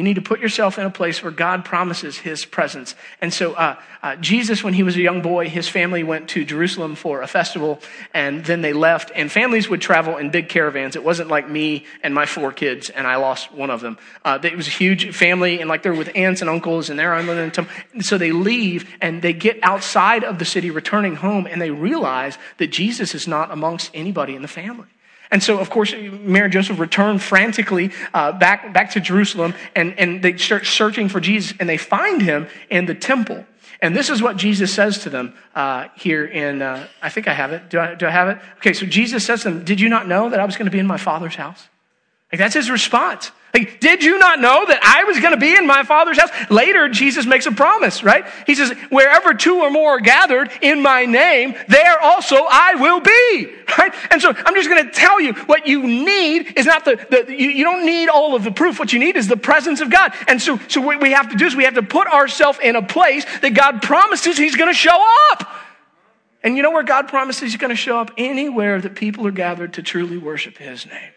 You 0.00 0.04
need 0.04 0.14
to 0.14 0.22
put 0.22 0.40
yourself 0.40 0.78
in 0.78 0.86
a 0.86 0.90
place 0.90 1.22
where 1.22 1.30
God 1.30 1.62
promises 1.62 2.16
his 2.16 2.46
presence. 2.46 2.94
And 3.20 3.34
so, 3.34 3.52
uh, 3.52 3.76
uh, 4.02 4.16
Jesus, 4.16 4.64
when 4.64 4.72
he 4.72 4.82
was 4.82 4.96
a 4.96 5.02
young 5.02 5.20
boy, 5.20 5.50
his 5.50 5.68
family 5.68 6.02
went 6.02 6.30
to 6.30 6.42
Jerusalem 6.42 6.94
for 6.94 7.20
a 7.20 7.26
festival, 7.26 7.80
and 8.14 8.42
then 8.42 8.62
they 8.62 8.72
left. 8.72 9.12
And 9.14 9.30
families 9.30 9.68
would 9.68 9.82
travel 9.82 10.16
in 10.16 10.30
big 10.30 10.48
caravans. 10.48 10.96
It 10.96 11.04
wasn't 11.04 11.28
like 11.28 11.50
me 11.50 11.84
and 12.02 12.14
my 12.14 12.24
four 12.24 12.50
kids, 12.50 12.88
and 12.88 13.06
I 13.06 13.16
lost 13.16 13.52
one 13.52 13.68
of 13.68 13.82
them. 13.82 13.98
Uh, 14.24 14.38
it 14.42 14.56
was 14.56 14.68
a 14.68 14.70
huge 14.70 15.14
family, 15.14 15.60
and 15.60 15.68
like 15.68 15.82
they're 15.82 15.92
with 15.92 16.16
aunts 16.16 16.40
and 16.40 16.48
uncles, 16.48 16.88
and 16.88 16.98
they're 16.98 17.12
on 17.12 17.26
the 17.26 17.68
So 18.00 18.16
they 18.16 18.32
leave, 18.32 18.88
and 19.02 19.20
they 19.20 19.34
get 19.34 19.58
outside 19.62 20.24
of 20.24 20.38
the 20.38 20.46
city, 20.46 20.70
returning 20.70 21.16
home, 21.16 21.46
and 21.46 21.60
they 21.60 21.70
realize 21.70 22.38
that 22.56 22.68
Jesus 22.68 23.14
is 23.14 23.28
not 23.28 23.50
amongst 23.50 23.90
anybody 23.92 24.34
in 24.34 24.40
the 24.40 24.48
family. 24.48 24.88
And 25.30 25.42
so, 25.42 25.58
of 25.58 25.70
course, 25.70 25.94
Mary 25.94 26.44
and 26.44 26.52
Joseph 26.52 26.78
return 26.78 27.18
frantically 27.18 27.92
uh, 28.12 28.32
back, 28.32 28.72
back 28.72 28.90
to 28.92 29.00
Jerusalem 29.00 29.54
and, 29.76 29.96
and 29.98 30.22
they 30.22 30.36
start 30.36 30.66
searching 30.66 31.08
for 31.08 31.20
Jesus 31.20 31.54
and 31.60 31.68
they 31.68 31.76
find 31.76 32.20
him 32.20 32.48
in 32.68 32.86
the 32.86 32.94
temple. 32.94 33.46
And 33.82 33.96
this 33.96 34.10
is 34.10 34.20
what 34.20 34.36
Jesus 34.36 34.74
says 34.74 34.98
to 35.00 35.10
them 35.10 35.34
uh, 35.54 35.88
here 35.96 36.24
in, 36.24 36.60
uh, 36.62 36.86
I 37.00 37.08
think 37.08 37.28
I 37.28 37.32
have 37.32 37.52
it. 37.52 37.70
Do 37.70 37.78
I, 37.78 37.94
do 37.94 38.06
I 38.06 38.10
have 38.10 38.28
it? 38.28 38.38
Okay, 38.58 38.72
so 38.72 38.84
Jesus 38.86 39.24
says 39.24 39.42
to 39.42 39.50
them, 39.50 39.64
Did 39.64 39.80
you 39.80 39.88
not 39.88 40.06
know 40.06 40.28
that 40.28 40.40
I 40.40 40.44
was 40.44 40.56
going 40.56 40.66
to 40.66 40.72
be 40.72 40.78
in 40.78 40.86
my 40.86 40.98
Father's 40.98 41.36
house? 41.36 41.68
Like, 42.30 42.38
that's 42.38 42.54
his 42.54 42.70
response. 42.70 43.30
Like, 43.52 43.80
did 43.80 44.04
you 44.04 44.18
not 44.18 44.38
know 44.38 44.64
that 44.64 44.80
I 44.82 45.04
was 45.04 45.18
going 45.18 45.32
to 45.32 45.36
be 45.36 45.56
in 45.56 45.66
my 45.66 45.82
Father's 45.82 46.18
house? 46.18 46.30
Later, 46.50 46.88
Jesus 46.88 47.26
makes 47.26 47.46
a 47.46 47.52
promise, 47.52 48.04
right? 48.04 48.24
He 48.46 48.54
says, 48.54 48.70
Wherever 48.90 49.34
two 49.34 49.56
or 49.56 49.70
more 49.70 49.96
are 49.96 50.00
gathered 50.00 50.52
in 50.62 50.80
my 50.82 51.04
name, 51.04 51.56
there 51.66 52.00
also 52.00 52.36
I 52.36 52.76
will 52.76 53.00
be, 53.00 53.52
right? 53.78 53.92
And 54.12 54.22
so 54.22 54.32
I'm 54.36 54.54
just 54.54 54.68
going 54.68 54.84
to 54.84 54.92
tell 54.92 55.20
you 55.20 55.32
what 55.32 55.66
you 55.66 55.82
need 55.82 56.56
is 56.56 56.66
not 56.66 56.84
the, 56.84 57.04
the 57.10 57.34
you, 57.34 57.50
you, 57.50 57.64
don't 57.64 57.84
need 57.84 58.08
all 58.08 58.36
of 58.36 58.44
the 58.44 58.52
proof. 58.52 58.78
What 58.78 58.92
you 58.92 59.00
need 59.00 59.16
is 59.16 59.26
the 59.26 59.36
presence 59.36 59.80
of 59.80 59.90
God. 59.90 60.14
And 60.28 60.40
so, 60.40 60.58
so 60.68 60.80
what 60.80 61.00
we 61.00 61.10
have 61.10 61.30
to 61.30 61.36
do 61.36 61.46
is 61.46 61.56
we 61.56 61.64
have 61.64 61.74
to 61.74 61.82
put 61.82 62.06
ourselves 62.06 62.60
in 62.62 62.76
a 62.76 62.82
place 62.82 63.24
that 63.40 63.54
God 63.54 63.82
promises 63.82 64.38
He's 64.38 64.54
going 64.54 64.70
to 64.70 64.78
show 64.78 65.04
up. 65.32 65.50
And 66.44 66.56
you 66.56 66.62
know 66.62 66.70
where 66.70 66.84
God 66.84 67.08
promises 67.08 67.50
He's 67.50 67.56
going 67.56 67.70
to 67.70 67.76
show 67.76 67.98
up? 67.98 68.12
Anywhere 68.16 68.80
that 68.80 68.94
people 68.94 69.26
are 69.26 69.32
gathered 69.32 69.74
to 69.74 69.82
truly 69.82 70.18
worship 70.18 70.56
His 70.56 70.86
name. 70.86 71.12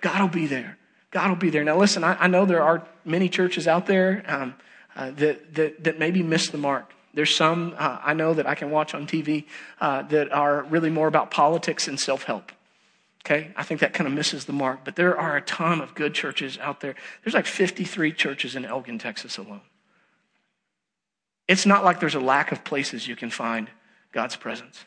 God 0.00 0.20
will 0.20 0.28
be 0.28 0.48
there. 0.48 0.76
God 1.10 1.28
will 1.28 1.36
be 1.36 1.50
there. 1.50 1.64
Now, 1.64 1.78
listen, 1.78 2.04
I, 2.04 2.24
I 2.24 2.26
know 2.26 2.44
there 2.44 2.62
are 2.62 2.86
many 3.04 3.28
churches 3.28 3.66
out 3.66 3.86
there 3.86 4.22
um, 4.26 4.54
uh, 4.94 5.10
that, 5.12 5.54
that, 5.54 5.84
that 5.84 5.98
maybe 5.98 6.22
miss 6.22 6.48
the 6.48 6.58
mark. 6.58 6.92
There's 7.14 7.34
some 7.34 7.74
uh, 7.78 7.98
I 8.02 8.14
know 8.14 8.34
that 8.34 8.46
I 8.46 8.54
can 8.54 8.70
watch 8.70 8.94
on 8.94 9.06
TV 9.06 9.46
uh, 9.80 10.02
that 10.02 10.30
are 10.30 10.62
really 10.64 10.90
more 10.90 11.08
about 11.08 11.30
politics 11.30 11.88
and 11.88 11.98
self 11.98 12.24
help. 12.24 12.52
Okay, 13.24 13.50
I 13.56 13.62
think 13.62 13.80
that 13.80 13.92
kind 13.92 14.06
of 14.06 14.14
misses 14.14 14.44
the 14.44 14.52
mark. 14.52 14.80
But 14.84 14.96
there 14.96 15.18
are 15.18 15.36
a 15.36 15.42
ton 15.42 15.80
of 15.80 15.94
good 15.94 16.14
churches 16.14 16.58
out 16.58 16.80
there. 16.80 16.94
There's 17.24 17.34
like 17.34 17.46
53 17.46 18.12
churches 18.12 18.54
in 18.54 18.64
Elgin, 18.64 18.98
Texas 18.98 19.36
alone. 19.38 19.62
It's 21.48 21.66
not 21.66 21.82
like 21.82 21.98
there's 21.98 22.14
a 22.14 22.20
lack 22.20 22.52
of 22.52 22.62
places 22.62 23.08
you 23.08 23.16
can 23.16 23.30
find 23.30 23.70
God's 24.12 24.36
presence. 24.36 24.84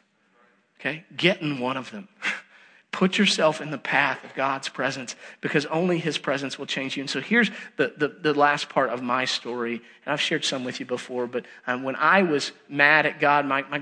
Okay, 0.80 1.04
get 1.16 1.42
in 1.42 1.60
one 1.60 1.78
of 1.78 1.92
them. 1.92 2.08
Put 2.92 3.18
yourself 3.18 3.62
in 3.62 3.72
the 3.72 3.78
path 3.78 4.22
of 4.26 4.34
God's 4.36 4.68
presence 4.68 5.16
because 5.40 5.66
only 5.68 5.98
His 5.98 6.18
presence 6.18 6.60
will 6.60 6.66
change 6.66 6.98
you. 6.98 7.04
And 7.04 7.10
so 7.10 7.22
here's 7.22 7.50
the, 7.78 7.94
the, 7.96 8.10
the 8.10 8.34
last 8.34 8.68
part 8.68 8.90
of 8.90 9.02
my 9.02 9.24
story. 9.24 9.82
And 10.06 10.12
I've 10.12 10.20
shared 10.20 10.44
some 10.44 10.66
with 10.66 10.80
you 10.80 10.86
before, 10.86 11.28
but 11.28 11.46
um, 11.68 11.84
when 11.84 11.96
I 11.96 12.24
was 12.24 12.52
mad 12.68 13.06
at 13.06 13.20
God, 13.20 13.46
my, 13.46 13.62
my 13.70 13.78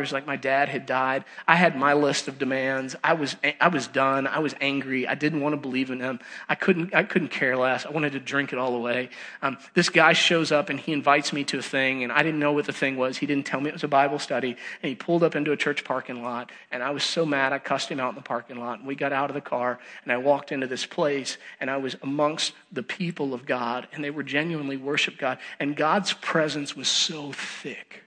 was 0.00 0.12
like 0.12 0.26
my 0.26 0.36
dad 0.36 0.68
had 0.68 0.86
died. 0.86 1.24
I 1.46 1.54
had 1.56 1.76
my 1.76 1.92
list 1.92 2.26
of 2.26 2.38
demands. 2.38 2.96
I 3.04 3.12
was, 3.12 3.36
I 3.60 3.68
was 3.68 3.86
done. 3.86 4.26
I 4.26 4.38
was 4.38 4.54
angry. 4.60 5.06
I 5.06 5.14
didn't 5.14 5.40
want 5.40 5.52
to 5.52 5.60
believe 5.60 5.90
in 5.90 6.00
Him. 6.00 6.18
I 6.48 6.54
couldn't, 6.54 6.94
I 6.94 7.04
couldn't 7.04 7.28
care 7.28 7.56
less. 7.56 7.86
I 7.86 7.90
wanted 7.90 8.12
to 8.12 8.20
drink 8.20 8.52
it 8.52 8.58
all 8.58 8.74
away. 8.74 9.10
Um, 9.42 9.58
this 9.74 9.88
guy 9.88 10.14
shows 10.14 10.50
up 10.50 10.68
and 10.68 10.80
he 10.80 10.92
invites 10.92 11.32
me 11.32 11.44
to 11.44 11.58
a 11.58 11.62
thing, 11.62 12.02
and 12.02 12.10
I 12.10 12.22
didn't 12.22 12.40
know 12.40 12.52
what 12.52 12.64
the 12.64 12.72
thing 12.72 12.96
was. 12.96 13.18
He 13.18 13.26
didn't 13.26 13.46
tell 13.46 13.60
me 13.60 13.68
it 13.68 13.74
was 13.74 13.84
a 13.84 13.88
Bible 13.88 14.18
study. 14.18 14.56
And 14.82 14.88
he 14.88 14.94
pulled 14.94 15.22
up 15.22 15.36
into 15.36 15.52
a 15.52 15.56
church 15.56 15.84
parking 15.84 16.22
lot, 16.22 16.50
and 16.72 16.82
I 16.82 16.90
was 16.90 17.04
so 17.04 17.24
mad 17.24 17.52
I 17.52 17.58
cussed 17.58 17.90
him 17.90 18.00
out 18.00 18.08
in 18.10 18.14
the 18.14 18.22
parking 18.22 18.47
parking 18.48 18.64
lot. 18.64 18.78
And 18.78 18.88
we 18.88 18.94
got 18.94 19.12
out 19.12 19.30
of 19.30 19.34
the 19.34 19.40
car, 19.40 19.78
and 20.04 20.12
I 20.12 20.16
walked 20.16 20.52
into 20.52 20.66
this 20.66 20.86
place, 20.86 21.38
and 21.60 21.70
I 21.70 21.76
was 21.76 21.96
amongst 22.02 22.54
the 22.72 22.82
people 22.82 23.34
of 23.34 23.46
God, 23.46 23.88
and 23.92 24.02
they 24.02 24.10
were 24.10 24.22
genuinely 24.22 24.76
worship 24.76 25.18
God. 25.18 25.38
And 25.60 25.76
God's 25.76 26.12
presence 26.14 26.76
was 26.76 26.88
so 26.88 27.32
thick. 27.32 28.04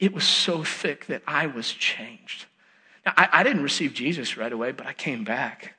It 0.00 0.12
was 0.12 0.24
so 0.24 0.62
thick 0.62 1.06
that 1.06 1.22
I 1.26 1.46
was 1.46 1.72
changed. 1.72 2.46
Now, 3.04 3.14
I, 3.16 3.28
I 3.32 3.42
didn't 3.42 3.62
receive 3.62 3.94
Jesus 3.94 4.36
right 4.36 4.52
away, 4.52 4.72
but 4.72 4.86
I 4.86 4.92
came 4.92 5.24
back. 5.24 5.74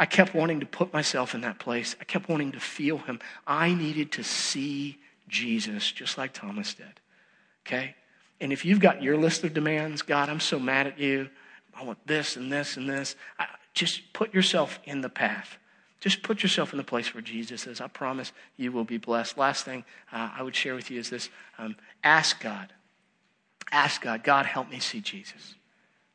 I 0.00 0.06
kept 0.06 0.34
wanting 0.34 0.60
to 0.60 0.66
put 0.66 0.92
myself 0.92 1.34
in 1.34 1.40
that 1.42 1.58
place. 1.58 1.96
I 2.00 2.04
kept 2.04 2.28
wanting 2.28 2.52
to 2.52 2.60
feel 2.60 2.98
him. 2.98 3.20
I 3.46 3.74
needed 3.74 4.12
to 4.12 4.22
see 4.22 4.98
Jesus, 5.28 5.90
just 5.90 6.16
like 6.16 6.32
Thomas 6.32 6.74
did. 6.74 7.00
Okay? 7.66 7.94
And 8.40 8.52
if 8.52 8.64
you've 8.64 8.80
got 8.80 9.02
your 9.02 9.16
list 9.16 9.42
of 9.44 9.52
demands, 9.52 10.02
God, 10.02 10.28
I'm 10.28 10.40
so 10.40 10.60
mad 10.60 10.86
at 10.86 10.98
you. 10.98 11.28
I 11.78 11.84
want 11.84 12.04
this 12.06 12.36
and 12.36 12.50
this 12.50 12.76
and 12.76 12.88
this. 12.88 13.14
I, 13.38 13.46
just 13.74 14.12
put 14.12 14.34
yourself 14.34 14.80
in 14.84 15.02
the 15.02 15.08
path. 15.08 15.56
Just 16.00 16.22
put 16.22 16.42
yourself 16.42 16.72
in 16.72 16.78
the 16.78 16.84
place 16.84 17.14
where 17.14 17.22
Jesus 17.22 17.66
is. 17.66 17.80
I 17.80 17.86
promise 17.86 18.32
you 18.56 18.72
will 18.72 18.84
be 18.84 18.98
blessed. 18.98 19.38
Last 19.38 19.64
thing 19.64 19.84
uh, 20.12 20.30
I 20.36 20.42
would 20.42 20.54
share 20.54 20.74
with 20.74 20.90
you 20.90 20.98
is 20.98 21.10
this 21.10 21.28
um, 21.58 21.76
ask 22.02 22.40
God. 22.40 22.72
Ask 23.70 24.02
God, 24.02 24.24
God, 24.24 24.46
help 24.46 24.70
me 24.70 24.80
see 24.80 25.00
Jesus. 25.00 25.54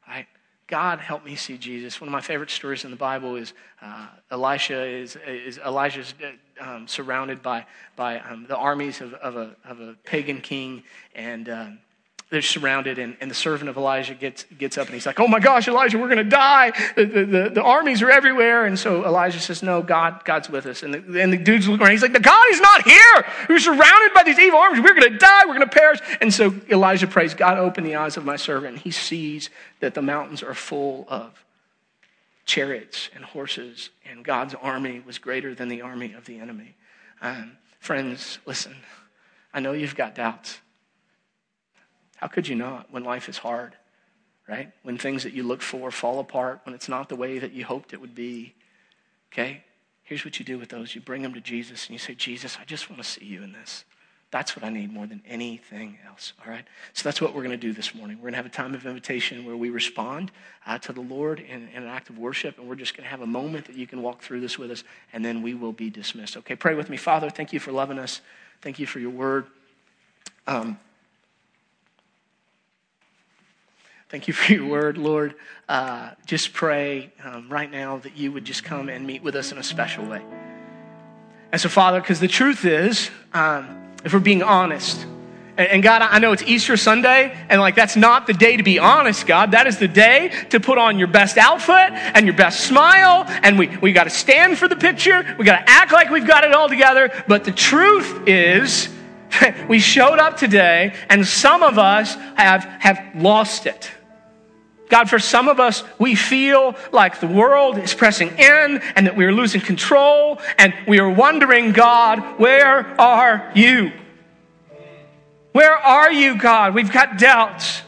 Right? 0.07 0.27
God, 0.67 0.99
help 0.99 1.23
me 1.23 1.35
see 1.35 1.57
Jesus. 1.57 2.01
One 2.01 2.07
of 2.07 2.11
my 2.11 2.21
favorite 2.21 2.49
stories 2.49 2.83
in 2.83 2.91
the 2.91 2.97
Bible 2.97 3.35
is 3.35 3.53
uh, 3.81 4.07
Elisha 4.31 4.83
is, 4.85 5.17
is 5.27 5.57
Elijah's 5.59 6.13
uh, 6.23 6.63
um, 6.63 6.87
surrounded 6.87 7.41
by, 7.41 7.65
by 7.95 8.19
um, 8.19 8.45
the 8.47 8.57
armies 8.57 9.01
of, 9.01 9.13
of, 9.15 9.35
a, 9.35 9.55
of 9.65 9.79
a 9.79 9.95
pagan 10.03 10.41
king, 10.41 10.83
and 11.13 11.49
um, 11.49 11.79
they're 12.33 12.41
surrounded, 12.41 12.97
and, 12.97 13.15
and 13.21 13.29
the 13.29 13.35
servant 13.35 13.69
of 13.69 13.77
Elijah 13.77 14.15
gets, 14.15 14.45
gets 14.57 14.75
up 14.75 14.87
and 14.87 14.95
he's 14.95 15.05
like, 15.05 15.19
Oh 15.19 15.27
my 15.27 15.39
gosh, 15.39 15.67
Elijah, 15.67 15.99
we're 15.99 16.07
going 16.07 16.17
to 16.17 16.23
die. 16.23 16.71
The, 16.95 17.05
the, 17.05 17.25
the, 17.25 17.49
the, 17.49 17.61
armies 17.61 18.01
are 18.01 18.09
everywhere. 18.09 18.65
And 18.65 18.77
so 18.77 19.05
Elijah 19.05 19.39
says, 19.39 19.61
No, 19.61 19.83
God, 19.83 20.25
God's 20.25 20.49
with 20.49 20.65
us. 20.65 20.81
And 20.81 20.95
the, 20.95 21.21
and 21.21 21.31
the 21.31 21.37
dude's 21.37 21.67
looking 21.67 21.83
around. 21.83 21.91
He's 21.91 22.01
like, 22.01 22.11
The 22.11 22.19
God 22.19 22.43
is 22.49 22.59
not 22.59 22.81
here. 22.85 23.25
We're 23.47 23.59
surrounded 23.59 24.15
by 24.15 24.23
these 24.23 24.39
evil 24.39 24.57
armies. 24.57 24.81
We're 24.81 24.95
going 24.95 25.11
to 25.11 25.17
die. 25.19 25.41
We're 25.45 25.53
going 25.53 25.69
to 25.69 25.75
perish. 25.75 25.99
And 26.21 26.33
so 26.33 26.55
Elijah 26.71 27.05
prays, 27.05 27.35
God, 27.35 27.59
open 27.59 27.83
the 27.83 27.97
eyes 27.97 28.17
of 28.17 28.25
my 28.25 28.35
servant. 28.35 28.73
And 28.73 28.79
he 28.79 28.89
sees 28.89 29.51
that 29.79 29.93
the 29.93 30.01
mountains 30.01 30.41
are 30.41 30.55
full 30.55 31.05
of 31.09 31.45
chariots 32.45 33.09
and 33.13 33.23
horses, 33.23 33.91
and 34.09 34.25
God's 34.25 34.55
army 34.55 35.03
was 35.05 35.19
greater 35.19 35.53
than 35.53 35.69
the 35.69 35.81
army 35.81 36.13
of 36.13 36.25
the 36.25 36.39
enemy. 36.39 36.73
Um, 37.21 37.57
friends, 37.79 38.39
listen, 38.47 38.75
I 39.53 39.59
know 39.59 39.73
you've 39.73 39.95
got 39.95 40.15
doubts. 40.15 40.59
How 42.23 42.29
could 42.29 42.47
you 42.47 42.55
not 42.55 42.89
when 42.89 43.03
life 43.03 43.27
is 43.27 43.37
hard, 43.37 43.75
right? 44.47 44.71
When 44.83 44.97
things 44.97 45.23
that 45.23 45.33
you 45.33 45.43
look 45.43 45.61
for 45.61 45.91
fall 45.91 46.19
apart, 46.19 46.61
when 46.63 46.73
it's 46.73 46.87
not 46.87 47.09
the 47.09 47.17
way 47.17 47.37
that 47.37 47.51
you 47.51 47.65
hoped 47.65 47.91
it 47.91 47.99
would 47.99 48.15
be. 48.15 48.53
Okay? 49.33 49.61
Here's 50.03 50.23
what 50.23 50.39
you 50.39 50.45
do 50.45 50.57
with 50.57 50.69
those 50.69 50.95
you 50.95 51.01
bring 51.01 51.21
them 51.21 51.33
to 51.33 51.41
Jesus 51.41 51.85
and 51.85 51.91
you 51.91 51.99
say, 51.99 52.15
Jesus, 52.15 52.57
I 52.61 52.63
just 52.63 52.89
want 52.89 53.03
to 53.03 53.07
see 53.09 53.25
you 53.25 53.43
in 53.43 53.51
this. 53.51 53.83
That's 54.31 54.55
what 54.55 54.63
I 54.63 54.69
need 54.69 54.93
more 54.93 55.05
than 55.05 55.21
anything 55.27 55.97
else. 56.07 56.31
All 56.45 56.49
right? 56.49 56.63
So 56.93 57.03
that's 57.03 57.19
what 57.19 57.35
we're 57.35 57.43
going 57.43 57.51
to 57.51 57.57
do 57.57 57.73
this 57.73 57.93
morning. 57.93 58.15
We're 58.15 58.31
going 58.31 58.33
to 58.35 58.37
have 58.37 58.45
a 58.45 58.49
time 58.49 58.73
of 58.73 58.85
invitation 58.85 59.43
where 59.43 59.57
we 59.57 59.69
respond 59.69 60.31
uh, 60.65 60.77
to 60.77 60.93
the 60.93 61.01
Lord 61.01 61.41
in, 61.41 61.67
in, 61.75 61.83
an 61.83 61.89
act 61.89 62.09
of 62.09 62.17
worship, 62.17 62.57
and 62.57 62.69
we're 62.69 62.75
just 62.75 62.95
going 62.95 63.03
to 63.03 63.09
have 63.09 63.19
a 63.19 63.27
moment 63.27 63.65
that 63.65 63.75
you 63.75 63.85
can 63.85 64.01
walk 64.01 64.21
through 64.21 64.39
this 64.39 64.57
with 64.57 64.71
us, 64.71 64.85
and 65.11 65.25
then 65.25 65.41
we 65.41 65.55
will 65.55 65.73
be 65.73 65.89
dismissed. 65.89 66.37
Okay? 66.37 66.55
Pray 66.55 66.73
with 66.73 66.89
me. 66.89 66.95
Father, 66.95 67.29
thank 67.29 67.51
you 67.51 67.59
for 67.59 67.73
loving 67.73 67.99
us. 67.99 68.21
Thank 68.61 68.79
you 68.79 68.87
for 68.87 68.99
your 68.99 69.11
word. 69.11 69.47
Um, 70.47 70.79
Thank 74.13 74.27
you 74.27 74.33
for 74.35 74.53
your 74.53 74.67
word, 74.67 74.99
Lord. 74.99 75.33
Uh, 75.67 76.11
just 76.27 76.53
pray 76.53 77.11
um, 77.23 77.49
right 77.49 77.71
now 77.71 77.97
that 77.97 78.15
you 78.15 78.31
would 78.31 78.45
just 78.45 78.63
come 78.63 78.87
and 78.87 79.07
meet 79.07 79.23
with 79.23 79.35
us 79.35 79.51
in 79.51 79.57
a 79.57 79.63
special 79.63 80.05
way. 80.05 80.21
And 81.51 81.59
so, 81.59 81.67
Father, 81.67 81.99
because 81.99 82.19
the 82.19 82.27
truth 82.27 82.63
is, 82.63 83.09
um, 83.33 83.91
if 84.05 84.13
we're 84.13 84.19
being 84.19 84.43
honest, 84.43 85.03
and, 85.57 85.67
and 85.67 85.81
God, 85.81 86.03
I 86.03 86.19
know 86.19 86.31
it's 86.31 86.43
Easter 86.43 86.77
Sunday, 86.77 87.35
and 87.49 87.59
like 87.59 87.73
that's 87.73 87.95
not 87.95 88.27
the 88.27 88.33
day 88.33 88.55
to 88.55 88.61
be 88.61 88.77
honest, 88.77 89.25
God. 89.25 89.49
That 89.49 89.65
is 89.65 89.79
the 89.79 89.87
day 89.87 90.31
to 90.51 90.59
put 90.59 90.77
on 90.77 90.99
your 90.99 91.07
best 91.07 91.39
outfit 91.39 91.93
and 91.93 92.27
your 92.27 92.35
best 92.35 92.67
smile, 92.67 93.25
and 93.27 93.57
we, 93.57 93.75
we 93.77 93.93
got 93.93 94.03
to 94.03 94.11
stand 94.11 94.59
for 94.59 94.67
the 94.67 94.75
picture. 94.75 95.35
We 95.39 95.45
got 95.45 95.65
to 95.65 95.67
act 95.67 95.91
like 95.91 96.11
we've 96.11 96.27
got 96.27 96.43
it 96.43 96.53
all 96.53 96.69
together. 96.69 97.11
But 97.27 97.45
the 97.45 97.51
truth 97.51 98.27
is, 98.27 98.89
we 99.67 99.79
showed 99.79 100.19
up 100.19 100.37
today, 100.37 100.93
and 101.09 101.25
some 101.25 101.63
of 101.63 101.79
us 101.79 102.13
have, 102.35 102.63
have 102.63 103.15
lost 103.15 103.65
it. 103.65 103.89
God, 104.93 105.09
for 105.09 105.17
some 105.17 105.47
of 105.47 105.59
us, 105.59 105.83
we 105.97 106.13
feel 106.13 106.75
like 106.91 107.19
the 107.19 107.25
world 107.25 107.79
is 107.79 107.95
pressing 107.95 108.27
in 108.37 108.77
and 108.95 109.07
that 109.07 109.15
we 109.15 109.25
are 109.25 109.31
losing 109.31 109.59
control 109.59 110.39
and 110.59 110.71
we 110.87 110.99
are 110.99 111.09
wondering, 111.09 111.71
God, 111.71 112.19
where 112.39 112.85
are 113.01 113.51
you? 113.55 113.91
Where 115.51 115.75
are 115.75 116.11
you, 116.11 116.37
God? 116.37 116.75
We've 116.75 116.91
got 116.91 117.17
doubts, 117.17 117.81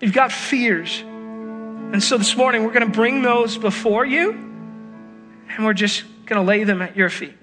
we've 0.00 0.12
got 0.12 0.32
fears. 0.32 1.02
And 1.02 2.02
so 2.02 2.18
this 2.18 2.36
morning, 2.36 2.64
we're 2.64 2.72
going 2.72 2.88
to 2.88 2.92
bring 2.92 3.22
those 3.22 3.56
before 3.56 4.04
you 4.04 4.32
and 4.32 5.64
we're 5.64 5.74
just 5.74 6.02
going 6.26 6.44
to 6.44 6.44
lay 6.44 6.64
them 6.64 6.82
at 6.82 6.96
your 6.96 7.08
feet. 7.08 7.38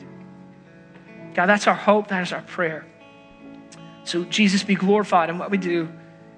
God, 1.36 1.45
that's 1.45 1.68
our 1.68 1.74
hope, 1.74 2.10
that 2.10 2.22
is 2.22 2.34
our 2.34 2.41
prayer. 2.41 2.86
So, 4.04 4.26
Jesus, 4.26 4.62
be 4.62 4.76
glorified 4.76 5.30
in 5.30 5.38
what 5.38 5.52
we 5.52 5.58
do 5.58 5.88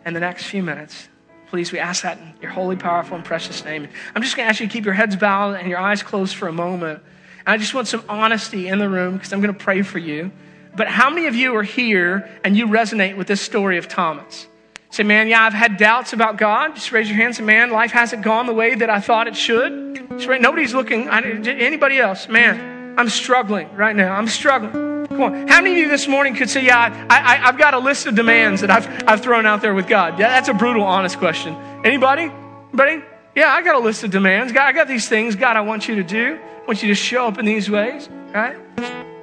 in 0.06 0.14
the 0.14 0.20
next 0.20 0.44
few 0.44 0.62
minutes. 0.62 1.08
Please, 1.52 1.74
we 1.74 1.80
ask 1.80 2.04
that 2.04 2.18
in 2.18 2.34
your 2.42 2.50
holy, 2.50 2.78
powerful, 2.78 3.18
and 3.18 3.26
precious 3.26 3.66
name. 3.66 3.86
I'm 4.16 4.22
just 4.22 4.38
going 4.38 4.46
to 4.46 4.50
ask 4.50 4.62
you 4.62 4.68
to 4.68 4.72
keep 4.72 4.86
your 4.86 4.94
heads 4.94 5.18
bowed 5.18 5.56
and 5.56 5.68
your 5.68 5.80
eyes 5.80 6.02
closed 6.02 6.34
for 6.34 6.48
a 6.48 6.54
moment. 6.54 7.04
And 7.46 7.50
I 7.54 7.58
just 7.58 7.74
want 7.74 7.90
some 7.90 8.06
honesty 8.08 8.70
in 8.70 8.80
the 8.80 8.88
room 8.88 9.16
because 9.16 9.34
I'm 9.34 9.42
going 9.42 9.54
to 9.54 9.60
pray 9.60 9.82
for 9.82 10.00
you. 10.00 10.32
But 10.78 10.88
how 10.88 11.10
many 11.10 11.28
of 11.28 11.36
you 11.36 11.54
are 11.58 11.64
here 11.64 12.30
and 12.46 12.56
you 12.56 12.68
resonate 12.68 13.18
with 13.18 13.28
this 13.28 13.42
story 13.42 13.78
of 13.78 13.90
Thomas? 13.90 14.48
Say, 14.92 15.04
man, 15.04 15.28
yeah, 15.28 15.44
I've 15.44 15.52
had 15.52 15.76
doubts 15.76 16.14
about 16.14 16.38
God. 16.38 16.76
Just 16.76 16.94
raise 16.94 17.10
your 17.10 17.18
hands 17.18 17.38
and, 17.38 17.46
man, 17.46 17.70
life 17.70 17.92
hasn't 17.92 18.24
gone 18.24 18.46
the 18.46 18.54
way 18.54 18.76
that 18.76 18.90
I 18.90 19.02
thought 19.02 19.28
it 19.28 19.36
should. 19.36 20.08
Just, 20.20 20.30
nobody's 20.30 20.74
looking. 20.74 21.10
Anybody 21.10 22.00
else? 22.00 22.30
Man, 22.30 22.98
I'm 22.98 23.10
struggling 23.10 23.76
right 23.76 23.96
now. 23.96 24.14
I'm 24.14 24.28
struggling. 24.28 24.91
Come 25.12 25.22
on. 25.22 25.48
How 25.48 25.62
many 25.62 25.74
of 25.74 25.78
you 25.78 25.90
this 25.90 26.08
morning 26.08 26.36
could 26.36 26.50
say, 26.50 26.64
Yeah, 26.64 27.08
I, 27.10 27.48
I've 27.48 27.58
got 27.58 27.74
a 27.74 27.80
list 27.80 28.08
of 28.08 28.16
demands 28.16 28.62
that 28.62 28.72
I've, 28.72 28.88
I've 29.08 29.22
thrown 29.22 29.46
out 29.46 29.62
there 29.62 29.74
with 29.74 29.88
God? 29.88 30.18
Yeah, 30.20 30.30
that's 30.30 30.48
a 30.48 30.54
brutal, 30.54 30.84
honest 30.84 31.18
question. 31.18 31.56
Anybody? 31.84 32.32
Anybody? 32.74 33.04
Yeah, 33.36 33.52
I 33.52 33.62
got 33.62 33.76
a 33.76 33.80
list 33.80 34.04
of 34.04 34.12
demands. 34.12 34.52
God, 34.52 34.64
I 34.64 34.72
got 34.72 34.88
these 34.88 35.08
things, 35.08 35.36
God, 35.36 35.56
I 35.58 35.62
want 35.62 35.88
you 35.88 35.96
to 35.96 36.04
do. 36.04 36.38
I 36.38 36.66
want 36.66 36.82
you 36.82 36.90
to 36.90 36.96
show 36.96 37.28
up 37.28 37.38
in 37.38 37.46
these 37.46 37.70
ways, 37.70 38.10
right? 38.34 38.58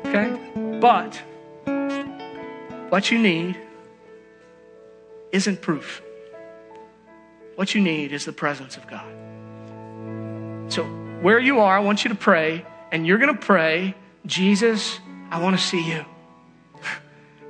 Okay? 0.07 0.79
But 0.81 1.23
what 2.89 3.11
you 3.11 3.19
need 3.19 3.59
isn't 5.33 5.61
proof. 5.61 6.03
What 7.57 7.75
you 7.75 7.81
need 7.81 8.13
is 8.13 8.25
the 8.25 8.33
presence 8.33 8.77
of 8.77 8.87
God. 8.87 9.07
So, 10.73 10.85
where 11.21 11.39
you 11.39 11.61
are, 11.61 11.77
I 11.77 11.81
want 11.81 12.05
you 12.05 12.11
to 12.11 12.15
pray, 12.15 12.65
and 12.93 13.07
you're 13.07 13.19
going 13.19 13.35
to 13.35 13.41
pray, 13.41 13.95
Jesus, 14.27 15.01
I 15.31 15.41
want 15.41 15.59
to 15.59 15.63
see 15.63 15.87
you. 15.87 16.05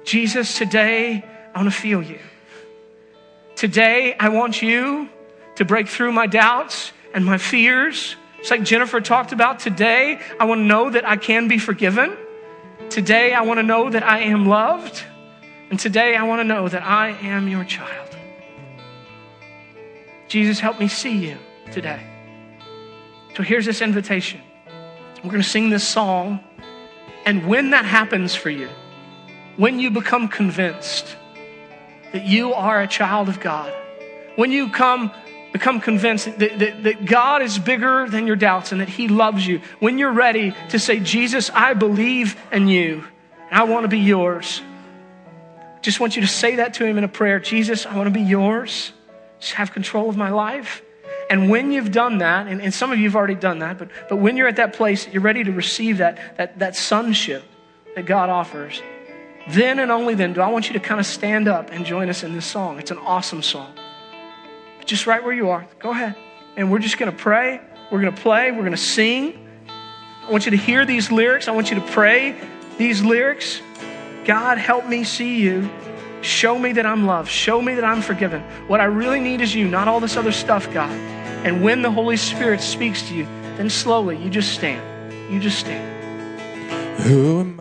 Jesus, 0.05 0.57
today, 0.57 1.24
I 1.55 1.59
want 1.59 1.72
to 1.72 1.79
feel 1.79 2.03
you. 2.03 2.18
Today, 3.57 4.16
I 4.18 4.31
want 4.31 4.62
you 4.62 5.09
to 5.57 5.64
break 5.64 5.89
through 5.89 6.12
my 6.12 6.26
doubts 6.26 6.93
and 7.12 7.24
my 7.24 7.39
fears. 7.39 8.16
It's 8.39 8.51
like 8.51 8.62
Jennifer 8.62 9.01
talked 9.01 9.33
about. 9.33 9.59
Today, 9.59 10.20
I 10.39 10.45
want 10.45 10.61
to 10.61 10.64
know 10.64 10.91
that 10.91 11.07
I 11.07 11.16
can 11.16 11.49
be 11.49 11.59
forgiven. 11.59 12.16
Today, 12.89 13.35
I 13.35 13.43
want 13.43 13.59
to 13.59 13.62
know 13.62 13.91
that 13.91 14.03
I 14.03 14.20
am 14.20 14.47
loved. 14.47 15.03
And 15.70 15.79
today, 15.79 16.16
I 16.16 16.22
want 16.22 16.41
to 16.41 16.45
know 16.45 16.68
that 16.68 16.83
I 16.83 17.11
am 17.11 17.49
your 17.49 17.64
child. 17.64 18.16
Jesus, 20.29 20.61
help 20.61 20.79
me 20.79 20.89
see 20.89 21.16
you 21.16 21.39
today. 21.72 22.03
So 23.37 23.43
here's 23.43 23.66
this 23.66 23.83
invitation. 23.83 24.41
We're 25.22 25.31
going 25.31 25.43
to 25.43 25.49
sing 25.49 25.70
this 25.70 25.87
song. 25.87 26.41
And 27.29 27.47
when 27.47 27.72
that 27.72 27.85
happens 27.85 28.35
for 28.35 28.49
you, 28.49 28.70
when 29.59 29.79
you 29.79 29.91
become 29.91 30.29
convinced 30.29 31.14
that 32.12 32.24
you 32.24 32.55
are 32.55 32.81
a 32.81 32.87
child 32.87 33.29
of 33.29 33.39
God, 33.39 33.70
when 34.37 34.51
you 34.51 34.70
come 34.70 35.12
become 35.53 35.79
convinced 35.79 36.24
that, 36.39 36.59
that, 36.59 36.83
that, 36.85 37.05
God 37.05 37.43
is 37.43 37.59
bigger 37.59 38.09
than 38.09 38.26
your 38.26 38.37
doubts 38.37 38.72
and 38.72 38.81
that 38.81 38.89
He 38.89 39.09
loves 39.09 39.47
you, 39.47 39.61
when 39.79 39.99
you're 39.99 40.14
ready 40.14 40.55
to 40.70 40.79
say, 40.79 41.01
Jesus, 41.01 41.51
I 41.51 41.74
believe 41.74 42.35
in 42.51 42.66
you, 42.66 43.05
and 43.51 43.61
I 43.61 43.64
want 43.64 43.85
to 43.85 43.89
be 43.89 43.99
yours, 43.99 44.62
just 45.83 46.01
want 46.01 46.16
you 46.16 46.22
to 46.22 46.29
say 46.29 46.57
that 46.57 46.72
to 46.74 46.87
Him 46.87 46.97
in 46.97 47.05
a 47.05 47.09
prayer 47.09 47.41
Jesus, 47.41 47.85
I 47.85 47.95
want 47.95 48.07
to 48.07 48.11
be 48.11 48.22
yours. 48.22 48.91
Just 49.39 49.53
have 49.53 49.72
control 49.72 50.09
of 50.09 50.16
my 50.16 50.31
life. 50.31 50.81
And 51.31 51.51
when 51.51 51.72
you've 51.72 51.93
done 51.93 52.18
that, 52.18 52.47
and, 52.47 52.62
and 52.62 52.72
some 52.72 52.91
of 52.91 52.99
you 52.99 53.05
have 53.05 53.16
already 53.16 53.35
done 53.35 53.59
that, 53.59 53.79
but, 53.79 53.91
but 54.09 54.16
when 54.16 54.37
you're 54.37 54.49
at 54.49 54.57
that 54.57 54.72
place, 54.72 55.07
you're 55.09 55.22
ready 55.22 55.45
to 55.45 55.53
receive 55.53 55.99
that, 55.99 56.39
that, 56.39 56.59
that 56.59 56.74
sonship 56.74 57.45
that 57.95 58.07
God 58.07 58.31
offers, 58.31 58.83
then 59.51 59.79
and 59.79 59.91
only 59.91 60.14
then 60.14 60.33
do 60.33 60.41
I 60.41 60.49
want 60.49 60.68
you 60.68 60.74
to 60.74 60.81
kind 60.81 61.01
of 61.01 61.07
stand 61.07 61.49
up 61.49 61.70
and 61.70 61.85
join 61.85 62.09
us 62.09 62.22
in 62.22 62.33
this 62.33 62.47
song. 62.47 62.79
It's 62.79 62.91
an 62.91 62.99
awesome 62.99 63.43
song. 63.43 63.74
Just 64.85 65.07
right 65.07 65.22
where 65.22 65.35
you 65.35 65.51
are, 65.51 65.66
go 65.79 65.91
ahead. 65.91 66.16
And 66.57 66.70
we're 66.70 66.79
just 66.79 66.97
going 66.99 67.12
to 67.12 67.16
pray. 67.16 67.61
We're 67.91 68.01
going 68.01 68.14
to 68.14 68.20
play. 68.20 68.51
We're 68.51 68.61
going 68.61 68.72
to 68.72 68.76
sing. 68.76 69.47
I 70.26 70.31
want 70.31 70.47
you 70.47 70.51
to 70.51 70.57
hear 70.57 70.85
these 70.87 71.11
lyrics. 71.11 71.47
I 71.47 71.53
want 71.53 71.70
you 71.70 71.76
to 71.79 71.87
pray 71.89 72.39
these 72.79 73.03
lyrics. 73.03 73.61
God, 74.24 74.59
help 74.59 74.87
me 74.87 75.05
see 75.05 75.41
you. 75.41 75.68
Show 76.20 76.59
me 76.59 76.72
that 76.72 76.85
I'm 76.85 77.07
loved. 77.07 77.31
Show 77.31 77.62
me 77.62 77.74
that 77.74 77.85
I'm 77.85 78.03
forgiven. 78.03 78.43
What 78.66 78.81
I 78.81 78.85
really 78.85 79.20
need 79.20 79.41
is 79.41 79.55
you, 79.55 79.68
not 79.68 79.89
all 79.89 80.01
this 80.01 80.16
other 80.16 80.33
stuff, 80.33 80.70
God. 80.72 81.17
And 81.45 81.62
when 81.62 81.82
the 81.82 81.91
Holy 81.91 82.16
Spirit 82.16 82.61
speaks 82.61 83.09
to 83.09 83.14
you, 83.14 83.24
then 83.57 83.70
slowly 83.70 84.16
you 84.16 84.28
just 84.30 84.53
stand. 84.53 84.82
You 85.32 85.41
just 85.41 85.59
stand. 85.59 85.97
Who 87.03 87.41
am 87.41 87.57